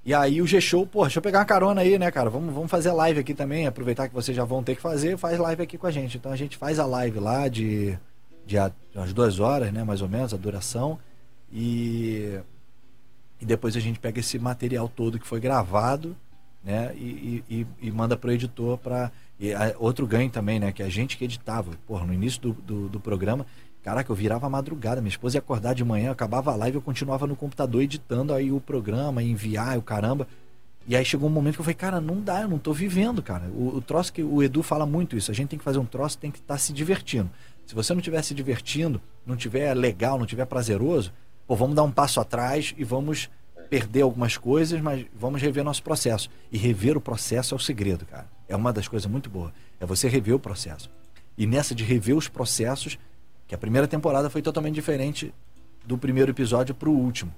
E 0.05 0.13
aí 0.13 0.41
o 0.41 0.47
G-Show, 0.47 0.87
pô, 0.87 1.01
deixa 1.03 1.19
eu 1.19 1.21
pegar 1.21 1.39
uma 1.39 1.45
carona 1.45 1.81
aí, 1.81 1.99
né, 1.99 2.09
cara? 2.09 2.29
Vamos, 2.29 2.53
vamos 2.53 2.71
fazer 2.71 2.91
live 2.91 3.19
aqui 3.19 3.33
também, 3.33 3.67
aproveitar 3.67 4.07
que 4.07 4.13
vocês 4.13 4.35
já 4.35 4.43
vão 4.45 4.63
ter 4.63 4.75
que 4.75 4.81
fazer, 4.81 5.17
faz 5.17 5.37
live 5.37 5.61
aqui 5.61 5.77
com 5.77 5.87
a 5.87 5.91
gente. 5.91 6.17
Então 6.17 6.31
a 6.31 6.35
gente 6.35 6.57
faz 6.57 6.79
a 6.79 6.85
live 6.85 7.19
lá 7.19 7.47
de, 7.47 7.97
de 8.45 8.55
umas 8.95 9.13
duas 9.13 9.39
horas, 9.39 9.71
né, 9.71 9.83
mais 9.83 10.01
ou 10.01 10.09
menos, 10.09 10.33
a 10.33 10.37
duração. 10.37 10.97
E, 11.51 12.39
e 13.41 13.45
depois 13.45 13.75
a 13.75 13.79
gente 13.79 13.99
pega 13.99 14.19
esse 14.19 14.39
material 14.39 14.87
todo 14.87 15.19
que 15.19 15.27
foi 15.27 15.39
gravado 15.39 16.15
né? 16.63 16.93
E, 16.95 17.43
e, 17.49 17.67
e- 17.81 17.91
manda 17.91 18.17
pro 18.17 18.31
editor 18.31 18.77
para 18.77 19.11
outro 19.77 20.05
ganho 20.05 20.29
também, 20.29 20.59
né? 20.59 20.71
Que 20.71 20.83
a 20.83 20.89
gente 20.89 21.17
que 21.17 21.23
editava. 21.23 21.71
Porra, 21.87 22.05
no 22.05 22.13
início 22.13 22.41
do, 22.41 22.53
do, 22.53 22.89
do 22.89 22.99
programa, 22.99 23.45
caraca, 23.89 24.11
eu 24.11 24.15
virava 24.15 24.47
madrugada. 24.47 25.01
Minha 25.01 25.09
esposa 25.09 25.37
ia 25.37 25.39
acordar 25.39 25.73
de 25.73 25.83
manhã, 25.83 26.11
acabava 26.11 26.51
a 26.51 26.55
live, 26.55 26.75
eu 26.75 26.81
continuava 26.81 27.25
no 27.25 27.35
computador 27.35 27.81
editando 27.81 28.33
aí 28.33 28.51
o 28.51 28.61
programa, 28.61 29.23
enviar, 29.23 29.79
o 29.79 29.81
caramba. 29.81 30.27
E 30.87 30.95
aí 30.95 31.03
chegou 31.03 31.27
um 31.27 31.31
momento 31.31 31.55
que 31.55 31.61
eu 31.61 31.65
falei, 31.65 31.75
cara, 31.75 31.99
não 31.99 32.21
dá, 32.21 32.41
eu 32.41 32.47
não 32.47 32.59
tô 32.59 32.71
vivendo, 32.71 33.23
cara. 33.23 33.45
O, 33.47 33.77
o 33.77 33.81
troço 33.81 34.13
que 34.13 34.21
o 34.21 34.43
Edu 34.43 34.61
fala 34.61 34.85
muito 34.85 35.17
isso, 35.17 35.31
a 35.31 35.33
gente 35.33 35.49
tem 35.49 35.57
que 35.57 35.65
fazer 35.65 35.79
um 35.79 35.85
troço, 35.85 36.19
tem 36.19 36.29
que 36.29 36.37
estar 36.37 36.57
se 36.59 36.71
divertindo. 36.71 37.31
Se 37.65 37.73
você 37.73 37.91
não 37.93 37.99
estiver 37.99 38.21
se 38.21 38.35
divertindo, 38.35 39.01
não 39.25 39.35
tiver 39.35 39.73
legal, 39.73 40.19
não 40.19 40.25
tiver 40.25 40.45
prazeroso, 40.45 41.11
pô, 41.47 41.55
vamos 41.55 41.75
dar 41.75 41.83
um 41.83 41.91
passo 41.91 42.21
atrás 42.21 42.75
e 42.77 42.83
vamos 42.83 43.27
perder 43.71 44.01
algumas 44.03 44.37
coisas, 44.37 44.79
mas 44.81 45.03
vamos 45.15 45.41
rever 45.41 45.63
nosso 45.63 45.81
processo. 45.81 46.29
E 46.51 46.59
rever 46.59 46.95
o 46.95 47.01
processo 47.01 47.55
é 47.55 47.57
o 47.57 47.59
segredo, 47.59 48.05
cara. 48.05 48.27
É 48.47 48.55
uma 48.55 48.71
das 48.71 48.87
coisas 48.87 49.09
muito 49.09 49.31
boas. 49.31 49.51
É 49.79 49.85
você 49.85 50.07
rever 50.07 50.35
o 50.35 50.39
processo. 50.39 50.91
E 51.35 51.47
nessa 51.47 51.73
de 51.73 51.83
rever 51.83 52.15
os 52.15 52.27
processos, 52.27 52.97
que 53.49 53.55
a 53.55 53.57
primeira 53.57 53.87
temporada 53.87 54.29
foi 54.29 54.41
totalmente 54.41 54.75
diferente 54.75 55.33
do 55.83 55.97
primeiro 55.97 56.31
episódio 56.31 56.73
pro 56.73 56.91
último. 56.91 57.33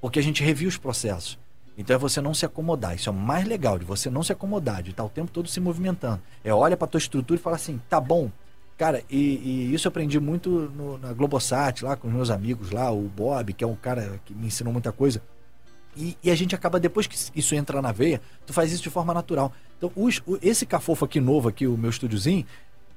Porque 0.00 0.18
a 0.18 0.22
gente 0.22 0.42
reviu 0.42 0.68
os 0.68 0.78
processos. 0.78 1.38
Então 1.76 1.94
é 1.94 1.98
você 1.98 2.20
não 2.20 2.32
se 2.32 2.46
acomodar. 2.46 2.94
Isso 2.94 3.08
é 3.10 3.12
o 3.12 3.14
mais 3.14 3.46
legal, 3.46 3.78
de 3.78 3.84
você 3.84 4.08
não 4.08 4.22
se 4.22 4.32
acomodar, 4.32 4.82
de 4.82 4.90
estar 4.92 5.04
o 5.04 5.08
tempo 5.08 5.30
todo 5.30 5.48
se 5.48 5.60
movimentando. 5.60 6.22
É 6.42 6.54
olha 6.54 6.76
pra 6.76 6.86
tua 6.88 6.98
estrutura 6.98 7.38
e 7.38 7.42
fala 7.42 7.56
assim, 7.56 7.80
tá 7.90 8.00
bom. 8.00 8.30
Cara, 8.76 9.02
e, 9.10 9.16
e 9.18 9.74
isso 9.74 9.86
eu 9.86 9.90
aprendi 9.90 10.20
muito 10.20 10.48
no- 10.74 10.96
na 10.98 11.12
Globosat, 11.12 11.84
lá 11.84 11.96
com 11.96 12.06
os 12.06 12.14
meus 12.14 12.30
amigos 12.30 12.70
lá, 12.70 12.90
o 12.92 13.02
Bob, 13.02 13.52
que 13.52 13.64
é 13.64 13.66
um 13.66 13.74
cara 13.74 14.20
que 14.24 14.32
me 14.32 14.46
ensinou 14.46 14.72
muita 14.72 14.92
coisa. 14.92 15.20
E, 15.96 16.16
e 16.22 16.30
a 16.30 16.34
gente 16.36 16.54
acaba, 16.54 16.78
depois 16.78 17.08
que 17.08 17.16
isso 17.34 17.56
entra 17.56 17.82
na 17.82 17.90
veia, 17.90 18.20
tu 18.46 18.52
faz 18.52 18.72
isso 18.72 18.82
de 18.84 18.90
forma 18.90 19.12
natural. 19.12 19.52
Então, 19.76 19.90
os- 19.96 20.22
o- 20.24 20.38
esse 20.40 20.64
cafofo 20.64 21.04
aqui 21.04 21.18
novo, 21.20 21.48
aqui, 21.48 21.66
o 21.66 21.76
meu 21.76 21.90
estúdiozinho, 21.90 22.46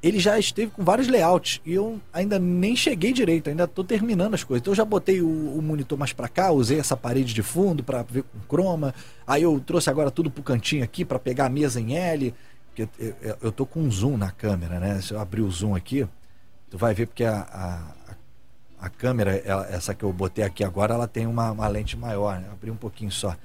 ele 0.02 0.20
já 0.20 0.38
esteve 0.40 0.72
com 0.72 0.84
vários 0.84 1.08
layouts. 1.08 1.62
E 1.66 1.74
eu 1.74 2.00
ainda 2.12 2.40
nem 2.40 2.76
cheguei 2.76 3.14
direito, 3.14 3.50
ainda 3.50 3.68
tô 3.68 3.84
terminando 3.84 4.34
as 4.34 4.44
coisas. 4.44 4.62
Então 4.62 4.72
eu 4.72 4.76
já 4.76 4.86
botei 4.86 5.22
o, 5.22 5.28
o 5.58 5.62
monitor 5.62 5.98
mais 5.98 6.12
pra 6.14 6.28
cá, 6.28 6.52
usei 6.52 6.80
essa 6.80 6.98
parede 6.98 7.34
de 7.34 7.44
fundo 7.44 7.84
para 7.84 8.02
ver 8.04 8.24
com 8.24 8.40
chroma. 8.48 8.94
Aí 9.28 9.44
eu 9.44 9.60
trouxe 9.60 9.90
agora 9.90 10.10
tudo 10.10 10.32
pro 10.32 10.42
cantinho 10.44 10.84
aqui 10.84 11.06
para 11.06 11.20
pegar 11.20 11.46
a 11.46 11.50
mesa 11.50 11.80
em 11.80 11.96
L. 11.96 12.34
Porque 12.68 12.84
eu, 12.98 13.14
eu, 13.22 13.38
eu 13.42 13.52
tô 13.52 13.66
com 13.66 13.90
zoom 13.92 14.18
na 14.18 14.32
câmera, 14.32 14.80
né? 14.80 15.02
Se 15.02 15.14
eu 15.14 15.20
abrir 15.20 15.42
o 15.42 15.52
zoom 15.52 15.76
aqui, 15.76 16.08
tu 16.70 16.78
vai 16.78 16.94
ver 16.94 17.06
porque 17.06 17.24
a, 17.26 17.42
a, 18.80 18.86
a 18.86 18.90
câmera, 18.90 19.36
ela- 19.46 19.68
essa 19.68 19.94
que 19.94 20.04
eu 20.04 20.12
botei 20.12 20.44
aqui 20.44 20.64
agora, 20.64 20.94
ela 20.96 21.08
tem 21.08 21.28
uma, 21.28 21.52
uma 21.52 21.68
lente 21.68 21.96
maior, 21.98 22.40
né? 22.40 22.48
Abri 22.52 22.72
um 22.72 22.76
pouquinho 22.78 23.12
só. 23.12 23.36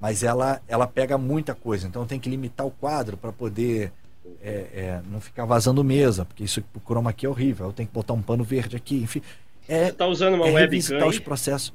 Mas 0.00 0.22
ela, 0.24 0.60
ela 0.66 0.86
pega 0.86 1.16
muita 1.16 1.54
coisa, 1.54 1.86
então 1.86 2.04
tem 2.04 2.18
que 2.18 2.28
limitar 2.28 2.66
o 2.66 2.72
quadro 2.72 3.16
para 3.16 3.32
poder 3.32 3.92
é, 4.42 4.50
é, 4.74 5.00
não 5.10 5.20
ficar 5.20 5.44
vazando 5.44 5.82
mesa, 5.84 6.24
porque 6.24 6.44
isso 6.44 6.62
pro 6.62 6.80
chroma 6.80 7.10
aqui 7.10 7.26
é 7.26 7.28
horrível. 7.28 7.66
Eu 7.66 7.72
tenho 7.72 7.88
que 7.88 7.94
botar 7.94 8.12
um 8.14 8.22
pano 8.22 8.44
verde 8.44 8.76
aqui, 8.76 8.96
enfim. 9.02 9.22
É, 9.68 9.86
Você 9.86 9.92
tá 9.92 10.06
usando 10.06 10.34
uma 10.34 10.48
é 10.48 10.52
webcam 10.52 11.06
os 11.06 11.18
processos. 11.18 11.72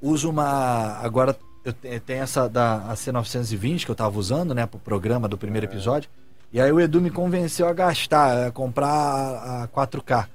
Uso 0.00 0.30
uma. 0.30 0.98
Agora 1.02 1.36
eu 1.64 1.72
te- 1.72 2.00
tenho 2.00 2.22
essa 2.22 2.48
da 2.48 2.76
a 2.90 2.94
C920 2.94 3.84
que 3.84 3.90
eu 3.90 3.94
tava 3.94 4.18
usando, 4.18 4.54
né, 4.54 4.66
pro 4.66 4.78
programa 4.78 5.26
do 5.28 5.36
primeiro 5.38 5.66
É. 5.66 5.68
episódio. 5.70 6.08
E 6.52 6.60
aí 6.60 6.72
o 6.72 6.80
Edu 6.80 7.00
me 7.00 7.10
convenceu 7.10 7.68
a 7.68 7.72
gastar, 7.74 8.46
a 8.46 8.50
comprar 8.50 8.88
a, 8.88 9.62
a 9.64 9.68
4K. 9.68 10.28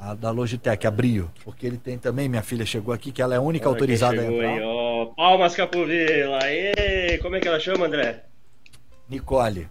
A 0.00 0.14
da 0.14 0.30
Logitech, 0.30 0.86
a 0.86 0.90
Brio. 0.92 1.28
Porque 1.44 1.66
ele 1.66 1.76
tem 1.76 1.98
também, 1.98 2.28
minha 2.28 2.42
filha 2.42 2.64
chegou 2.64 2.94
aqui, 2.94 3.10
que 3.10 3.20
ela 3.20 3.34
é 3.34 3.38
a 3.38 3.40
única 3.40 3.66
Olha 3.68 3.74
autorizada 3.74 4.20
a 4.20 4.24
entrar. 4.24 4.48
aí, 4.50 4.60
ó. 4.62 5.06
Palmas, 5.06 5.56
Capovila. 5.56 6.38
Como 7.20 7.34
é 7.34 7.40
que 7.40 7.48
ela 7.48 7.58
chama, 7.58 7.86
André? 7.86 8.22
Nicole. 9.08 9.68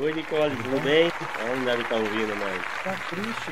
Oi, 0.00 0.12
Nicole, 0.12 0.56
tudo 0.56 0.80
bem? 0.82 1.10
Ela 1.38 1.56
não 1.56 1.64
deve 1.64 1.82
estar 1.82 1.94
ouvindo, 1.96 2.34
mas. 2.36 2.62
Tá 2.82 2.96
triste, 3.08 3.50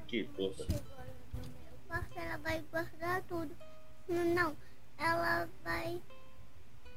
que 0.00 0.02
Que 0.06 0.24
porra. 0.24 0.64
Porque 1.88 2.18
ela 2.18 2.38
vai 2.38 2.62
guardar 2.70 3.22
tudo. 3.28 3.50
Não, 4.08 4.56
ela 4.98 5.48
vai 5.64 6.00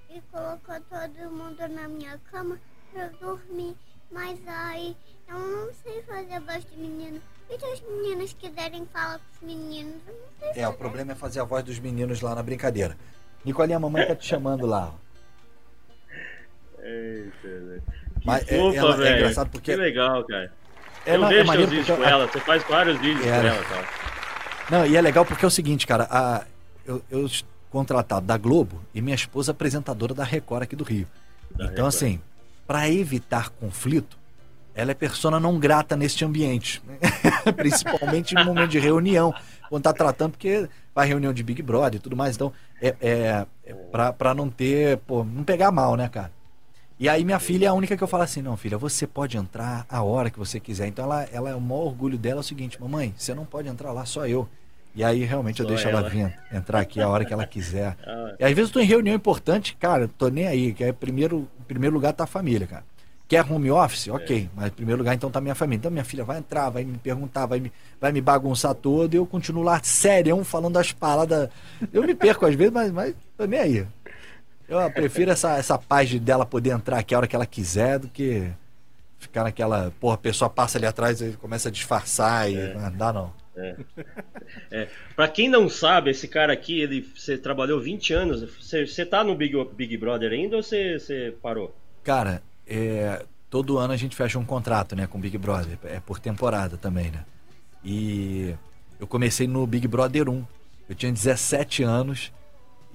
e 0.09 0.21
colocou 0.31 0.79
todo 0.81 1.31
mundo 1.31 1.67
na 1.67 1.87
minha 1.87 2.19
cama 2.31 2.59
pra 2.91 3.05
eu 3.05 3.11
dormir. 3.19 3.75
Mas 4.11 4.39
aí 4.47 4.95
eu 5.27 5.39
não 5.39 5.73
sei 5.73 6.03
fazer 6.03 6.39
voz 6.41 6.63
de 6.65 6.77
menino. 6.77 7.19
E 7.49 7.57
se 7.59 7.65
as 7.65 7.81
meninas 7.81 8.33
quiserem 8.33 8.85
falar 8.93 9.17
com 9.19 9.25
os 9.35 9.41
meninos? 9.41 9.95
Eu 10.07 10.13
não 10.13 10.53
sei 10.53 10.61
É, 10.61 10.67
o 10.67 10.71
fazer. 10.71 10.77
problema 10.77 11.11
é 11.13 11.15
fazer 11.15 11.39
a 11.39 11.43
voz 11.43 11.63
dos 11.63 11.79
meninos 11.79 12.21
lá 12.21 12.35
na 12.35 12.43
brincadeira. 12.43 12.95
Nicolinha, 13.43 13.77
a 13.77 13.79
mamãe 13.79 14.05
tá 14.07 14.15
te 14.15 14.25
chamando 14.27 14.65
lá. 14.67 14.93
Eita, 16.83 17.33
velho. 17.47 17.83
Mas 18.25 18.43
é- 18.51 18.57
fofa, 18.57 18.77
ela- 18.77 19.07
é 19.07 19.15
engraçado 19.17 19.49
porque- 19.49 19.71
Que 19.71 19.77
legal, 19.77 20.23
cara. 20.25 20.51
É, 21.05 21.15
eu 21.15 21.19
não, 21.19 21.27
é 21.29 21.33
seus 21.33 21.47
maneiro 21.47 21.71
vídeos 21.71 21.97
com 21.97 22.03
ela. 22.03 22.27
Você 22.27 22.39
faz 22.39 22.63
vários 22.63 22.97
vídeos 22.99 23.25
É, 23.25 23.41
com 23.41 23.47
ela, 23.47 23.63
cara. 23.63 23.87
Não, 24.69 24.85
e 24.85 24.95
é 24.95 25.01
legal 25.01 25.25
porque 25.25 25.43
é 25.43 25.47
o 25.47 25.51
seguinte, 25.51 25.85
cara, 25.85 26.07
a, 26.09 26.43
eu, 26.85 27.01
eu 27.11 27.27
contratado 27.69 28.25
da 28.25 28.37
Globo 28.37 28.79
e 28.93 29.01
minha 29.01 29.15
esposa 29.15 29.51
apresentadora 29.51 30.13
da 30.13 30.23
Record 30.23 30.63
aqui 30.63 30.75
do 30.75 30.83
Rio. 30.83 31.07
Da 31.51 31.65
então, 31.65 31.69
Record. 31.85 31.87
assim, 31.87 32.21
para 32.65 32.89
evitar 32.89 33.49
conflito, 33.49 34.17
ela 34.75 34.91
é 34.91 34.93
persona 34.93 35.39
não 35.39 35.59
grata 35.59 35.95
neste 35.97 36.23
ambiente. 36.23 36.81
Principalmente 37.55 38.33
no 38.35 38.45
momento 38.45 38.69
de 38.69 38.79
reunião, 38.79 39.33
quando 39.69 39.83
tá 39.83 39.93
tratando, 39.93 40.31
porque 40.31 40.67
vai 40.95 41.07
reunião 41.07 41.33
de 41.33 41.43
Big 41.43 41.61
Brother 41.61 41.95
e 41.95 41.99
tudo 41.99 42.15
mais. 42.15 42.35
Então, 42.35 42.53
é, 42.81 42.95
é, 43.01 43.45
é 43.65 43.73
pra 44.17 44.33
não 44.33 44.49
ter, 44.49 44.97
pô, 44.99 45.23
não 45.23 45.43
pegar 45.43 45.71
mal, 45.71 45.95
né, 45.95 46.07
cara? 46.07 46.31
E 47.03 47.09
aí 47.09 47.25
minha 47.25 47.37
filha 47.37 47.65
é 47.65 47.67
a 47.67 47.73
única 47.73 47.97
que 47.97 48.01
eu 48.01 48.07
falo 48.07 48.23
assim, 48.23 48.41
não, 48.41 48.55
filha, 48.55 48.77
você 48.77 49.05
pode 49.05 49.35
entrar 49.35 49.85
a 49.89 50.01
hora 50.01 50.29
que 50.29 50.39
você 50.39 50.57
quiser. 50.57 50.87
Então 50.87 51.03
ela, 51.03 51.23
ela 51.33 51.49
é 51.49 51.53
o 51.53 51.59
maior 51.59 51.87
orgulho 51.87 52.17
dela 52.17 52.39
é 52.39 52.39
o 52.39 52.43
seguinte, 52.43 52.81
mamãe, 52.81 53.13
você 53.17 53.33
não 53.33 53.43
pode 53.43 53.67
entrar 53.67 53.91
lá, 53.91 54.05
só 54.05 54.25
eu. 54.25 54.47
E 54.95 55.03
aí 55.03 55.25
realmente 55.25 55.59
eu 55.59 55.65
Só 55.65 55.73
deixo 55.73 55.89
ela, 55.89 55.99
ela. 55.99 56.09
vir 56.09 56.33
entrar 56.49 56.79
aqui 56.79 57.01
a 57.01 57.09
hora 57.09 57.25
que 57.25 57.33
ela 57.33 57.45
quiser. 57.45 57.97
Ah, 58.07 58.35
E 58.39 58.45
às 58.45 58.53
vezes 58.53 58.69
eu 58.69 58.75
tô 58.75 58.79
em 58.79 58.85
reunião 58.85 59.13
importante, 59.13 59.75
cara, 59.75 60.09
tô 60.17 60.29
nem 60.29 60.47
aí, 60.47 60.71
que 60.73 60.81
é 60.81 60.93
primeiro, 60.93 61.45
em 61.59 61.63
primeiro 61.63 61.93
lugar 61.93 62.13
tá 62.13 62.23
a 62.23 62.27
família, 62.27 62.65
cara. 62.65 62.85
Quer 63.27 63.51
home 63.51 63.69
office? 63.69 64.07
Ok, 64.07 64.49
mas 64.55 64.67
em 64.67 64.71
primeiro 64.71 64.99
lugar 64.99 65.13
então 65.13 65.29
tá 65.29 65.41
minha 65.41 65.55
família. 65.55 65.79
Então 65.79 65.91
minha 65.91 66.05
filha 66.05 66.23
vai 66.23 66.37
entrar, 66.37 66.69
vai 66.69 66.85
me 66.85 66.97
perguntar, 66.97 67.45
vai 67.47 67.59
me, 67.59 67.69
vai 67.99 68.13
me 68.13 68.21
bagunçar 68.21 68.73
todo 68.75 69.13
e 69.13 69.17
eu 69.17 69.25
continuo 69.25 69.61
lá 69.63 69.81
sério, 69.83 70.41
falando 70.45 70.77
as 70.77 70.93
paradas. 70.93 71.49
Eu 71.91 72.03
me 72.03 72.15
perco 72.15 72.45
às 72.45 72.55
vezes, 72.55 72.71
mas, 72.71 72.91
mas 72.91 73.13
tô 73.37 73.45
nem 73.45 73.59
aí. 73.59 73.85
Eu 74.67 74.89
prefiro 74.91 75.31
essa, 75.31 75.57
essa 75.57 75.77
paz 75.77 76.09
de 76.09 76.19
dela 76.19 76.45
poder 76.45 76.71
entrar 76.71 76.99
aqui 76.99 77.13
a 77.13 77.17
hora 77.17 77.27
que 77.27 77.35
ela 77.35 77.45
quiser 77.45 77.99
do 77.99 78.07
que 78.07 78.49
ficar 79.19 79.43
naquela. 79.43 79.91
Porra, 79.99 80.15
a 80.15 80.17
pessoa 80.17 80.49
passa 80.49 80.77
ali 80.77 80.85
atrás 80.85 81.21
e 81.21 81.31
começa 81.33 81.69
a 81.69 81.71
disfarçar 81.71 82.51
e. 82.51 82.73
Não 82.73 82.91
dá 82.91 83.13
não. 83.13 83.33
Pra 85.15 85.27
quem 85.27 85.47
não 85.47 85.69
sabe, 85.69 86.11
esse 86.11 86.27
cara 86.27 86.51
aqui, 86.51 86.81
ele 86.81 87.07
você 87.15 87.37
trabalhou 87.37 87.79
20 87.79 88.13
anos. 88.13 88.41
Você, 88.59 88.85
você 88.87 89.05
tá 89.05 89.23
no 89.23 89.35
Big, 89.35 89.53
Big 89.73 89.97
Brother 89.97 90.31
ainda 90.31 90.57
ou 90.57 90.63
você, 90.63 90.99
você 90.99 91.35
parou? 91.41 91.75
Cara, 92.03 92.41
é, 92.67 93.23
todo 93.49 93.77
ano 93.77 93.93
a 93.93 93.97
gente 93.97 94.15
fecha 94.15 94.39
um 94.39 94.45
contrato, 94.45 94.95
né, 94.95 95.07
com 95.07 95.17
o 95.17 95.21
Big 95.21 95.37
Brother. 95.37 95.77
É 95.83 95.99
por 95.99 96.19
temporada 96.19 96.77
também, 96.77 97.11
né? 97.11 97.23
E 97.83 98.55
eu 98.99 99.05
comecei 99.05 99.47
no 99.47 99.67
Big 99.67 99.87
Brother 99.87 100.29
1. 100.29 100.45
Eu 100.89 100.95
tinha 100.95 101.11
17 101.11 101.83
anos 101.83 102.31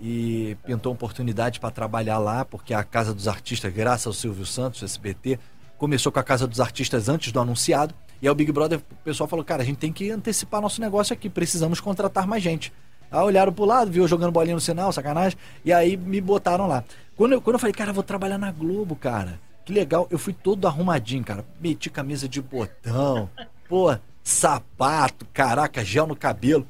e 0.01 0.57
pintou 0.65 0.93
oportunidade 0.93 1.59
para 1.59 1.71
trabalhar 1.71 2.19
lá, 2.19 2.45
porque 2.45 2.73
a 2.73 2.85
Casa 2.85 3.13
dos 3.13 3.27
Artistas, 3.27 3.73
graças 3.73 4.07
ao 4.07 4.13
Silvio 4.13 4.47
Santos, 4.47 4.83
SBT, 4.83 5.39
começou 5.77 6.13
com 6.13 6.19
a 6.19 6.23
Casa 6.23 6.47
dos 6.47 6.61
Artistas 6.61 7.09
antes 7.09 7.33
do 7.33 7.41
anunciado. 7.41 7.95
E 8.21 8.27
aí 8.27 8.31
o 8.31 8.35
Big 8.35 8.51
Brother, 8.51 8.79
o 8.79 8.97
pessoal 8.97 9.29
falou, 9.29 9.45
cara, 9.45 9.63
a 9.63 9.65
gente 9.65 9.79
tem 9.79 9.93
que 9.93 10.11
antecipar 10.11 10.61
nosso 10.61 10.81
negócio 10.81 11.13
aqui, 11.13 11.29
precisamos 11.29 11.81
contratar 11.81 12.27
mais 12.27 12.43
gente. 12.43 12.73
Aí 13.11 13.23
olharam 13.23 13.53
pro 13.53 13.65
lado, 13.65 13.91
viu 13.91 14.07
jogando 14.07 14.33
bolinha 14.33 14.55
no 14.55 14.61
sinal, 14.61 14.93
sacanagem, 14.93 15.39
e 15.65 15.73
aí 15.73 15.97
me 15.97 16.21
botaram 16.21 16.67
lá. 16.67 16.85
Quando 17.17 17.33
eu, 17.33 17.41
quando 17.41 17.55
eu 17.55 17.61
falei, 17.61 17.73
cara, 17.73 17.91
eu 17.91 17.95
vou 17.95 18.03
trabalhar 18.03 18.39
na 18.39 18.53
Globo, 18.53 18.95
cara, 18.95 19.41
que 19.65 19.73
legal, 19.73 20.07
eu 20.11 20.19
fui 20.19 20.33
todo 20.33 20.67
arrumadinho, 20.67 21.25
cara, 21.25 21.45
meti 21.61 21.91
camisa 21.91 22.29
de 22.29 22.43
botão, 22.43 23.31
pô, 23.69 23.97
sapato, 24.23 25.27
caraca, 25.33 25.85
gel 25.85 26.07
no 26.07 26.15
cabelo. 26.15 26.67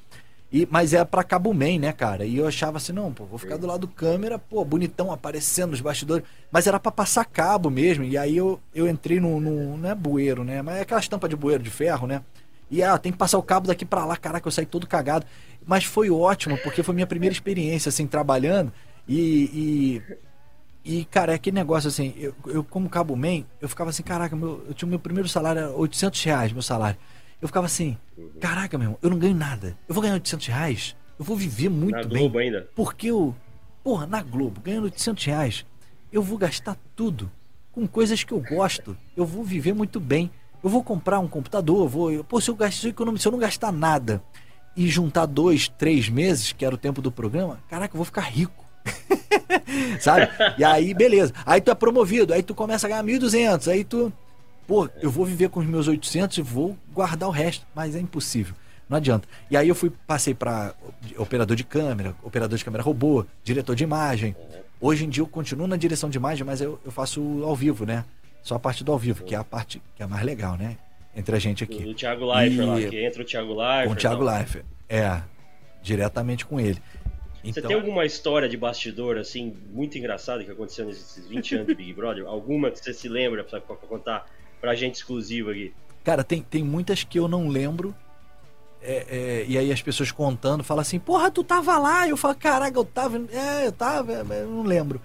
E, 0.51 0.67
mas 0.71 0.95
é 0.95 1.05
pra 1.05 1.23
Cabo 1.23 1.53
Man, 1.53 1.79
né, 1.79 1.93
cara? 1.93 2.25
E 2.25 2.39
eu 2.39 2.47
achava 2.47 2.79
assim, 2.79 2.93
não, 2.93 3.13
pô, 3.13 3.27
vou 3.27 3.39
ficar 3.39 3.59
do 3.59 3.67
lado 3.67 3.81
do 3.81 3.89
câmera, 3.89 4.39
pô, 4.39 4.65
bonitão 4.65 5.13
aparecendo 5.13 5.71
nos 5.71 5.81
bastidores. 5.81 6.25
Mas 6.51 6.67
era 6.67 6.81
pra 6.81 6.91
passar 6.91 7.25
cabo 7.27 7.69
mesmo. 7.69 8.05
E 8.05 8.17
aí 8.17 8.37
eu, 8.37 8.59
eu 8.75 8.89
entrei 8.89 9.21
no, 9.21 9.39
no. 9.41 9.77
Não 9.77 9.91
é 9.91 9.95
bueiro, 9.95 10.45
né? 10.45 10.63
Mas 10.63 10.77
é 10.77 10.81
aquela 10.81 11.01
estampa 11.01 11.29
de 11.29 11.37
bueiro 11.37 11.63
de 11.63 11.69
ferro, 11.69 12.07
né? 12.07 12.23
E 12.71 12.83
ah, 12.83 12.97
tem 12.99 13.13
que 13.13 13.19
passar 13.19 13.39
o 13.39 13.43
cabo 13.43 13.67
daqui 13.67 13.85
pra 13.85 14.05
lá, 14.05 14.17
caraca, 14.17 14.47
eu 14.47 14.53
saí 14.53 14.67
todo 14.67 14.87
cagado. 14.87 15.27
Mas 15.67 15.85
foi 15.85 16.11
ótimo, 16.11 16.57
porque 16.59 16.83
foi 16.83 16.95
minha 16.95 17.07
primeira 17.07 17.33
experiência, 17.33 17.91
assim, 17.91 18.07
trabalhando. 18.07 18.73
E. 19.07 20.01
E, 20.85 21.01
e 21.01 21.05
cara, 21.05 21.33
é 21.33 21.35
aquele 21.35 21.57
negócio 21.57 21.89
assim, 21.89 22.15
eu, 22.17 22.35
eu 22.47 22.65
como 22.65 22.89
Cabo 22.89 23.15
Man, 23.15 23.45
eu 23.61 23.69
ficava 23.69 23.91
assim, 23.91 24.03
caraca, 24.03 24.35
meu, 24.35 24.65
eu 24.67 24.73
tinha 24.73 24.89
meu 24.89 24.99
primeiro 24.99 25.29
salário, 25.29 25.61
era 25.61 25.71
800 25.71 26.25
reais, 26.25 26.53
meu 26.53 26.63
salário. 26.63 26.99
Eu 27.41 27.49
ficava 27.49 27.67
assim, 27.67 27.97
caraca, 28.41 28.77
meu 28.77 28.87
irmão, 28.87 28.99
eu 29.03 29.11
não 29.11 29.19
ganho 29.19 29.35
nada. 29.35 29.77
Eu 29.89 29.95
vou 29.95 30.03
ganhar 30.03 30.15
800 30.15 30.47
reais? 30.49 30.97
Eu 31.19 31.25
vou 31.25 31.37
viver 31.37 31.69
muito 31.69 31.97
na 31.97 32.03
bem. 32.03 32.19
Globo 32.23 32.39
ainda? 32.39 32.69
Porque 32.75 33.09
eu, 33.09 33.35
porra, 33.83 34.07
na 34.07 34.23
Globo, 34.23 34.61
ganhando 34.61 34.85
800 34.85 35.25
reais, 35.25 35.67
eu 36.13 36.23
vou 36.23 36.37
gastar 36.39 36.77
tudo 36.97 37.31
com 37.73 37.87
coisas 37.87 38.25
que 38.25 38.33
eu 38.33 38.41
gosto. 38.41 38.97
Eu 39.17 39.25
vou 39.25 39.45
viver 39.45 39.73
muito 39.73 40.01
bem. 40.01 40.31
Eu 40.63 40.69
vou 40.71 40.83
comprar 40.83 41.21
um 41.21 41.29
computador, 41.29 41.79
eu 41.85 41.89
vou. 41.89 42.11
eu- 42.13 42.25
Pô, 42.25 42.41
se 42.41 42.51
eu, 42.51 42.57
gastar, 42.57 42.81
se 42.81 42.89
eu 42.97 43.19
se 43.19 43.29
eu 43.29 43.33
não 43.33 43.39
gastar 43.39 43.71
nada 43.73 44.21
e 44.77 44.89
juntar 44.89 45.27
dois, 45.27 45.69
três 45.69 46.09
meses, 46.09 46.53
que 46.53 46.65
era 46.65 46.75
o 46.75 46.79
tempo 46.79 47.01
do 47.01 47.13
programa, 47.13 47.61
caraca, 47.69 47.95
eu 47.95 47.99
vou 47.99 48.05
ficar 48.05 48.23
rico. 48.23 48.65
Sabe? 50.01 50.29
E 50.57 50.65
aí, 50.65 50.95
beleza. 50.95 51.33
Aí 51.47 51.61
tu 51.61 51.71
é 51.71 51.75
promovido, 51.75 52.33
aí 52.33 52.43
tu 52.43 52.55
começa 52.55 52.87
a 52.87 52.91
ganhar 52.91 53.03
1.200, 53.05 53.69
aí 53.71 53.85
tu. 53.85 54.13
Pô, 54.69 54.89
eu 55.01 55.11
vou 55.11 55.25
viver 55.25 55.49
com 55.49 55.61
os 55.61 55.67
meus 55.67 55.89
800 55.89 56.37
e 56.39 56.43
vou 56.43 56.77
guardar 56.93 57.27
o 57.29 57.33
resto. 57.33 57.67
Mas 57.75 57.97
é 57.97 58.01
impossível. 58.01 58.55
Não 58.89 58.99
adianta. 58.99 59.27
E 59.51 59.57
aí 59.57 59.67
eu 59.69 59.75
fui, 59.75 59.91
passei 60.07 60.35
para 60.35 60.75
operador 61.17 61.57
de 61.57 61.65
câmera, 61.65 62.15
operador 62.23 62.57
de 62.57 62.65
câmera 62.65 62.83
robô, 62.85 63.25
diretor 63.43 63.75
de 63.75 63.83
imagem. 63.83 64.37
Hoje 64.81 65.05
em 65.07 65.09
dia 65.09 65.23
eu 65.23 65.27
continuo 65.27 65.67
na 65.67 65.77
direção 65.77 66.09
de 66.11 66.19
imagem, 66.19 66.45
mas 66.45 66.61
eu, 66.61 66.79
eu 66.85 66.93
faço 66.93 67.43
ao 67.43 67.57
vivo, 67.57 67.85
né? 67.87 68.05
Só 68.43 68.55
a 68.55 68.59
parte 68.59 68.85
do 68.85 68.93
ao 68.93 68.99
vivo, 68.99 69.25
que 69.25 69.35
é 69.35 69.39
a 69.39 69.45
parte 69.45 69.83
que 69.97 70.03
é 70.03 70.07
mais 70.07 70.23
legal, 70.25 70.57
né? 70.57 70.77
Entre 71.17 71.35
a 71.35 71.39
gente 71.39 71.65
aqui. 71.65 71.83
do 71.83 71.95
Thiago 71.95 72.31
Leifert 72.31 72.67
lá, 72.69 72.81
E- 72.81 72.89
que 72.91 73.05
entra 73.05 73.23
o 73.23 73.25
Thiago 73.25 73.55
Leifert. 73.55 73.87
Com 73.89 73.93
o 73.93 73.97
Thiago 73.97 74.25
tal. 74.25 74.35
Leifert. 74.37 74.65
É, 74.89 75.21
diretamente 75.83 76.45
com 76.47 76.61
ele. 76.61 76.81
Você 77.43 77.61
Então, 77.61 77.69
tem 77.69 77.77
alguma 77.77 78.05
história 78.05 78.49
de 78.49 78.57
bastidor, 78.57 79.17
assim, 79.17 79.57
muito 79.73 79.97
engraçada 79.97 80.45
que 80.45 80.51
aconteceu 80.51 80.85
nesses 80.87 81.27
20 81.27 81.55
anos 81.57 81.67
de 81.69 81.75
Big 81.75 81.93
Brother? 81.95 82.27
Alguma 82.27 82.71
que 82.71 82.79
você 82.79 82.93
se 82.93 83.09
lembra 83.09 83.43
pra 83.45 83.61
contar 83.61 84.27
pra 84.61 84.75
gente 84.75 84.97
exclusiva 84.97 85.51
aqui? 85.51 85.73
Cara, 86.05 86.25
tem, 86.25 86.43
tem 86.43 86.63
muitas 86.63 87.05
que 87.05 87.19
eu 87.19 87.29
não 87.29 87.49
lembro. 87.49 87.95
É, 88.81 89.07
é, 89.09 89.45
e 89.49 89.59
aí 89.59 89.73
as 89.73 89.83
pessoas 89.83 90.13
contando 90.13 90.63
falam 90.63 90.81
assim, 90.81 90.99
porra, 90.99 91.31
tu 91.31 91.43
tava 91.45 91.77
lá. 91.79 92.09
Eu 92.09 92.17
falo, 92.17 92.35
caraca, 92.35 92.79
eu 92.79 92.85
tava. 92.85 93.21
É, 93.33 93.67
eu 93.67 93.73
tava, 93.73 94.13
é, 94.13 94.43
eu 94.43 94.49
não 94.49 94.63
lembro. 94.63 95.01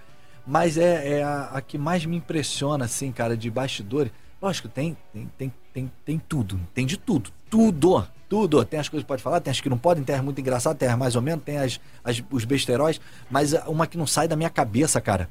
Mas 0.46 0.76
é, 0.76 1.18
é 1.18 1.22
a, 1.22 1.50
a 1.54 1.60
que 1.60 1.78
mais 1.78 2.04
me 2.04 2.16
impressiona, 2.16 2.84
assim, 2.84 3.10
cara, 3.10 3.36
de 3.36 3.50
bastidores. 3.50 4.12
Lógico, 4.40 4.68
tem, 4.68 4.96
tem, 5.12 5.30
tem, 5.38 5.52
tem, 5.72 5.92
tem 6.04 6.18
tudo. 6.18 6.60
Tem 6.74 6.84
de 6.86 6.96
tudo. 6.96 7.30
Tudo. 7.48 8.06
Tudo. 8.28 8.64
Tem 8.64 8.80
as 8.80 8.88
coisas 8.88 9.04
que 9.04 9.08
pode 9.08 9.22
falar, 9.22 9.40
tem 9.40 9.50
as 9.50 9.60
que 9.60 9.68
não 9.68 9.78
podem, 9.78 10.04
tem 10.04 10.16
as 10.16 10.22
muito 10.22 10.40
engraçadas, 10.40 10.78
tem 10.78 10.88
as 10.88 10.98
mais 10.98 11.16
ou 11.16 11.22
menos, 11.22 11.44
tem 11.44 11.58
as, 11.58 11.80
as, 12.02 12.22
os 12.30 12.44
besteróis. 12.44 13.00
Mas 13.30 13.52
uma 13.66 13.86
que 13.86 13.96
não 13.96 14.06
sai 14.06 14.28
da 14.28 14.36
minha 14.36 14.50
cabeça, 14.50 15.00
cara. 15.00 15.30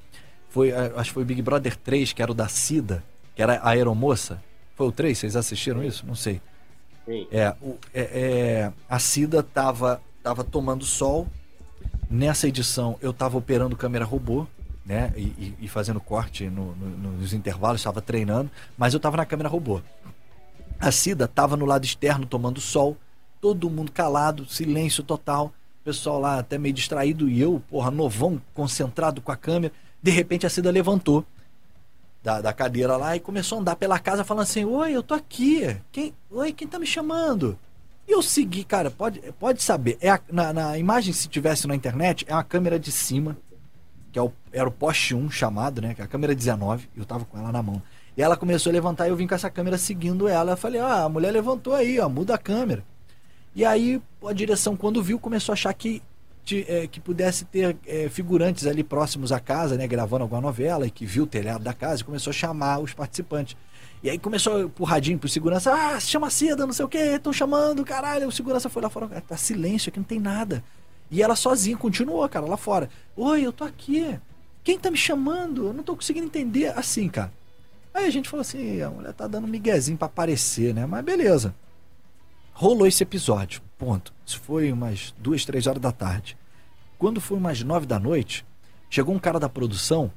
Foi, 0.50 0.72
acho 0.72 1.10
que 1.10 1.14
foi 1.14 1.24
o 1.24 1.26
Big 1.26 1.42
Brother 1.42 1.76
3, 1.76 2.14
que 2.14 2.22
era 2.22 2.32
o 2.32 2.36
da 2.36 2.48
Cida, 2.48 3.04
que 3.36 3.42
era 3.42 3.56
a 3.58 3.70
aeromoça. 3.70 4.42
Foi 4.76 4.88
o 4.88 4.92
3? 4.92 5.18
Vocês 5.18 5.36
assistiram 5.36 5.84
isso? 5.84 6.06
Não 6.06 6.16
sei. 6.16 6.42
Sim. 7.06 7.28
É, 7.32 7.54
o- 7.62 7.78
é, 7.94 8.02
é, 8.02 8.74
a 8.90 9.00
Cida 9.00 9.44
tava, 9.44 10.02
tava 10.22 10.44
tomando 10.44 10.86
sol. 10.86 11.28
Nessa 12.10 12.48
edição 12.48 12.98
eu 13.02 13.12
tava 13.14 13.38
operando 13.38 13.76
câmera 13.76 14.06
robô, 14.06 14.48
né? 14.86 15.12
E, 15.16 15.22
e- 15.22 15.56
e 15.62 15.68
fazendo 15.68 16.00
corte 16.00 16.50
no- 16.50 16.76
no- 16.76 17.12
nos 17.14 17.34
intervalos, 17.34 17.82
estava 17.82 18.02
treinando, 18.02 18.50
mas 18.78 18.94
eu 18.94 19.00
tava 19.00 19.18
na 19.18 19.26
câmera 19.26 19.50
robô. 19.50 19.82
A 20.80 20.92
Cida 20.92 21.28
tava 21.28 21.56
no 21.58 21.66
lado 21.66 21.86
externo 21.86 22.26
tomando 22.26 22.60
sol, 22.62 22.98
todo 23.42 23.70
mundo 23.70 23.92
calado, 23.92 24.46
silêncio 24.46 25.04
total. 25.04 25.48
O 25.82 25.84
pessoal 25.84 26.20
lá 26.20 26.40
até 26.40 26.58
meio 26.58 26.74
distraído 26.74 27.30
e 27.30 27.42
eu, 27.42 27.62
porra, 27.70 27.92
novão, 27.92 28.42
concentrado 28.54 29.22
com 29.22 29.32
a 29.32 29.36
câmera. 29.36 29.74
De 30.02 30.12
repente 30.12 30.46
a 30.46 30.50
Cida 30.50 30.72
levantou 30.72 31.26
da, 32.24 32.40
da 32.42 32.54
cadeira 32.54 32.96
lá 32.96 33.16
e 33.16 33.20
começou 33.20 33.58
a 33.58 33.62
andar 33.62 33.76
pela 33.76 34.00
casa 34.00 34.24
falando 34.24 34.44
assim: 34.44 34.64
Oi, 34.66 34.92
eu 34.94 35.04
tô 35.04 35.14
aqui. 35.14 35.76
Quem, 35.92 36.14
Oi, 36.32 36.54
quem 36.54 36.68
tá 36.68 36.80
me 36.80 36.88
chamando? 36.88 37.60
E 38.08 38.12
eu 38.12 38.22
segui, 38.22 38.64
cara, 38.64 38.90
pode, 38.90 39.20
pode 39.40 39.62
saber. 39.62 39.98
É 40.02 40.10
a- 40.10 40.20
na, 40.32 40.52
na 40.54 40.78
imagem, 40.78 41.14
se 41.14 41.28
tivesse 41.28 41.68
na 41.68 41.76
internet, 41.76 42.26
é 42.28 42.34
uma 42.34 42.44
câmera 42.44 42.78
de 42.80 42.92
cima, 42.92 43.38
que 44.12 44.20
é 44.20 44.22
o- 44.22 44.32
era 44.52 44.68
o 44.68 44.72
poste 44.72 45.14
1 45.16 45.30
chamado, 45.30 45.82
né? 45.82 45.94
Que 45.94 46.02
é 46.02 46.06
a 46.06 46.08
câmera 46.08 46.34
19, 46.36 46.90
e 46.96 47.00
eu 47.00 47.06
tava 47.06 47.24
com 47.26 47.38
ela 47.38 47.52
na 47.52 47.62
mão. 47.64 47.82
E 48.16 48.22
ela 48.22 48.36
começou 48.38 48.70
a 48.70 48.74
levantar 48.74 49.08
e 49.08 49.10
eu 49.10 49.16
vim 49.16 49.26
com 49.28 49.34
essa 49.36 49.50
câmera 49.50 49.78
seguindo 49.78 50.28
ela. 50.28 50.52
Eu 50.52 50.58
falei, 50.58 50.80
ah, 50.82 51.04
a 51.04 51.10
mulher 51.10 51.32
levantou 51.32 51.74
aí, 51.74 52.00
ó, 52.00 52.08
muda 52.10 52.36
a 52.36 52.38
câmera. 52.38 52.84
E 53.56 53.64
aí 53.66 54.02
a 54.26 54.34
direção, 54.34 54.76
quando 54.76 55.02
viu, 55.02 55.18
começou 55.20 55.52
a 55.52 55.56
achar 55.56 55.74
que, 55.74 56.02
é, 56.68 56.88
que 56.88 57.00
pudesse 57.00 57.46
ter 57.46 57.76
é, 57.86 58.10
figurantes 58.10 58.68
ali 58.68 58.84
próximos 58.84 59.32
à 59.32 59.40
casa, 59.40 59.78
né, 59.78 59.88
gravando 59.88 60.24
alguma 60.24 60.42
novela, 60.42 60.86
e 60.86 60.92
que 60.92 61.06
viu 61.06 61.24
o 61.24 61.28
telhado 61.28 61.64
da 61.64 61.74
casa 61.74 62.02
e 62.02 62.06
começou 62.06 62.32
a 62.32 62.34
chamar 62.34 62.80
os 62.80 62.94
participantes. 62.94 63.56
E 64.04 64.10
aí 64.10 64.20
começou 64.20 64.64
empurradinho 64.64 65.18
pro 65.18 65.30
segurança, 65.30 65.72
ah, 65.74 65.98
chama 66.00 66.30
Cida, 66.30 66.66
não 66.66 66.74
sei 66.74 66.84
o 66.84 66.90
que, 66.90 66.98
estão 66.98 67.32
chamando, 67.32 67.86
caralho. 67.86 68.28
O 68.28 68.32
segurança 68.32 68.70
foi 68.70 68.82
lá 68.82 68.90
fora, 68.90 69.10
"Ah, 69.16 69.22
tá 69.22 69.38
silêncio 69.38 69.90
aqui, 69.90 70.00
não 70.00 70.06
tem 70.06 70.20
nada. 70.20 70.62
E 71.10 71.22
ela 71.24 71.36
sozinha 71.36 71.78
continuou, 71.78 72.28
cara, 72.28 72.46
lá 72.46 72.58
fora. 72.58 72.90
Oi, 73.16 73.46
eu 73.46 73.54
tô 73.54 73.64
aqui. 73.64 74.20
Quem 74.64 74.78
tá 74.78 74.92
me 74.92 74.98
chamando? 74.98 75.68
Eu 75.68 75.74
não 75.74 75.84
tô 75.84 75.96
conseguindo 75.96 76.26
entender. 76.26 76.78
Assim, 76.78 77.08
cara. 77.08 77.32
Aí 77.94 78.06
a 78.06 78.10
gente 78.10 78.28
falou 78.28 78.42
assim, 78.42 78.82
a 78.82 78.90
mulher 78.90 79.14
tá 79.14 79.28
dando 79.28 79.46
um 79.46 79.50
miguezinho 79.50 79.98
pra 79.98 80.08
aparecer, 80.08 80.74
né? 80.74 80.86
Mas 80.86 81.06
beleza. 81.06 81.54
Rolou 82.54 82.88
esse 82.88 83.04
episódio, 83.04 83.62
ponto. 83.84 84.14
Isso 84.26 84.40
foi 84.40 84.72
umas 84.72 85.14
duas, 85.18 85.44
três 85.44 85.68
horas 85.68 85.82
da 85.82 85.92
tarde. 85.92 86.38
Quando 86.98 87.20
foi 87.20 87.38
umas 87.38 87.62
nove 87.64 87.86
da 87.86 88.00
noite, 88.00 88.46
chegou 88.90 89.14
um 89.14 89.20
cara 89.20 89.40
da 89.40 89.50
produção 89.50 90.10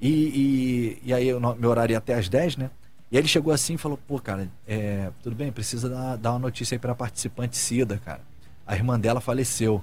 e, 0.00 0.08
e, 0.08 1.02
e 1.08 1.12
aí 1.12 1.32
no- 1.32 1.56
meu 1.56 1.70
horário 1.70 1.92
ia 1.94 1.98
até 1.98 2.14
às 2.14 2.28
10, 2.28 2.56
né? 2.56 2.70
E 3.10 3.16
aí 3.16 3.20
ele 3.22 3.28
chegou 3.28 3.52
assim 3.52 3.74
e 3.74 3.78
falou, 3.78 3.98
pô, 4.06 4.20
cara, 4.20 4.48
é, 4.66 5.10
tudo 5.22 5.34
bem, 5.34 5.50
precisa 5.50 5.88
dar, 5.88 6.16
dar 6.16 6.30
uma 6.32 6.38
notícia 6.38 6.74
aí 6.76 6.78
pra 6.78 6.94
participante 6.94 7.56
Cida, 7.56 8.00
cara. 8.04 8.20
A 8.66 8.76
irmã 8.76 9.00
dela 9.00 9.20
faleceu. 9.20 9.82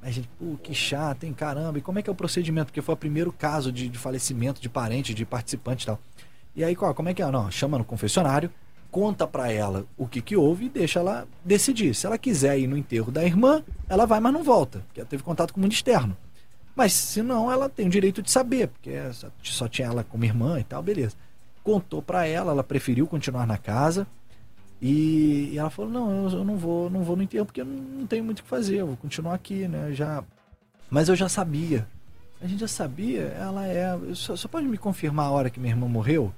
Aí 0.00 0.10
a 0.10 0.12
gente, 0.12 0.28
pô, 0.38 0.56
que 0.62 0.72
chato, 0.74 1.24
hein, 1.24 1.32
caramba. 1.32 1.78
E 1.78 1.82
como 1.82 1.98
é 1.98 2.02
que 2.02 2.08
é 2.08 2.12
o 2.12 2.14
procedimento? 2.16 2.66
Porque 2.66 2.82
foi 2.82 2.94
o 2.94 2.98
primeiro 2.98 3.32
caso 3.32 3.72
de, 3.72 3.88
de 3.88 3.98
falecimento 3.98 4.60
de 4.60 4.68
parente, 4.68 5.12
de 5.12 5.24
participante 5.24 5.82
e 5.82 5.86
tal. 5.86 5.98
E 6.54 6.62
aí, 6.62 6.76
qual, 6.76 6.94
como 6.94 7.08
é 7.08 7.14
que 7.14 7.22
é? 7.22 7.30
Não, 7.30 7.50
chama 7.50 7.78
no 7.78 7.84
confessionário, 7.84 8.50
conta 8.90 9.26
pra 9.26 9.50
ela 9.50 9.86
o 9.96 10.06
que 10.06 10.20
que 10.20 10.36
houve 10.36 10.66
e 10.66 10.68
deixa 10.68 10.98
ela 10.98 11.26
decidir. 11.44 11.94
Se 11.94 12.06
ela 12.06 12.18
quiser 12.18 12.58
ir 12.58 12.66
no 12.66 12.76
enterro 12.76 13.10
da 13.10 13.24
irmã, 13.24 13.62
ela 13.88 14.06
vai, 14.06 14.20
mas 14.20 14.32
não 14.32 14.42
volta, 14.42 14.80
porque 14.86 15.00
ela 15.00 15.08
teve 15.08 15.22
contato 15.22 15.52
com 15.52 15.60
o 15.60 15.62
mundo 15.62 15.72
externo. 15.72 16.16
Mas 16.74 16.92
se 16.92 17.22
não, 17.22 17.50
ela 17.50 17.68
tem 17.68 17.86
o 17.86 17.90
direito 17.90 18.22
de 18.22 18.30
saber, 18.30 18.68
porque 18.68 18.92
só, 19.42 19.68
tinha 19.68 19.88
ela 19.88 20.04
como 20.04 20.24
irmã 20.24 20.58
e 20.58 20.64
tal, 20.64 20.82
beleza. 20.82 21.14
Contou 21.62 22.00
pra 22.00 22.26
ela, 22.26 22.52
ela 22.52 22.64
preferiu 22.64 23.06
continuar 23.06 23.46
na 23.46 23.58
casa. 23.58 24.06
E, 24.80 25.52
ela 25.58 25.68
falou: 25.68 25.90
"Não, 25.90 26.24
eu, 26.24 26.38
eu 26.38 26.44
não 26.44 26.56
vou, 26.56 26.88
não 26.88 27.02
vou 27.02 27.16
no 27.16 27.22
enterro 27.22 27.44
porque 27.44 27.60
eu 27.60 27.66
não, 27.66 27.74
não 27.74 28.06
tenho 28.06 28.24
muito 28.24 28.38
o 28.38 28.42
que 28.42 28.48
fazer, 28.48 28.76
eu 28.76 28.86
vou 28.86 28.96
continuar 28.96 29.34
aqui, 29.34 29.68
né? 29.68 29.92
Já 29.92 30.24
Mas 30.88 31.08
eu 31.08 31.16
já 31.16 31.28
sabia. 31.28 31.86
A 32.40 32.46
gente 32.46 32.60
já 32.60 32.68
sabia, 32.68 33.24
ela 33.38 33.66
é, 33.66 33.94
só, 34.14 34.34
só 34.34 34.48
pode 34.48 34.66
me 34.66 34.78
confirmar 34.78 35.26
a 35.26 35.30
hora 35.30 35.50
que 35.50 35.60
minha 35.60 35.74
irmã 35.74 35.86
morreu? 35.86 36.32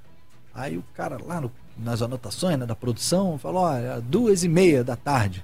Aí 0.55 0.77
o 0.77 0.85
cara 0.95 1.19
lá 1.25 1.41
no- 1.41 1.51
nas 1.77 2.03
anotações 2.03 2.59
né, 2.59 2.67
da 2.67 2.75
produção 2.75 3.39
falou: 3.39 3.63
olha, 3.63 4.01
duas 4.01 4.45
e 4.45 4.49
meia 4.49 4.85
da 4.85 4.97
tarde. 4.97 5.43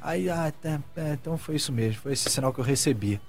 Aí, 0.00 0.30
ah, 0.30 0.52
tá, 0.62 0.78
é, 0.96 1.12
então 1.14 1.36
foi 1.36 1.56
isso 1.56 1.72
mesmo, 1.72 2.00
foi 2.02 2.12
esse 2.12 2.30
sinal 2.30 2.52
que 2.52 2.60
eu 2.60 2.64
recebi. 2.64 3.20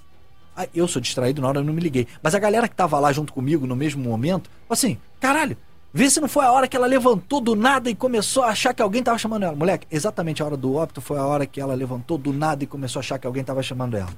Aí 0.56 0.68
eu 0.74 0.88
sou 0.88 1.02
distraído 1.02 1.42
na 1.42 1.48
hora, 1.48 1.60
eu 1.60 1.64
não 1.64 1.74
me 1.74 1.82
liguei. 1.82 2.08
Mas 2.22 2.36
a 2.36 2.40
galera 2.40 2.68
que 2.68 2.76
tava 2.76 3.00
lá 3.00 3.12
junto 3.12 3.34
comigo 3.34 3.66
no 3.66 3.76
mesmo 3.76 4.04
momento, 4.04 4.50
assim: 4.70 4.98
caralho, 5.20 5.58
vê 5.94 6.10
se 6.10 6.20
não 6.20 6.28
foi 6.28 6.46
a 6.46 6.52
hora 6.52 6.68
que 6.68 6.76
ela 6.76 6.86
levantou 6.88 7.42
do 7.42 7.56
nada 7.56 7.90
e 7.90 7.96
começou 7.96 8.44
a 8.44 8.50
achar 8.50 8.74
que 8.74 8.82
alguém 8.82 9.02
tava 9.04 9.18
chamando 9.18 9.44
ela. 9.44 9.56
Moleque, 9.56 9.88
exatamente 9.90 10.42
a 10.42 10.46
hora 10.46 10.58
do 10.58 10.76
óbito 10.76 11.02
foi 11.02 11.18
a 11.18 11.26
hora 11.26 11.46
que 11.46 11.60
ela 11.62 11.74
levantou 11.74 12.18
do 12.18 12.32
nada 12.34 12.64
e 12.64 12.68
começou 12.68 13.00
a 13.00 13.02
achar 13.02 13.18
que 13.20 13.26
alguém 13.28 13.44
tava 13.44 13.64
chamando 13.64 13.96
ela. 13.98 14.10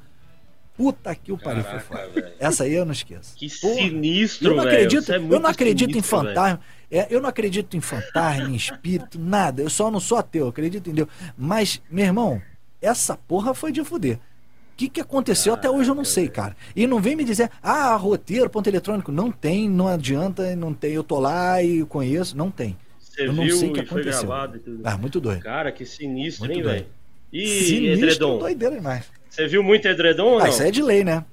Puta 0.77 1.13
que 1.13 1.31
o 1.31 1.37
pariu, 1.37 1.63
foi 1.63 1.79
foda. 1.79 2.33
Essa 2.39 2.63
aí 2.63 2.73
eu 2.73 2.85
não 2.85 2.91
esqueço. 2.93 3.35
Que 3.35 3.47
Porra. 3.59 3.75
sinistro, 3.75 4.47
Eu 4.51 4.55
não 4.55 4.63
acredito, 4.63 5.11
é 5.11 5.15
eu 5.17 5.39
não 5.39 5.49
acredito 5.49 5.89
em 5.89 5.93
sinistro, 5.93 6.19
velho. 6.21 6.35
fantasma. 6.35 6.61
É, 6.89 7.07
eu 7.09 7.21
não 7.21 7.29
acredito 7.29 7.77
em 7.77 7.81
fantasma, 7.81 8.49
em 8.49 8.55
espírito, 8.55 9.19
nada. 9.19 9.61
Eu 9.61 9.69
só 9.69 9.91
não 9.91 9.99
sou 9.99 10.17
ateu, 10.17 10.45
eu 10.45 10.49
acredito 10.49 10.89
em 10.89 10.93
Deus. 10.93 11.07
Mas, 11.37 11.81
meu 11.89 12.05
irmão, 12.05 12.41
essa 12.81 13.15
porra 13.15 13.53
foi 13.53 13.71
de 13.71 13.83
fuder. 13.83 14.15
O 14.17 14.19
que, 14.81 14.89
que 14.89 15.01
aconteceu 15.01 15.53
até 15.53 15.69
hoje 15.69 15.89
eu 15.91 15.95
não 15.95 16.03
sei, 16.05 16.27
cara. 16.27 16.55
E 16.75 16.87
não 16.87 16.99
vem 16.99 17.15
me 17.15 17.23
dizer, 17.23 17.51
ah, 17.61 17.95
roteiro, 17.95 18.49
ponto 18.49 18.67
eletrônico. 18.67 19.11
Não 19.11 19.31
tem, 19.31 19.69
não 19.69 19.87
adianta, 19.87 20.55
não 20.55 20.73
tem. 20.73 20.93
Eu 20.93 21.03
tô 21.03 21.19
lá 21.19 21.61
e 21.61 21.85
conheço. 21.85 22.35
Não 22.35 22.49
tem. 22.49 22.75
Você 22.99 23.27
eu 23.27 23.33
não 23.33 23.43
viu 23.43 23.57
sei 23.57 23.69
o 23.69 23.73
que 23.73 23.85
foi 23.85 24.01
aconteceu. 24.01 24.27
gravado 24.27 24.57
e 24.57 24.59
tudo. 24.59 24.81
Ah, 24.83 24.97
muito 24.97 25.19
doido. 25.21 25.41
Cara, 25.43 25.71
que 25.71 25.85
sinistro, 25.85 26.45
Muito 26.45 26.57
hein, 26.57 26.63
velho? 26.63 26.85
E 27.31 27.45
Sinistro, 27.47 28.05
edredom? 28.07 28.39
doideira 28.39 28.75
demais. 28.75 29.05
Você 29.31 29.47
viu 29.47 29.63
muito 29.63 29.87
edredom 29.87 30.39
Ah, 30.39 30.49
isso 30.49 30.61
aí 30.61 30.67
é 30.67 30.71
de 30.71 30.83
lei, 30.83 31.05
né? 31.05 31.23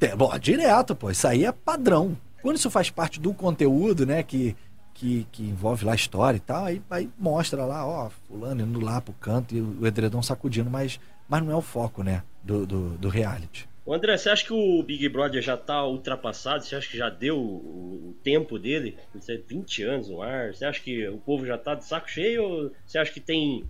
É, 0.00 0.16
bom, 0.16 0.36
direto, 0.38 0.94
pô. 0.96 1.08
Isso 1.08 1.26
aí 1.28 1.44
é 1.44 1.52
padrão. 1.52 2.18
Quando 2.42 2.56
isso 2.56 2.68
faz 2.68 2.90
parte 2.90 3.20
do 3.20 3.32
conteúdo, 3.32 4.04
né, 4.04 4.24
que, 4.24 4.56
que, 4.92 5.24
que 5.30 5.44
envolve 5.44 5.84
lá 5.84 5.92
a 5.92 5.94
história 5.94 6.36
e 6.36 6.40
tal, 6.40 6.64
aí, 6.64 6.82
aí 6.90 7.08
mostra 7.16 7.64
lá, 7.64 7.86
ó, 7.86 8.10
fulano 8.26 8.62
indo 8.62 8.80
lá 8.80 9.00
pro 9.00 9.14
canto 9.14 9.54
e 9.54 9.60
o 9.60 9.86
edredom 9.86 10.20
sacudindo, 10.20 10.68
mas, 10.68 10.98
mas 11.28 11.44
não 11.44 11.52
é 11.52 11.54
o 11.54 11.62
foco, 11.62 12.02
né, 12.02 12.24
do, 12.42 12.66
do, 12.66 12.90
do 12.98 13.08
reality. 13.08 13.68
Ô, 13.86 13.94
André, 13.94 14.16
você 14.16 14.28
acha 14.28 14.44
que 14.44 14.52
o 14.52 14.82
Big 14.82 15.08
Brother 15.08 15.40
já 15.40 15.56
tá 15.56 15.84
ultrapassado? 15.86 16.64
Você 16.64 16.74
acha 16.74 16.88
que 16.88 16.98
já 16.98 17.08
deu 17.08 17.38
o, 17.38 18.10
o 18.10 18.16
tempo 18.24 18.58
dele? 18.58 18.96
É 19.28 19.36
20 19.36 19.84
anos 19.84 20.08
no 20.08 20.20
ar? 20.20 20.52
Você 20.52 20.64
acha 20.64 20.80
que 20.80 21.06
o 21.08 21.18
povo 21.18 21.46
já 21.46 21.56
tá 21.56 21.76
de 21.76 21.84
saco 21.84 22.10
cheio 22.10 22.42
ou 22.42 22.72
você 22.84 22.98
acha 22.98 23.12
que 23.12 23.20
tem 23.20 23.64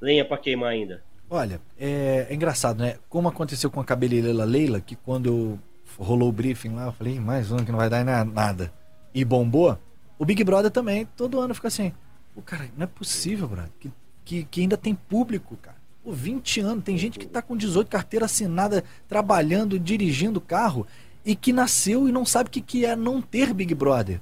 lenha 0.00 0.24
pra 0.24 0.38
queimar 0.38 0.70
ainda? 0.70 1.02
Olha, 1.30 1.60
é, 1.78 2.26
é 2.30 2.34
engraçado, 2.34 2.78
né? 2.82 2.96
Como 3.08 3.28
aconteceu 3.28 3.70
com 3.70 3.80
a 3.80 3.84
cabeleireira 3.84 4.44
Leila, 4.44 4.80
que 4.80 4.96
quando 4.96 5.58
rolou 5.98 6.28
o 6.28 6.32
briefing 6.32 6.70
lá, 6.70 6.86
eu 6.86 6.92
falei, 6.92 7.14
"Ih, 7.16 7.20
mais 7.20 7.50
um 7.50 7.58
que 7.58 7.70
não 7.70 7.78
vai 7.78 7.90
dar 7.90 8.04
nada. 8.04 8.72
E 9.14 9.24
bombou. 9.24 9.78
O 10.18 10.24
Big 10.24 10.42
Brother 10.42 10.70
também, 10.70 11.06
todo 11.16 11.40
ano 11.40 11.54
fica 11.54 11.68
assim. 11.68 11.92
Pô, 12.34 12.40
cara, 12.42 12.68
não 12.76 12.84
é 12.84 12.86
possível, 12.86 13.46
brother, 13.46 13.70
que, 13.78 13.90
que, 14.24 14.44
que 14.44 14.60
ainda 14.62 14.76
tem 14.76 14.94
público, 14.94 15.56
cara. 15.56 15.76
Pô, 16.02 16.12
20 16.12 16.60
anos, 16.60 16.84
tem 16.84 16.96
gente 16.96 17.18
que 17.18 17.26
tá 17.26 17.42
com 17.42 17.56
18 17.56 17.88
carteira 17.88 18.24
assinada, 18.26 18.82
trabalhando, 19.08 19.78
dirigindo 19.78 20.40
carro, 20.40 20.86
e 21.24 21.34
que 21.36 21.52
nasceu 21.52 22.08
e 22.08 22.12
não 22.12 22.24
sabe 22.24 22.48
o 22.48 22.50
que, 22.50 22.60
que 22.60 22.84
é 22.86 22.96
não 22.96 23.20
ter 23.20 23.52
Big 23.52 23.74
Brother. 23.74 24.20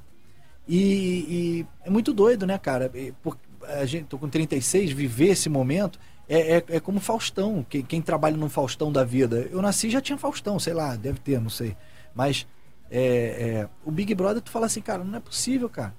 E, 0.69 0.77
e 0.79 1.67
é 1.85 1.91
muito 1.91 2.13
doido, 2.13 2.47
né, 2.47 2.59
cara? 2.59 2.91
E 2.95 3.13
por- 3.23 3.39
a 3.63 3.85
gente, 3.87 4.07
tô 4.07 4.19
com 4.19 4.29
36, 4.29 4.91
viver 4.93 5.29
esse 5.29 5.49
momento 5.49 5.99
é, 6.29 6.57
é, 6.57 6.65
é 6.69 6.81
como 6.81 7.01
Faustão, 7.01 7.65
quem, 7.69 7.83
quem 7.83 8.03
trabalha 8.03 8.37
no 8.37 8.49
Faustão 8.49 8.91
da 8.91 9.05
vida. 9.05 9.49
Eu 9.51 9.63
nasci 9.63 9.91
já 9.91 10.01
tinha 10.01 10.19
Faustão, 10.19 10.59
sei 10.59 10.75
lá, 10.75 10.97
deve 10.97 11.19
ter, 11.21 11.41
não 11.41 11.51
sei. 11.51 11.77
Mas 12.15 12.47
é, 12.91 13.01
é, 13.01 13.69
o 13.85 13.91
Big 13.91 14.15
Brother, 14.15 14.43
tu 14.43 14.51
fala 14.51 14.67
assim, 14.67 14.81
cara, 14.81 15.05
não 15.05 15.17
é 15.17 15.21
possível, 15.21 15.69
cara. 15.69 15.95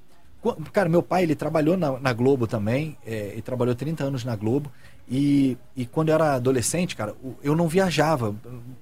Cara, 0.71 0.88
meu 0.88 1.03
pai, 1.03 1.23
ele 1.23 1.36
trabalhou 1.36 1.75
na, 1.75 1.99
na 1.99 2.13
Globo 2.13 2.47
também, 2.47 2.97
é, 3.05 3.32
ele 3.34 3.41
trabalhou 3.41 3.75
30 3.75 4.03
anos 4.03 4.23
na 4.23 4.36
Globo, 4.36 4.71
e, 5.09 5.57
e 5.75 5.86
quando 5.86 6.09
eu 6.09 6.15
era 6.15 6.36
adolescente, 6.36 6.95
cara, 6.95 7.15
eu 7.41 7.55
não 7.55 7.67
viajava, 7.67 8.36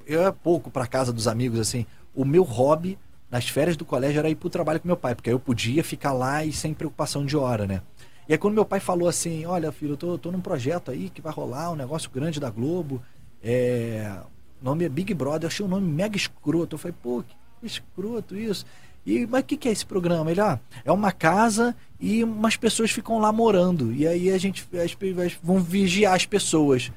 eu 0.06 0.22
ia 0.22 0.32
pouco 0.32 0.70
pra 0.70 0.86
casa 0.86 1.14
dos 1.14 1.28
amigos, 1.28 1.60
assim. 1.60 1.86
O 2.14 2.26
meu 2.26 2.44
hobby 2.44 3.00
nas 3.32 3.48
férias 3.50 3.76
do 3.76 3.86
colégio 3.86 4.20
era 4.20 4.30
ir 4.30 4.36
pro 4.36 4.50
trabalho 4.50 4.80
com 4.80 4.88
meu 4.88 4.98
pai, 4.98 5.16
porque 5.16 5.30
eu 5.30 5.40
podia 5.40 5.84
ficar 5.84 6.14
lá 6.14 6.44
e 6.44 6.52
sem 6.52 6.74
preocupação 6.74 7.26
de 7.26 7.36
hora, 7.36 7.66
né? 7.66 7.82
E 8.28 8.34
aí 8.34 8.38
quando 8.38 8.54
meu 8.56 8.66
pai 8.66 8.80
falou 8.80 9.08
assim, 9.08 9.46
olha 9.46 9.72
filho, 9.72 9.94
eu 9.94 9.98
tô, 9.98 10.18
tô 10.18 10.32
num 10.32 10.42
projeto 10.42 10.92
aí 10.92 11.10
que 11.10 11.22
vai 11.22 11.32
rolar, 11.32 11.72
um 11.72 11.76
negócio 11.76 12.10
grande 12.10 12.40
da 12.40 12.50
Globo, 12.50 13.02
é... 13.44 14.20
o 14.62 14.66
nome 14.66 14.86
é 14.86 14.90
Big 14.90 15.14
Brother, 15.14 15.44
eu 15.44 15.48
achei 15.48 15.66
o 15.66 15.70
nome 15.70 15.88
mega 15.88 16.18
escroto, 16.18 16.76
eu 16.76 16.80
falei, 16.80 16.96
pô, 17.02 17.24
que 17.24 17.36
escroto 17.66 18.36
isso. 18.36 18.66
E, 19.06 19.28
mas 19.28 19.42
o 19.42 19.46
que, 19.46 19.56
que 19.56 19.70
é 19.70 19.72
esse 19.72 19.86
programa? 19.86 20.32
Ele, 20.32 20.42
ah, 20.42 20.60
é 20.84 20.92
uma 20.92 21.12
casa 21.12 21.76
e 22.00 22.24
umas 22.24 22.56
pessoas 22.58 22.90
ficam 22.90 23.20
lá 23.20 23.32
morando. 23.32 23.94
E 23.94 24.08
aí 24.08 24.32
a 24.32 24.38
gente 24.40 24.68
as, 24.74 24.98
as- 25.26 25.34
vão 25.44 25.60
vigiar 25.62 26.16
as 26.16 26.26
pessoas. 26.26 26.88
Eu 26.88 26.94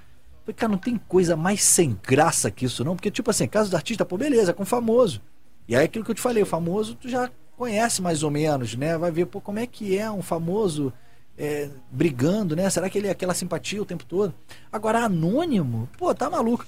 Falei, 0.46 0.54
cara, 0.54 0.72
não 0.72 0.78
tem 0.78 0.96
coisa 1.06 1.36
mais 1.36 1.62
sem 1.62 1.98
graça 2.02 2.50
que 2.50 2.64
isso, 2.64 2.82
não? 2.82 2.96
Porque, 2.96 3.10
tipo 3.10 3.30
assim, 3.30 3.46
caso 3.46 3.70
do 3.70 3.76
artista, 3.76 4.06
pô, 4.06 4.16
beleza, 4.16 4.54
com 4.54 4.64
famoso. 4.64 5.20
E 5.68 5.76
aí 5.76 5.84
aquilo 5.84 6.02
que 6.02 6.10
eu 6.10 6.14
te 6.14 6.22
falei, 6.22 6.42
o 6.42 6.46
famoso 6.46 6.94
tu 6.94 7.10
já 7.10 7.30
conhece 7.58 8.00
mais 8.00 8.22
ou 8.22 8.30
menos, 8.30 8.74
né? 8.74 8.96
Vai 8.96 9.10
ver, 9.10 9.26
pô, 9.26 9.38
como 9.38 9.58
é 9.58 9.66
que 9.66 9.98
é 9.98 10.10
um 10.10 10.22
famoso 10.22 10.90
é, 11.38 11.68
brigando, 11.90 12.56
né? 12.56 12.68
Será 12.68 12.90
que 12.90 12.98
ele 12.98 13.06
é 13.06 13.10
aquela 13.10 13.32
simpatia 13.34 13.80
o 13.80 13.86
tempo 13.86 14.04
todo? 14.04 14.34
Agora, 14.72 15.04
anônimo, 15.04 15.88
pô, 15.96 16.14
tá 16.14 16.28
maluco. 16.28 16.66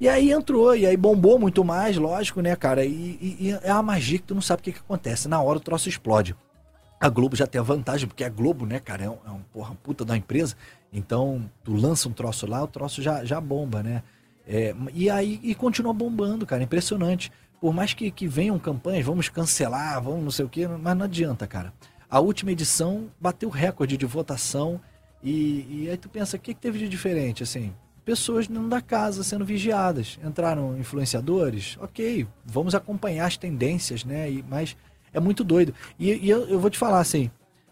E 0.00 0.08
aí 0.08 0.32
entrou, 0.32 0.74
e 0.74 0.84
aí 0.84 0.96
bombou 0.96 1.38
muito 1.38 1.62
mais, 1.64 1.96
lógico, 1.96 2.40
né, 2.40 2.56
cara? 2.56 2.84
E, 2.84 2.90
e- 2.90 3.36
e 3.48 3.50
é 3.62 3.72
uma 3.72 3.82
magia 3.84 4.18
que 4.18 4.24
tu 4.24 4.34
não 4.34 4.42
sabe 4.42 4.60
o 4.60 4.64
que, 4.64 4.72
que 4.72 4.80
acontece. 4.80 5.28
Na 5.28 5.40
hora 5.40 5.58
o 5.58 5.60
troço 5.60 5.88
explode. 5.88 6.34
A 7.00 7.08
Globo 7.08 7.36
já 7.36 7.46
tem 7.46 7.60
a 7.60 7.64
vantagem, 7.64 8.08
porque 8.08 8.24
a 8.24 8.28
Globo, 8.28 8.66
né, 8.66 8.80
cara, 8.80 9.04
é 9.04 9.10
um, 9.10 9.18
é 9.26 9.30
um 9.30 9.40
porra 9.52 9.74
puta 9.82 10.04
da 10.04 10.16
empresa. 10.16 10.56
Então, 10.92 11.48
tu 11.64 11.74
lança 11.74 12.08
um 12.08 12.12
troço 12.12 12.46
lá, 12.46 12.62
o 12.62 12.66
troço 12.66 13.00
já, 13.00 13.24
já 13.24 13.40
bomba, 13.40 13.82
né? 13.82 14.02
É, 14.46 14.74
e 14.92 15.08
aí 15.08 15.38
e 15.42 15.54
continua 15.54 15.92
bombando, 15.92 16.44
cara, 16.44 16.62
impressionante. 16.62 17.30
Por 17.60 17.72
mais 17.72 17.94
que, 17.94 18.10
que 18.10 18.26
venham 18.26 18.58
campanhas, 18.58 19.06
vamos 19.06 19.28
cancelar, 19.28 20.02
vamos 20.02 20.24
não 20.24 20.30
sei 20.32 20.44
o 20.44 20.48
quê, 20.48 20.66
mas 20.66 20.96
não 20.96 21.04
adianta, 21.04 21.46
cara. 21.46 21.72
A 22.12 22.20
última 22.20 22.52
edição 22.52 23.08
bateu 23.18 23.48
recorde 23.48 23.96
de 23.96 24.04
votação 24.04 24.78
e, 25.22 25.66
e 25.70 25.88
aí 25.88 25.96
tu 25.96 26.10
pensa, 26.10 26.36
o 26.36 26.38
que, 26.38 26.52
que 26.52 26.60
teve 26.60 26.78
de 26.78 26.86
diferente, 26.86 27.42
assim? 27.42 27.72
Pessoas 28.04 28.50
não 28.50 28.68
da 28.68 28.82
casa 28.82 29.24
sendo 29.24 29.46
vigiadas. 29.46 30.18
Entraram 30.22 30.76
influenciadores, 30.76 31.78
ok, 31.80 32.28
vamos 32.44 32.74
acompanhar 32.74 33.24
as 33.24 33.38
tendências, 33.38 34.04
né? 34.04 34.30
E, 34.30 34.44
mas 34.46 34.76
é 35.10 35.18
muito 35.18 35.42
doido. 35.42 35.72
E, 35.98 36.12
e 36.12 36.28
eu, 36.28 36.46
eu 36.48 36.60
vou 36.60 36.68
te 36.68 36.76
falar 36.76 37.00
assim, 37.00 37.30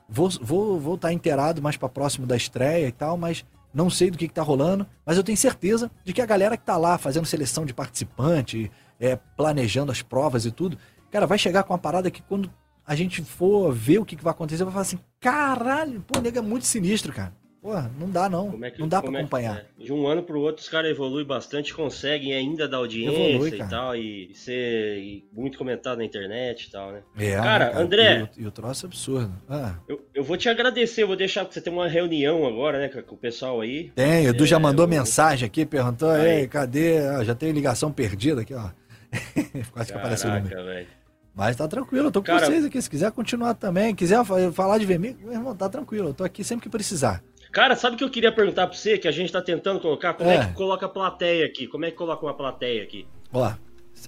vou 0.09 0.31
vou 0.41 0.81
vou 0.81 0.95
estar 0.95 1.13
inteirado 1.13 1.61
mais 1.61 1.77
para 1.77 1.91
próximo 1.91 2.27
da 2.27 2.35
estreia 2.35 2.89
e 2.89 2.93
tal, 2.93 3.19
mas 3.19 3.45
não 3.75 3.91
sei 3.91 4.11
do 4.11 4.17
que, 4.17 4.27
que 4.27 4.33
tá 4.33 4.43
rolando, 4.43 4.87
mas 5.05 5.19
eu 5.19 5.23
tenho 5.23 5.37
certeza 5.37 5.91
de 6.03 6.15
que 6.15 6.23
a 6.23 6.27
galera 6.27 6.57
que 6.57 6.65
tá 6.65 6.79
lá 6.79 6.97
fazendo 6.97 7.27
seleção 7.27 7.67
de 7.67 7.75
participante, 7.75 8.73
é, 8.99 9.17
planejando 9.37 9.93
as 9.93 10.01
provas 10.01 10.47
e 10.47 10.51
tudo, 10.51 10.79
cara, 11.11 11.27
vai 11.27 11.37
chegar 11.37 11.63
com 11.63 11.75
uma 11.75 11.79
parada 11.79 12.11
que 12.11 12.23
quando 12.23 12.51
a 12.91 12.95
gente 12.97 13.23
for 13.23 13.73
ver 13.73 13.99
o 13.99 14.05
que, 14.05 14.17
que 14.17 14.25
vai 14.25 14.33
acontecer, 14.33 14.65
vai 14.65 14.73
falar 14.73 14.83
assim, 14.83 14.99
caralho, 15.21 16.05
pô, 16.07 16.21
nego 16.21 16.39
é 16.39 16.41
muito 16.41 16.67
sinistro, 16.67 17.13
cara. 17.13 17.33
Porra, 17.63 17.91
não 18.01 18.11
dá 18.11 18.27
não, 18.29 18.51
Como 18.51 18.65
é 18.65 18.71
que, 18.71 18.81
não 18.81 18.89
dá 18.89 19.01
para 19.03 19.13
é 19.13 19.19
acompanhar. 19.21 19.59
é? 19.79 19.85
De 19.85 19.93
um 19.93 20.09
ano 20.09 20.23
pro 20.23 20.41
outro, 20.41 20.63
os 20.63 20.69
caras 20.69 20.91
evoluem 20.91 21.25
bastante, 21.27 21.73
conseguem 21.75 22.33
ainda 22.35 22.67
dar 22.67 22.79
audiência 22.79 23.21
Evolui, 23.35 23.49
e 23.51 23.59
cara. 23.59 23.71
tal, 23.71 23.95
e 23.97 24.31
ser 24.35 24.99
e 24.99 25.29
muito 25.33 25.57
comentado 25.59 25.99
na 25.99 26.05
internet 26.05 26.65
e 26.65 26.71
tal, 26.73 26.91
né? 26.91 27.03
É, 27.19 27.37
Cara, 27.37 27.67
né, 27.75 27.81
André. 27.83 28.31
E 28.37 28.47
o, 28.47 28.51
troço 28.51 28.87
é 28.87 28.89
absurdo. 28.89 29.33
Ah, 29.49 29.75
Eu, 29.87 30.01
eu 30.15 30.25
vou 30.25 30.37
te 30.39 30.49
agradecer, 30.49 31.05
vou 31.05 31.15
deixar 31.17 31.45
pra 31.45 31.53
você 31.53 31.61
ter 31.61 31.69
uma 31.71 31.87
reunião 31.87 32.47
agora, 32.47 32.79
né, 32.81 32.89
com 32.89 33.15
o 33.15 33.19
pessoal 33.19 33.61
aí. 33.61 33.93
tem, 33.95 34.27
o 34.27 34.31
Edu 34.31 34.47
já 34.47 34.57
É, 34.57 34.59
mandou 34.59 34.85
eu- 34.87 34.89
mensagem 34.89 35.47
aqui, 35.47 35.65
perguntou, 35.67 36.11
Aí. 36.11 36.41
ei, 36.41 36.49
cadê? 36.49 36.99
Ah, 37.07 37.23
já 37.23 37.35
tem 37.37 37.53
ligação 37.53 37.93
perdida 37.93 38.41
aqui, 38.41 38.55
ó. 38.55 38.71
Quase 39.73 39.93
que 39.93 39.99
apareceu 39.99 40.31
o 40.31 40.35
número. 40.35 40.49
Caraca, 40.51 40.67
velho. 40.73 40.87
Mas 41.35 41.57
tá 41.57 41.67
tranquilo, 41.69 42.09
eu 42.09 42.11
tô 42.11 42.21
com 42.21 42.27
Cara- 42.27 42.47
vocês 42.47 42.65
aqui. 42.65 42.81
Se 42.83 42.91
quiser 42.91 43.11
continuar 43.13 43.55
também, 43.55 43.95
quiser 43.95 44.25
fa- 44.25 44.53
falar 44.53 44.79
de 44.79 44.87
VMix, 44.87 45.21
meu 45.23 45.33
irmão, 45.33 45.55
tá 45.55 45.69
tranquilo. 45.69 46.09
Eu 46.09 46.15
tô 46.15 46.25
aqui 46.25 46.43
sempre 46.45 46.65
que 46.65 46.69
precisar. 46.69 47.23
Cara, 47.53 47.75
sabe 47.77 47.95
o 47.95 47.99
que 47.99 48.05
eu 48.05 48.11
queria 48.11 48.33
perguntar 48.33 48.67
pra 48.67 48.77
você? 48.77 48.99
Que 48.99 49.09
a 49.09 49.13
gente 49.13 49.33
tá 49.33 49.41
tentando 49.43 49.81
colocar. 49.81 50.15
Como 50.15 50.29
é, 50.31 50.37
É. 50.37 50.47
que 50.47 50.53
coloca 50.55 50.87
a 50.87 50.89
plateia 50.89 51.47
aqui? 51.47 51.67
Como 51.67 51.85
é 51.85 51.91
que 51.91 51.97
coloca 51.97 52.25
uma 52.25 52.35
plateia 52.35 52.83
aqui? 52.83 53.07
Ó, 53.33 53.53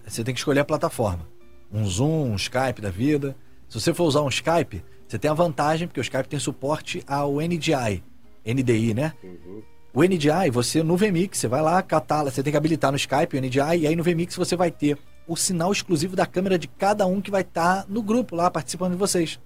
você 0.06 0.22
tem 0.22 0.34
que 0.34 0.40
escolher 0.40 0.60
a 0.60 0.64
plataforma. 0.64 1.26
Um 1.72 1.84
Zoom, 1.86 2.30
um 2.32 2.36
Skype 2.36 2.80
da 2.80 2.90
vida. 2.90 3.34
Se 3.68 3.80
você 3.80 3.94
for 3.94 4.04
usar 4.04 4.20
um 4.22 4.28
Skype, 4.28 4.84
você 5.08 5.18
tem 5.18 5.30
a 5.30 5.34
vantagem, 5.34 5.88
porque 5.88 6.00
o 6.00 6.02
Skype 6.02 6.28
tem 6.28 6.38
suporte 6.38 7.02
ao 7.06 7.40
NDI. 7.40 8.02
NDI, 8.44 8.94
né? 8.94 9.12
O 9.94 10.02
NDI, 10.04 10.50
você 10.50 10.82
no 10.82 10.96
VMix, 10.96 11.38
você 11.38 11.48
vai 11.48 11.62
lá, 11.62 11.82
catar, 11.82 12.24
você 12.24 12.42
tem 12.42 12.50
que 12.52 12.56
habilitar 12.56 12.90
no 12.90 12.96
Skype 12.96 13.36
o 13.36 13.40
NDI, 13.40 13.78
e 13.80 13.86
aí 13.86 13.96
no 13.96 14.02
VMix 14.02 14.36
você 14.36 14.54
vai 14.56 14.70
ter 14.70 14.96
o 15.26 15.36
sinal 15.36 15.72
exclusivo 15.72 16.16
da 16.16 16.26
câmera 16.26 16.58
de 16.58 16.68
cada 16.68 17.06
um 17.06 17.20
que 17.20 17.30
vai 17.30 17.42
estar 17.42 17.86
no 17.88 18.02
grupo 18.02 18.34
lá, 18.36 18.50
participando 18.50 18.92
de 18.92 18.98
vocês. 18.98 19.38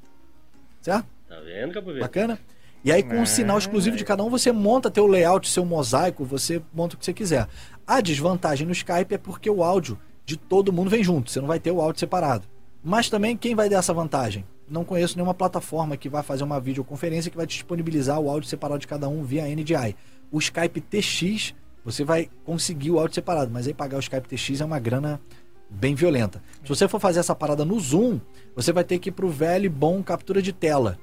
Certo? 0.80 1.06
Tá 1.28 1.40
vendo, 1.40 1.72
Capoeira? 1.72 2.00
Bacana? 2.00 2.38
E 2.84 2.92
aí, 2.92 3.02
com 3.02 3.20
o 3.20 3.26
sinal 3.26 3.58
exclusivo 3.58 3.96
de 3.96 4.04
cada 4.04 4.22
um, 4.22 4.30
você 4.30 4.52
monta 4.52 4.90
teu 4.90 5.08
layout, 5.08 5.48
seu 5.48 5.64
mosaico, 5.64 6.24
você 6.24 6.62
monta 6.72 6.94
o 6.94 6.98
que 6.98 7.04
você 7.04 7.12
quiser. 7.12 7.48
A 7.84 8.00
desvantagem 8.00 8.64
no 8.64 8.72
Skype 8.72 9.12
é 9.12 9.18
porque 9.18 9.50
o 9.50 9.64
áudio 9.64 9.98
de 10.24 10.36
todo 10.36 10.72
mundo 10.72 10.90
vem 10.90 11.02
junto, 11.02 11.30
você 11.30 11.40
não 11.40 11.48
vai 11.48 11.58
ter 11.58 11.72
o 11.72 11.80
áudio 11.80 11.98
separado. 11.98 12.46
Mas 12.82 13.10
também, 13.10 13.36
quem 13.36 13.56
vai 13.56 13.68
dar 13.68 13.78
essa 13.78 13.92
vantagem? 13.92 14.44
Não 14.68 14.84
conheço 14.84 15.16
nenhuma 15.16 15.34
plataforma 15.34 15.96
que 15.96 16.08
vai 16.08 16.22
fazer 16.22 16.44
uma 16.44 16.60
videoconferência 16.60 17.30
que 17.30 17.36
vai 17.36 17.46
disponibilizar 17.46 18.20
o 18.20 18.30
áudio 18.30 18.48
separado 18.48 18.80
de 18.80 18.86
cada 18.86 19.08
um 19.08 19.24
via 19.24 19.44
NDI. 19.44 19.96
O 20.30 20.38
Skype 20.38 20.80
TX, 20.80 21.54
você 21.84 22.04
vai 22.04 22.30
conseguir 22.44 22.92
o 22.92 22.98
áudio 23.00 23.14
separado, 23.14 23.50
mas 23.52 23.66
aí 23.66 23.74
pagar 23.74 23.96
o 23.96 24.00
Skype 24.00 24.28
TX 24.28 24.60
é 24.60 24.64
uma 24.64 24.78
grana 24.78 25.20
bem 25.68 25.94
violenta. 25.94 26.42
Se 26.62 26.68
você 26.68 26.88
for 26.88 27.00
fazer 27.00 27.20
essa 27.20 27.34
parada 27.34 27.64
no 27.64 27.78
Zoom, 27.78 28.20
você 28.54 28.72
vai 28.72 28.84
ter 28.84 28.98
que 28.98 29.08
ir 29.08 29.12
pro 29.12 29.28
velho 29.28 29.66
e 29.66 29.68
bom 29.68 30.02
captura 30.02 30.40
de 30.40 30.52
tela 30.52 30.98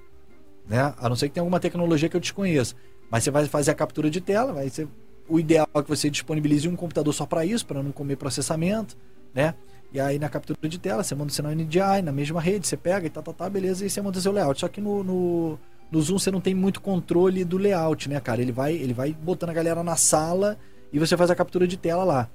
né? 0.67 0.93
A 0.97 1.09
não 1.09 1.15
ser 1.15 1.27
que 1.27 1.35
tenha 1.35 1.41
alguma 1.41 1.59
tecnologia 1.59 2.09
que 2.09 2.15
eu 2.15 2.21
desconheça. 2.21 2.75
Mas 3.09 3.23
você 3.23 3.31
vai 3.31 3.45
fazer 3.45 3.71
a 3.71 3.75
captura 3.75 4.09
de 4.09 4.21
tela, 4.21 4.53
vai 4.53 4.69
ser 4.69 4.87
o 5.27 5.39
ideal 5.39 5.67
é 5.73 5.81
que 5.81 5.87
você 5.87 6.09
disponibilize 6.09 6.67
um 6.67 6.75
computador 6.75 7.13
só 7.13 7.25
para 7.25 7.45
isso, 7.45 7.65
para 7.65 7.81
não 7.81 7.93
comer 7.93 8.17
processamento, 8.17 8.97
né? 9.33 9.55
E 9.93 9.99
aí 9.99 10.19
na 10.19 10.27
captura 10.27 10.67
de 10.67 10.77
tela, 10.77 11.03
você 11.03 11.15
manda 11.15 11.31
o 11.31 11.33
sinal 11.33 11.53
NDI 11.53 12.01
na 12.03 12.11
mesma 12.11 12.41
rede, 12.41 12.67
você 12.67 12.75
pega 12.75 13.07
e 13.07 13.09
tá, 13.09 13.21
tá, 13.21 13.31
tá, 13.31 13.49
beleza, 13.49 13.85
e 13.85 13.89
você 13.89 14.01
manda 14.01 14.19
seu 14.19 14.31
layout. 14.31 14.59
Só 14.59 14.67
que 14.67 14.81
no, 14.81 15.03
no, 15.03 15.59
no 15.89 16.01
Zoom 16.01 16.19
você 16.19 16.29
não 16.29 16.41
tem 16.41 16.53
muito 16.53 16.81
controle 16.81 17.45
do 17.45 17.57
layout, 17.57 18.09
né, 18.09 18.19
cara? 18.19 18.41
Ele 18.41 18.51
vai, 18.51 18.73
ele 18.73 18.93
vai 18.93 19.13
botando 19.13 19.51
a 19.51 19.53
galera 19.53 19.81
na 19.83 19.95
sala 19.95 20.57
e 20.91 20.99
você 20.99 21.15
faz 21.15 21.29
a 21.29 21.35
captura 21.35 21.67
de 21.67 21.77
tela 21.77 22.03
lá. 22.03 22.29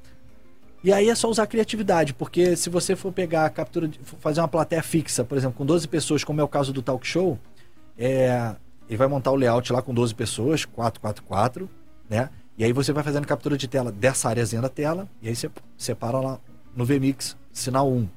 E 0.82 0.92
aí 0.92 1.08
é 1.08 1.14
só 1.14 1.28
usar 1.28 1.46
criatividade, 1.46 2.14
porque 2.14 2.54
se 2.54 2.70
você 2.70 2.94
for 2.94 3.12
pegar 3.12 3.46
a 3.46 3.50
captura, 3.50 3.88
de, 3.88 3.98
fazer 4.20 4.40
uma 4.40 4.48
plateia 4.48 4.82
fixa, 4.82 5.24
por 5.24 5.36
exemplo, 5.36 5.56
com 5.56 5.66
12 5.66 5.88
pessoas, 5.88 6.22
como 6.22 6.40
é 6.40 6.44
o 6.44 6.48
caso 6.48 6.72
do 6.72 6.82
talk 6.82 7.04
show, 7.06 7.38
é, 7.96 8.54
ele 8.88 8.96
vai 8.96 9.08
montar 9.08 9.32
o 9.32 9.36
layout 9.36 9.72
lá 9.72 9.82
com 9.82 9.92
12 9.92 10.14
pessoas, 10.14 10.64
444, 10.64 11.68
né? 12.08 12.30
E 12.56 12.64
aí 12.64 12.72
você 12.72 12.92
vai 12.92 13.02
fazendo 13.02 13.26
captura 13.26 13.56
de 13.56 13.66
tela 13.66 13.90
dessa 13.90 14.28
áreazinha 14.28 14.62
da 14.62 14.68
tela, 14.68 15.08
e 15.20 15.28
aí 15.28 15.34
você 15.34 15.50
separa 15.76 16.18
lá 16.18 16.38
no 16.74 16.84
VMix, 16.84 17.36
sinal 17.52 17.90
1. 17.90 18.08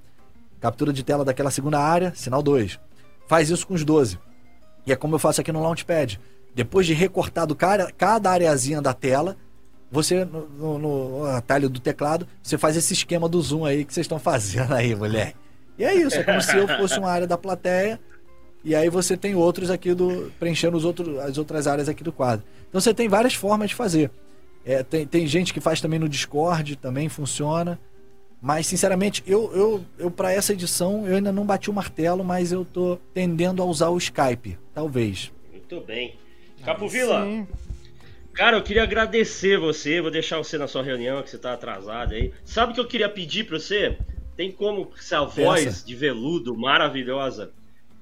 Captura 0.60 0.94
de 0.94 1.04
tela 1.04 1.26
daquela 1.26 1.50
segunda 1.50 1.80
área, 1.80 2.14
sinal 2.16 2.44
2. 2.44 2.80
Faz 3.28 3.50
isso 3.50 3.66
com 3.66 3.74
os 3.74 3.84
12. 3.84 4.20
E 4.86 4.92
é 4.92 4.96
como 4.96 5.16
eu 5.16 5.20
faço 5.20 5.42
aqui 5.42 5.52
no 5.52 5.62
Launchpad. 5.62 6.20
Depois 6.54 6.86
de 6.86 6.94
recortado 6.94 7.56
cada, 7.56 7.92
cada 7.92 8.30
areazinha 8.30 8.82
da 8.82 8.94
tela, 8.94 9.38
você, 9.92 10.24
no, 10.26 10.48
no- 10.48 10.80
no 10.80 11.26
atalho 11.26 11.70
do 11.70 11.80
teclado, 11.80 12.26
você 12.42 12.58
faz 12.58 12.78
esse 12.78 12.94
esquema 12.94 13.28
do 13.28 13.42
zoom 13.42 13.66
aí 13.66 13.84
que 13.86 13.94
vocês 13.94 14.06
estão 14.06 14.18
fazendo 14.20 14.74
aí, 14.74 14.96
mulher. 14.96 15.34
E 15.78 15.84
é 15.84 15.94
isso, 15.96 16.16
é 16.18 16.24
como 16.24 16.42
se 16.42 16.56
eu 16.56 16.68
fosse 16.68 16.98
uma 16.98 17.10
área 17.10 17.28
da 17.28 17.38
plateia 17.38 18.00
e 18.64 18.76
aí 18.76 18.90
você 18.90 19.18
tem 19.18 19.36
outros 19.36 19.70
aqui 19.72 19.94
do. 19.94 20.32
preenchendo 20.40 20.78
os 20.78 20.86
outros, 20.86 21.18
as 21.20 21.38
outras 21.38 21.66
áreas 21.68 21.90
aqui 21.90 22.04
do 22.04 22.12
quadro. 22.12 22.46
Então 22.70 22.80
você 22.80 22.94
tem 22.94 23.10
várias 23.10 23.34
formas 23.34 23.70
de 23.70 23.76
fazer. 23.76 24.10
É, 24.64 24.84
tem, 24.84 25.08
tem 25.08 25.26
gente 25.26 25.54
que 25.54 25.60
faz 25.60 25.82
também 25.82 25.98
no 26.00 26.08
Discord, 26.08 26.76
também 26.76 27.10
funciona. 27.10 27.80
Mas, 28.40 28.66
sinceramente, 28.68 29.24
eu, 29.28 29.52
eu, 29.56 29.86
eu 30.00 30.10
para 30.12 30.32
essa 30.32 30.54
edição, 30.54 31.08
eu 31.08 31.16
ainda 31.16 31.32
não 31.32 31.46
bati 31.46 31.70
o 31.70 31.74
martelo, 31.74 32.24
mas 32.24 32.52
eu 32.52 32.64
tô 32.66 32.98
tendendo 33.14 33.62
a 33.62 33.66
usar 33.66 33.90
o 33.90 33.98
Skype. 33.98 34.58
Talvez. 34.74 35.32
Muito 35.52 35.82
bem. 35.82 36.16
Capovila. 36.64 37.26
Cara, 38.34 38.58
eu 38.58 38.64
queria 38.64 38.84
agradecer 38.84 39.58
você. 39.58 40.02
Vou 40.02 40.12
deixar 40.12 40.38
você 40.38 40.58
na 40.58 40.68
sua 40.68 40.84
reunião, 40.84 41.22
que 41.22 41.30
você 41.30 41.38
tá 41.38 41.54
atrasado 41.54 42.14
aí. 42.14 42.34
Sabe 42.44 42.72
o 42.72 42.76
que 42.76 42.82
eu 42.82 42.88
queria 42.88 43.10
pedir 43.10 43.46
pra 43.46 43.60
você? 43.60 43.98
Tem 44.36 44.52
como 44.52 44.92
essa 44.98 45.24
voz 45.24 45.64
Peça. 45.66 45.86
de 45.86 45.96
veludo 45.96 46.56
maravilhosa 46.58 47.52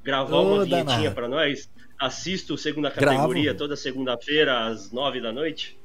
gravar 0.04 0.38
Ô, 0.38 0.56
uma 0.56 0.66
vinhetinha 0.66 1.12
pra 1.12 1.28
nós? 1.28 1.70
Assisto 2.00 2.58
segunda 2.58 2.90
Gravo. 2.90 3.18
categoria 3.18 3.54
toda 3.54 3.76
segunda-feira 3.76 4.68
às 4.68 4.92
nove 4.92 5.20
da 5.20 5.32
noite. 5.34 5.78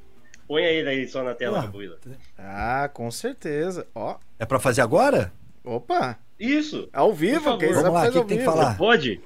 Põe 0.47 0.63
ele 0.63 0.87
aí 0.89 1.07
só 1.07 1.23
na 1.23 1.33
tela. 1.33 1.63
Capovila. 1.63 1.97
Ah, 2.37 2.89
com 2.93 3.09
certeza. 3.11 3.87
Ó, 3.93 4.17
É 4.39 4.45
pra 4.45 4.59
fazer 4.59 4.81
agora? 4.81 5.33
opa, 5.63 6.17
Isso. 6.39 6.87
ao 6.93 7.11
vivo, 7.11 7.57
quem 7.57 7.69
Vamos 7.73 7.81
sabe 7.81 7.93
lá, 7.95 8.11
que 8.11 8.25
tem 8.29 8.37
que 8.37 8.43
falar? 8.45 8.77
Pode? 8.77 9.19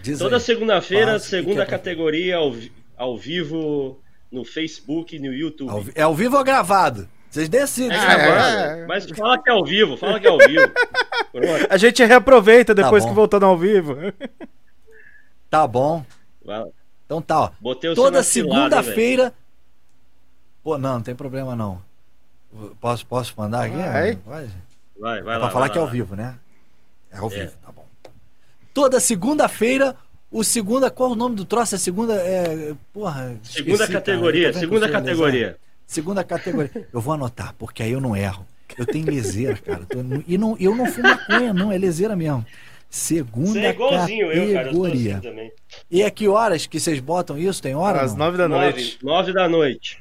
Diz 0.00 0.18
Toda 0.18 0.36
aí. 0.36 0.40
segunda-feira, 0.40 1.18
segunda 1.18 1.66
que 1.66 1.74
é 1.74 1.76
categoria 1.78 2.36
ao, 2.36 2.52
vi- 2.52 2.72
ao 2.96 3.18
vivo 3.18 4.00
no 4.30 4.44
Facebook 4.44 5.16
e 5.16 5.18
no 5.18 5.32
YouTube. 5.32 5.92
É 5.94 6.02
ao 6.02 6.14
vivo 6.14 6.36
ou 6.36 6.44
gravado? 6.44 7.08
Vocês 7.30 7.48
decidem. 7.48 7.96
É 7.98 8.82
é. 8.82 8.86
Mas 8.86 9.06
fala 9.10 9.40
que 9.42 9.50
é 9.50 9.52
ao 9.52 9.64
vivo, 9.64 9.96
fala 9.96 10.18
que 10.18 10.26
é 10.26 10.30
ao 10.30 10.38
vivo. 10.38 10.72
A 11.68 11.76
gente 11.76 12.02
reaproveita 12.04 12.74
depois 12.74 13.02
bom. 13.04 13.10
que 13.10 13.14
voltando 13.14 13.44
ao 13.46 13.58
vivo. 13.58 13.96
Tá 15.50 15.66
bom. 15.66 16.04
Então 17.04 17.20
tá, 17.20 17.40
ó. 17.40 17.50
Botei 17.60 17.94
Toda 17.94 18.22
segunda-feira. 18.22 19.32
Pô, 20.62 20.78
não, 20.78 20.94
não 20.94 21.02
tem 21.02 21.14
problema 21.14 21.54
não. 21.54 21.80
Posso, 22.80 23.04
posso 23.06 23.34
mandar 23.36 23.66
aqui? 23.66 23.76
Vai. 23.76 24.18
Vai. 24.24 24.50
Vai, 24.98 25.22
vai 25.22 25.34
É 25.34 25.38
lá. 25.38 25.44
pra 25.44 25.50
falar 25.50 25.66
vai 25.66 25.70
que 25.70 25.78
é 25.78 25.80
ao 25.80 25.86
vivo, 25.86 26.16
né? 26.16 26.36
É 27.10 27.18
ao 27.18 27.30
É. 27.30 27.40
vivo, 27.40 27.52
tá 27.64 27.70
bom. 27.70 27.84
Toda 28.72 28.98
segunda-feira, 28.98 29.94
o 30.38 30.44
segunda. 30.44 30.90
Qual 30.90 31.10
o 31.12 31.14
nome 31.16 31.36
do 31.36 31.44
troço? 31.44 31.74
É 31.74 31.78
segunda. 31.78 32.14
É, 32.14 32.74
porra. 32.92 33.36
Segunda 33.42 33.72
esqueci, 33.74 33.92
categoria, 33.92 34.52
Tá 34.52 34.58
segunda 34.58 34.86
sou 34.86 34.92
categoria. 34.92 35.56
Segunda 35.86 36.24
categoria. 36.24 36.88
Eu 36.92 37.00
vou 37.00 37.14
anotar, 37.14 37.54
porque 37.58 37.82
aí 37.82 37.92
eu 37.92 38.00
não 38.00 38.16
erro. 38.16 38.46
Eu 38.76 38.84
tenho 38.84 39.06
leseira, 39.06 39.56
cara. 39.56 39.86
Tô 39.86 39.98
e 40.26 40.36
não, 40.36 40.56
eu 40.58 40.74
não 40.74 40.86
fumo 40.86 41.08
maconha, 41.08 41.54
não, 41.54 41.70
é 41.70 41.78
leseira 41.78 42.16
mesmo. 42.16 42.44
Segunda 42.90 43.50
Você 43.52 43.58
é 43.60 43.70
igualzinho 43.70 44.32
eu, 44.32 44.52
cara. 44.54 44.68
Eu 44.68 44.72
categoria. 44.72 45.12
assim 45.18 45.28
também. 45.28 45.52
E 45.90 46.02
a 46.02 46.10
que 46.10 46.28
horas 46.28 46.66
que 46.66 46.78
vocês 46.80 46.98
botam 47.00 47.38
isso? 47.38 47.62
Tem 47.62 47.74
hora? 47.74 48.00
Às 48.02 48.14
nove 48.14 48.36
da 48.36 48.48
noite. 48.48 48.98
nove 49.02 49.32
da 49.32 49.48
noite. 49.48 49.98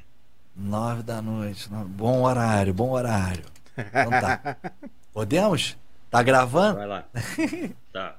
Nove 0.55 1.03
da 1.03 1.21
noite. 1.21 1.71
no- 1.71 1.85
Bom 1.85 2.21
horário, 2.23 2.73
bom 2.73 2.91
horário. 2.91 3.43
Então 3.77 4.09
tá. 4.09 4.57
Podemos? 5.13 5.77
Tá 6.09 6.21
gravando? 6.23 6.77
Vai 6.77 6.87
lá. 6.87 7.05
Tá. 7.93 8.15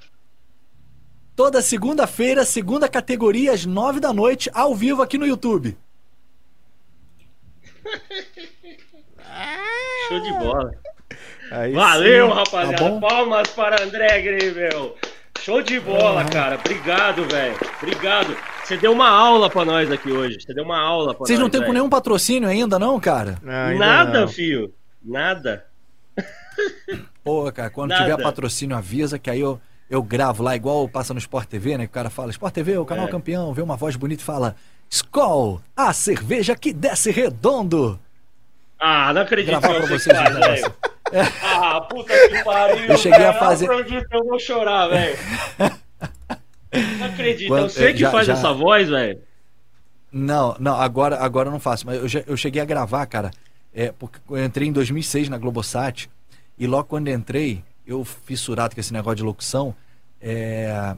Toda 1.37 1.61
segunda-feira, 1.61 2.45
segunda 2.47 2.89
categoria, 2.89 3.53
às 3.53 3.67
nove 3.67 4.01
da 4.01 4.11
noite, 4.13 4.51
ao 4.55 4.75
vivo 4.75 5.03
aqui 5.03 5.19
no 5.19 5.27
YouTube. 5.27 5.77
Show 10.09 10.21
de 10.21 10.33
bola. 10.33 10.71
Aí 11.51 11.73
Valeu, 11.73 12.29
sim. 12.29 12.35
rapaziada. 12.35 12.77
Tá? 12.91 13.01
Palmas 13.01 13.49
para 13.49 13.83
André 13.83 14.21
Gribel. 14.23 14.97
Show 15.41 15.63
de 15.63 15.79
bola, 15.79 16.25
cara. 16.25 16.57
Obrigado, 16.57 17.25
velho. 17.29 17.57
Obrigado. 17.83 18.37
Você 18.65 18.77
deu 18.79 18.93
uma 18.93 19.09
aula 19.09 19.49
pra 19.51 19.65
nós 19.65 19.93
aqui 19.93 20.11
hoje. 20.11 20.39
Você 20.41 20.55
deu 20.55 20.65
uma 20.65 20.79
aula 20.81 21.15
pra 21.15 21.27
Vocês 21.27 21.39
nós. 21.39 21.41
não 21.41 21.47
estão 21.49 21.65
com 21.65 21.73
nenhum 21.73 21.89
patrocínio 21.91 22.49
ainda, 22.49 22.79
não, 22.79 22.99
cara? 22.99 23.39
Ainda 23.47 23.79
Nada, 23.79 24.21
não. 24.23 24.29
fio. 24.29 24.73
Nada. 25.05 25.67
Pô, 27.23 27.53
cara, 27.53 27.69
quando 27.71 27.91
Nada. 27.91 28.05
tiver 28.05 28.23
patrocínio, 28.23 28.75
avisa 28.77 29.19
que 29.19 29.29
aí 29.31 29.41
eu, 29.41 29.61
eu 29.89 30.03
gravo 30.03 30.43
lá, 30.43 30.57
igual 30.57 30.89
passa 30.89 31.13
no 31.15 31.19
Sport 31.19 31.49
TV, 31.49 31.79
né? 31.79 31.85
Que 31.87 31.91
o 31.91 31.95
cara 31.95 32.11
fala, 32.11 32.31
Sport 32.31 32.53
TV, 32.55 32.77
o 32.79 32.85
canal 32.85 33.07
É. 33.07 33.11
campeão, 33.11 33.53
vê 33.55 33.63
uma 33.63 33.77
voz 33.77 33.97
bonita 33.97 34.23
e 34.23 34.25
fala, 34.25 34.57
Skol, 34.91 35.61
a 35.77 35.93
cerveja 35.93 36.55
que 36.57 36.73
desce 36.73 37.11
redondo. 37.11 37.99
Ah, 38.79 39.13
não 39.13 39.23
acredito 39.23 39.51
Gravar 39.59 39.69
pra 39.75 39.81
você 39.87 39.99
vocês 39.99 40.17
faz, 40.19 40.35
velho. 40.37 40.75
Ah, 41.43 41.81
puta 41.83 42.13
que 42.29 42.43
pariu. 42.45 42.85
Eu 42.87 42.97
cheguei 42.99 43.25
a 43.25 43.31
velho. 43.33 43.39
fazer- 43.39 43.67
Não 43.69 43.79
acredito 43.79 44.09
que 44.09 44.17
eu 44.17 44.25
vou 44.25 44.39
chorar, 44.39 44.89
velho. 44.89 45.17
Não 46.99 47.07
acredito. 47.07 47.49
Quando- 47.49 47.67
é 47.67 47.69
você 47.69 47.93
que 47.93 47.99
já- 48.01 48.11
faz 48.11 48.27
já- 48.27 48.33
essa 48.35 48.53
voz, 48.53 48.89
velho? 48.89 49.21
Não, 50.13 50.57
não, 50.59 50.75
agora, 50.81 51.17
agora 51.19 51.49
eu 51.49 51.53
não 51.53 51.61
faço, 51.61 51.87
mas 51.87 52.15
eu, 52.15 52.25
eu 52.27 52.37
cheguei 52.37 52.61
a 52.61 52.65
gravar, 52.65 53.05
cara, 53.07 53.31
é, 53.75 53.93
porque 53.99 54.19
eu 54.31 54.45
entrei 54.45 54.69
em 54.69 54.73
2006 54.73 55.29
na 55.29 55.37
Globosat, 55.37 56.09
e 56.59 56.67
logo 56.67 56.85
quando 56.85 57.09
entrei, 57.09 57.63
eu 57.87 58.05
fissurado 58.05 58.75
com 58.75 58.81
esse 58.81 58.93
negócio 58.93 59.17
de 59.17 59.23
locução, 59.23 59.75
é, 60.21 60.97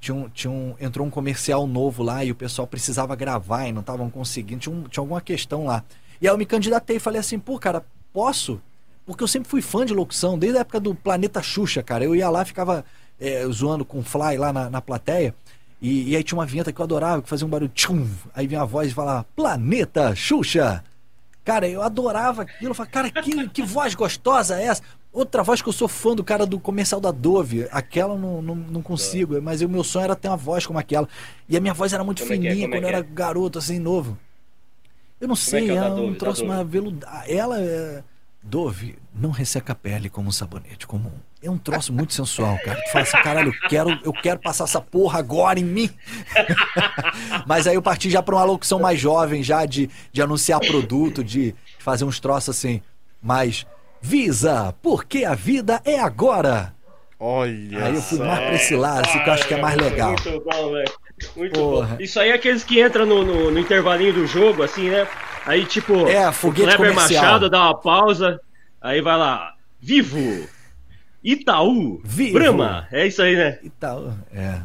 tinha 0.00 0.14
um, 0.14 0.28
tinha 0.28 0.50
um, 0.50 0.74
entrou 0.80 1.06
um 1.06 1.10
comercial 1.10 1.66
novo 1.66 2.02
lá 2.02 2.24
e 2.24 2.30
o 2.30 2.34
pessoal 2.34 2.66
precisava 2.66 3.14
gravar 3.16 3.66
e 3.66 3.72
não 3.72 3.80
estavam 3.80 4.08
conseguindo, 4.10 4.60
tinha, 4.60 4.74
um- 4.74 4.82
tinha 4.84 5.02
alguma 5.02 5.20
questão 5.20 5.64
lá. 5.64 5.82
E 6.20 6.26
aí 6.26 6.32
eu 6.32 6.38
me 6.38 6.46
candidatei 6.46 6.96
e 6.96 7.00
falei 7.00 7.20
assim, 7.20 7.38
pô, 7.38 7.58
cara, 7.58 7.84
posso? 8.12 8.60
Porque 9.04 9.22
eu 9.22 9.28
sempre 9.28 9.48
fui 9.48 9.62
fã 9.62 9.84
de 9.84 9.94
locução, 9.94 10.38
desde 10.38 10.58
a 10.58 10.60
época 10.62 10.80
do 10.80 10.94
Planeta 10.94 11.42
Xuxa, 11.42 11.82
cara. 11.82 12.04
Eu 12.04 12.14
ia 12.14 12.28
lá, 12.28 12.44
ficava 12.44 12.84
é, 13.20 13.46
zoando 13.48 13.84
com 13.84 13.98
o 13.98 14.02
Fly 14.02 14.36
lá 14.36 14.52
na, 14.52 14.70
na 14.70 14.80
plateia. 14.80 15.34
E, 15.80 16.10
e, 16.10 16.16
aí 16.16 16.24
tinha 16.24 16.38
uma 16.38 16.46
vinheta 16.46 16.72
que 16.72 16.80
eu 16.80 16.84
adorava, 16.84 17.22
que 17.22 17.28
fazia 17.28 17.46
um 17.46 17.50
barulho 17.50 17.70
tchum. 17.74 18.08
Aí 18.34 18.46
vinha 18.46 18.62
a 18.62 18.64
voz 18.64 18.90
e 18.90 18.94
falava, 18.94 19.26
Planeta 19.36 20.14
Xuxa. 20.14 20.82
Cara, 21.44 21.68
eu 21.68 21.82
adorava 21.82 22.42
aquilo. 22.42 22.70
Eu 22.70 22.74
falava, 22.74 22.90
cara, 22.90 23.10
que, 23.10 23.48
que 23.50 23.62
voz 23.62 23.94
gostosa 23.94 24.58
é 24.60 24.64
essa? 24.64 24.82
Outra 25.16 25.42
voz 25.42 25.62
que 25.62 25.68
eu 25.70 25.72
sou 25.72 25.88
fã 25.88 26.14
do 26.14 26.22
cara 26.22 26.44
do 26.44 26.60
comercial 26.60 27.00
da 27.00 27.10
Dove. 27.10 27.66
Aquela 27.72 28.12
eu 28.12 28.18
não, 28.18 28.42
não, 28.42 28.54
não 28.54 28.82
consigo, 28.82 29.40
mas 29.40 29.62
o 29.62 29.68
meu 29.68 29.82
sonho 29.82 30.04
era 30.04 30.14
ter 30.14 30.28
uma 30.28 30.36
voz 30.36 30.66
como 30.66 30.78
aquela. 30.78 31.08
E 31.48 31.56
a 31.56 31.60
minha 31.60 31.72
voz 31.72 31.94
era 31.94 32.04
muito 32.04 32.18
como 32.22 32.34
fininha 32.34 32.52
é 32.52 32.64
é? 32.64 32.68
quando 32.68 32.82
eu 32.82 32.88
era 32.88 32.98
é? 32.98 33.02
garoto, 33.02 33.58
assim, 33.58 33.78
novo. 33.78 34.18
Eu 35.18 35.26
não 35.26 35.34
como 35.34 35.36
sei, 35.36 35.70
é, 35.70 35.76
é 35.76 35.84
um 35.88 36.14
troço 36.14 36.44
mais 36.44 36.68
veludado. 36.68 37.24
Ela 37.30 37.58
é. 37.58 38.04
Dove 38.42 38.98
não 39.14 39.30
resseca 39.30 39.72
a 39.72 39.74
pele 39.74 40.10
como 40.10 40.28
um 40.28 40.32
sabonete 40.32 40.86
comum. 40.86 41.12
É 41.42 41.50
um 41.50 41.56
troço 41.56 41.94
muito 41.94 42.12
sensual, 42.12 42.58
cara. 42.58 42.78
Tu 42.78 42.92
fala 42.92 43.02
assim, 43.02 43.22
caralho, 43.22 43.54
eu 43.54 43.68
quero, 43.70 44.00
eu 44.04 44.12
quero 44.12 44.38
passar 44.40 44.64
essa 44.64 44.82
porra 44.82 45.18
agora 45.18 45.58
em 45.58 45.64
mim. 45.64 45.90
Mas 47.48 47.66
aí 47.66 47.74
eu 47.74 47.80
parti 47.80 48.10
já 48.10 48.22
pra 48.22 48.34
uma 48.34 48.44
locução 48.44 48.78
mais 48.78 49.00
jovem, 49.00 49.42
já 49.42 49.64
de, 49.64 49.88
de 50.12 50.20
anunciar 50.20 50.60
produto, 50.60 51.24
de 51.24 51.54
fazer 51.78 52.04
uns 52.04 52.20
troços 52.20 52.50
assim, 52.50 52.82
mais 53.22 53.66
Visa, 54.08 54.72
porque 54.80 55.24
a 55.24 55.34
vida 55.34 55.82
é 55.84 55.98
agora. 55.98 56.72
Olha. 57.18 57.86
Aí 57.86 57.94
eu 57.96 58.00
fui 58.00 58.20
mais 58.20 58.38
pra 58.38 58.54
esse 58.54 58.76
lado, 58.76 59.04
assim, 59.04 59.18
que 59.18 59.28
eu 59.28 59.32
acho 59.32 59.48
que 59.48 59.54
é 59.54 59.60
mais 59.60 59.76
legal. 59.76 60.10
Muito 60.10 60.44
bom, 60.44 60.70
velho. 60.70 60.92
Muito 61.34 61.58
Porra. 61.58 61.88
bom. 61.88 61.96
Isso 61.98 62.20
aí 62.20 62.30
é 62.30 62.34
aqueles 62.34 62.62
que 62.62 62.80
entram 62.80 63.04
no, 63.04 63.24
no, 63.24 63.50
no, 63.50 63.58
intervalinho 63.58 64.12
do 64.12 64.24
jogo, 64.24 64.62
assim, 64.62 64.90
né? 64.90 65.08
Aí, 65.44 65.64
tipo, 65.64 66.06
é, 66.06 66.30
foguete 66.30 66.68
o 66.68 66.76
Kleber 66.76 66.94
comercial. 66.94 67.24
Machado 67.24 67.50
dá 67.50 67.64
uma 67.64 67.80
pausa, 67.80 68.40
aí 68.80 69.00
vai 69.00 69.16
lá, 69.16 69.54
vivo, 69.80 70.48
Itaú, 71.24 72.00
vivo. 72.04 72.34
Brahma, 72.34 72.86
é 72.92 73.08
isso 73.08 73.20
aí, 73.20 73.34
né? 73.34 73.58
Itaú, 73.60 74.14
é. 74.32 74.60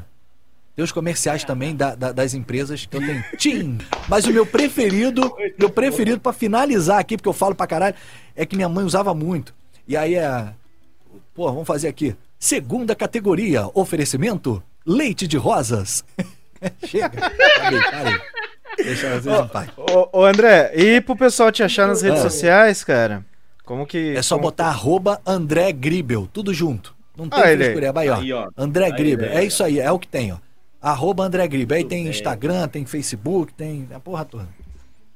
Tem 0.82 0.84
os 0.84 0.92
comerciais 0.92 1.44
também 1.44 1.76
da, 1.76 1.94
da, 1.94 2.12
das 2.12 2.34
empresas 2.34 2.88
que 2.88 2.98
eu 2.98 3.02
tenho. 3.02 3.24
Tim! 3.38 3.78
Mas 4.08 4.26
o 4.26 4.34
meu 4.34 4.48
preferido, 4.48 5.32
meu 5.56 5.70
preferido 5.70 6.20
para 6.20 6.34
finalizar 6.34 6.98
aqui, 6.98 7.18
porque 7.18 7.30
eu 7.30 7.34
falo 7.34 7.54
pra 7.54 7.68
caralho, 7.68 7.96
é 8.36 8.48
que 8.48 8.56
minha 8.56 8.68
mãe 8.68 8.84
usava 8.84 9.14
muito. 9.14 9.54
E 9.88 9.96
aí 9.96 10.16
é. 10.16 10.48
Pô, 11.36 11.46
vamos 11.46 11.68
fazer 11.68 11.88
aqui. 11.88 12.16
Segunda 12.40 12.96
categoria, 12.96 13.70
oferecimento: 13.76 14.64
leite 14.84 15.28
de 15.28 15.38
rosas. 15.38 16.04
Chega. 16.84 17.30
Parei, 17.60 17.82
parei. 17.92 18.22
Deixa 18.78 19.20
vocês 19.22 19.40
em 19.40 19.48
paz. 19.50 19.70
Ô, 19.78 20.22
ô, 20.22 20.26
André, 20.26 20.72
e 20.74 21.00
pro 21.00 21.16
pessoal 21.16 21.52
te 21.52 21.62
achar 21.62 21.88
nas 21.88 22.02
redes 22.02 22.22
ah. 22.22 22.24
sociais, 22.24 22.84
cara? 22.84 23.24
Como 23.64 23.86
que. 23.86 24.16
É 24.18 24.24
só 24.24 24.34
como... 24.34 24.48
botar 24.48 24.70
arroba 24.70 25.22
André 25.28 25.72
Gribel, 25.72 26.28
tudo 26.34 26.52
junto. 26.52 26.96
Não 27.16 27.30
tem 27.30 27.40
ah, 27.40 27.44
frescura, 27.44 27.94
aí, 27.96 28.10
ó. 28.10 28.16
Aí, 28.16 28.34
ó. 28.34 28.50
André 28.58 28.86
aí, 28.86 28.92
Gribel, 28.94 29.30
é, 29.30 29.42
é 29.42 29.46
isso 29.46 29.64
aí, 29.64 29.80
é 29.80 29.92
o 29.92 30.00
que 30.00 30.08
tem, 30.08 30.32
ó. 30.32 30.38
Arroba 30.82 31.24
André 31.24 31.48
Gribel. 31.48 31.78
Aí 31.78 31.84
tem 31.84 32.08
Instagram, 32.08 32.68
tem 32.68 32.86
Facebook, 32.86 33.54
tem 33.54 33.88
a 33.94 34.00
porra 34.00 34.26
toda. 34.26 34.48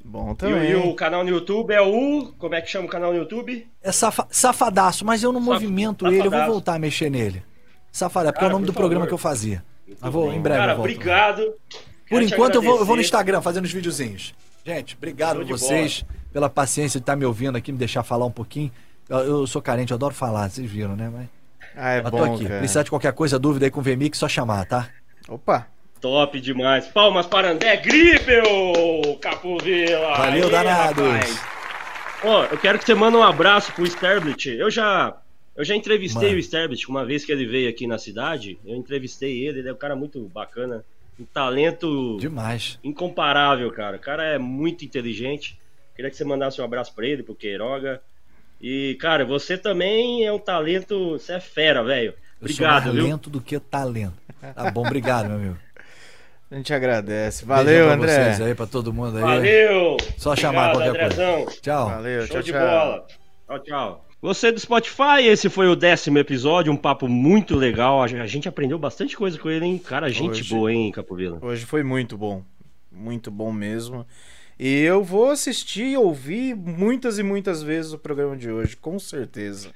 Bom 0.03 0.35
também. 0.35 0.69
E, 0.69 0.71
e, 0.71 0.75
o 0.75 0.93
canal 0.93 1.23
no 1.23 1.29
YouTube 1.31 1.73
é 1.73 1.81
o. 1.81 2.31
Como 2.37 2.53
é 2.53 2.61
que 2.61 2.69
chama 2.69 2.85
o 2.85 2.89
canal 2.89 3.11
no 3.11 3.17
YouTube? 3.17 3.67
É 3.81 3.91
safa, 3.91 4.27
Safadaço, 4.29 5.03
mas 5.03 5.23
eu 5.23 5.31
não 5.31 5.39
Saf, 5.39 5.51
movimento 5.51 6.05
safadaço. 6.05 6.19
ele, 6.19 6.27
eu 6.27 6.31
vou 6.31 6.53
voltar 6.53 6.75
a 6.75 6.79
mexer 6.79 7.09
nele. 7.09 7.43
Safadaço, 7.91 8.33
porque 8.33 8.45
é 8.45 8.47
o 8.47 8.51
nome 8.51 8.65
do 8.67 8.73
favor. 8.73 8.81
programa 8.83 9.07
que 9.07 9.13
eu 9.13 9.17
fazia. 9.17 9.63
Mas 9.99 10.13
vou, 10.13 10.31
em 10.31 10.39
breve. 10.39 10.59
Cara, 10.59 10.77
obrigado. 10.77 11.53
Por 12.07 12.21
enquanto 12.21 12.55
eu 12.55 12.61
vou, 12.61 12.77
eu 12.77 12.85
vou, 12.85 12.95
no 12.95 13.01
Instagram 13.01 13.41
fazendo 13.41 13.65
os 13.65 13.73
videozinhos. 13.73 14.35
Gente, 14.63 14.95
obrigado 14.95 15.41
a 15.41 15.43
vocês 15.43 16.03
bola. 16.03 16.19
pela 16.31 16.49
paciência 16.49 16.99
de 16.99 17.03
estar 17.03 17.15
me 17.15 17.25
ouvindo 17.25 17.55
aqui, 17.55 17.71
me 17.71 17.77
deixar 17.77 18.03
falar 18.03 18.25
um 18.25 18.31
pouquinho. 18.31 18.71
Eu, 19.09 19.17
eu 19.19 19.47
sou 19.47 19.61
carente, 19.61 19.91
eu 19.91 19.95
adoro 19.95 20.13
falar, 20.13 20.49
vocês 20.49 20.69
viram, 20.69 20.95
né? 20.95 21.09
Mas, 21.11 21.27
ah, 21.75 21.91
é 21.91 22.01
Mas 22.01 22.11
bom, 22.11 22.17
tô 22.17 22.23
aqui. 22.23 22.45
Cara. 22.45 22.59
Precisar 22.59 22.83
de 22.83 22.89
qualquer 22.89 23.13
coisa, 23.13 23.39
dúvida 23.39 23.65
aí 23.65 23.71
com 23.71 23.79
o 23.79 23.83
VMix, 23.83 24.19
só 24.19 24.27
chamar, 24.27 24.65
tá? 24.65 24.89
Opa! 25.27 25.67
Top 25.99 26.39
demais. 26.39 26.87
Palmas 26.87 27.25
para 27.25 27.51
André 27.51 27.77
Gribel, 27.77 29.17
Capovilla. 29.19 30.17
Valeu, 30.17 30.49
danados. 30.49 31.03
Ó, 32.23 32.45
eu 32.45 32.57
quero 32.57 32.77
que 32.77 32.85
você 32.85 32.93
mande 32.93 33.17
um 33.17 33.23
abraço 33.23 33.71
pro 33.73 33.85
Sterblit. 33.85 34.49
Eu 34.49 34.69
já 34.69 35.17
eu 35.55 35.63
já 35.63 35.75
entrevistei 35.75 36.29
Mano. 36.29 36.37
o 36.37 36.43
Sterblit 36.43 36.89
uma 36.89 37.05
vez 37.05 37.23
que 37.23 37.31
ele 37.31 37.45
veio 37.45 37.69
aqui 37.69 37.87
na 37.87 37.97
cidade. 37.97 38.59
Eu 38.65 38.75
entrevistei 38.75 39.45
ele, 39.45 39.59
ele 39.59 39.69
é 39.69 39.73
um 39.73 39.77
cara 39.77 39.95
muito 39.95 40.19
bacana. 40.27 40.83
Um 41.17 41.23
talento 41.23 42.17
demais. 42.19 42.77
Incomparável, 42.83 43.71
cara. 43.71 43.95
O 43.95 43.99
cara 43.99 44.23
é 44.23 44.37
muito 44.37 44.83
inteligente. 44.83 45.57
Queria 45.95 46.11
que 46.11 46.17
você 46.17 46.25
mandasse 46.25 46.59
um 46.59 46.65
abraço 46.65 46.93
para 46.93 47.07
ele, 47.07 47.23
pro 47.23 47.33
Queiroga. 47.33 48.01
E, 48.61 48.97
cara, 48.99 49.23
você 49.23 49.57
também 49.57 50.25
é 50.25 50.31
um 50.31 50.39
talento. 50.39 51.11
Você 51.11 51.33
é 51.33 51.39
fera, 51.39 51.83
velho. 51.83 52.13
Obrigado, 52.41 52.43
eu 52.43 52.53
sou 52.53 52.67
mais 52.67 52.83
talento 52.83 53.29
do 53.29 53.39
que 53.39 53.57
talento. 53.59 54.24
Tá 54.53 54.71
bom, 54.71 54.85
obrigado, 54.85 55.27
meu 55.27 55.35
amigo. 55.37 55.57
A 56.51 56.55
gente 56.55 56.73
agradece. 56.73 57.43
Valeu, 57.43 57.89
André. 57.89 58.13
Vocês 58.35 58.41
aí, 58.41 58.53
pra 58.55 58.67
todo 58.67 58.93
mundo 58.93 59.17
aí. 59.17 59.23
Valeu. 59.23 59.97
Só 60.17 60.31
Obrigado, 60.31 60.39
chamar 60.53 60.71
qualquer 60.71 60.89
Andrezão. 60.89 61.43
coisa. 61.43 61.61
Tchau. 61.61 61.89
Valeu, 61.89 62.21
Show 62.21 62.27
tchau, 62.27 62.41
de 62.43 62.51
tchau. 62.51 62.61
bola. 62.61 63.07
Tchau, 63.47 63.59
tchau. 63.59 64.05
Você 64.21 64.51
do 64.51 64.59
Spotify, 64.59 65.21
esse 65.27 65.49
foi 65.49 65.67
o 65.67 65.75
décimo 65.75 66.17
episódio, 66.17 66.71
um 66.71 66.77
papo 66.77 67.07
muito 67.07 67.55
legal. 67.55 68.01
A 68.01 68.07
gente 68.25 68.47
aprendeu 68.47 68.77
bastante 68.79 69.15
coisa 69.15 69.37
com 69.37 69.49
ele, 69.49 69.65
hein? 69.65 69.77
Cara, 69.77 70.09
gente 70.09 70.41
hoje, 70.41 70.49
boa, 70.49 70.71
hein, 70.73 70.91
Capovila? 70.91 71.37
Hoje 71.41 71.65
foi 71.65 71.83
muito 71.83 72.17
bom. 72.17 72.43
Muito 72.91 73.29
bom 73.29 73.51
mesmo. 73.51 74.05
E 74.57 74.81
eu 74.83 75.03
vou 75.03 75.29
assistir 75.29 75.87
e 75.87 75.97
ouvir 75.97 76.55
muitas 76.55 77.19
e 77.19 77.23
muitas 77.23 77.61
vezes 77.61 77.91
o 77.91 77.99
programa 77.99 78.37
de 78.37 78.49
hoje, 78.49 78.75
com 78.77 78.97
certeza. 78.97 79.69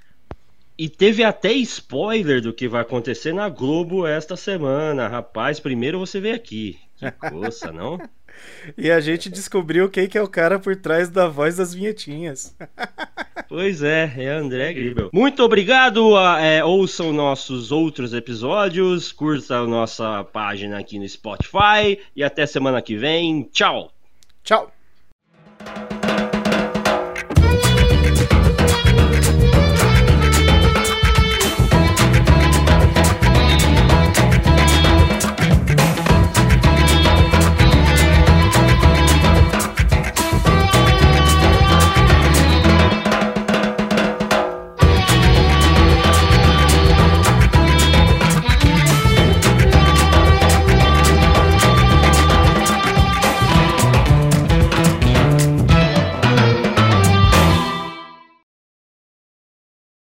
E 0.80 0.88
teve 0.88 1.26
até 1.26 1.52
spoiler 1.52 2.42
do 2.42 2.54
que 2.54 2.66
vai 2.66 2.84
acontecer 2.84 3.34
na 3.34 3.50
Globo 3.50 4.08
esta 4.08 4.38
semana. 4.38 5.10
Rapaz, 5.10 5.60
primeiro 5.60 6.00
você 6.00 6.22
vê 6.22 6.32
aqui. 6.32 6.80
Que 6.96 7.12
coça, 7.30 7.70
não? 7.70 8.00
e 8.78 8.90
a 8.90 9.02
gente 9.02 9.30
descobriu 9.30 9.90
quem 9.90 10.08
que 10.08 10.18
é 10.18 10.22
o 10.22 10.28
cara 10.28 10.58
por 10.58 10.78
trás 10.78 11.10
da 11.10 11.28
voz 11.28 11.58
das 11.58 11.74
vinhetinhas. 11.74 12.56
pois 13.50 13.84
é, 13.84 14.10
é 14.16 14.30
André 14.30 14.72
Gribel. 14.72 15.10
Muito 15.12 15.44
obrigado. 15.44 16.18
É, 16.38 16.64
ouçam 16.64 17.12
nossos 17.12 17.74
outros 17.74 18.14
episódios. 18.14 19.12
Curta 19.12 19.58
a 19.58 19.68
nossa 19.68 20.24
página 20.24 20.80
aqui 20.80 20.98
no 20.98 21.10
Spotify. 21.10 22.00
E 22.16 22.24
até 22.24 22.46
semana 22.46 22.82
que 22.82 22.96
vem. 22.96 23.44
Tchau. 23.52 23.92
Tchau. 24.46 24.72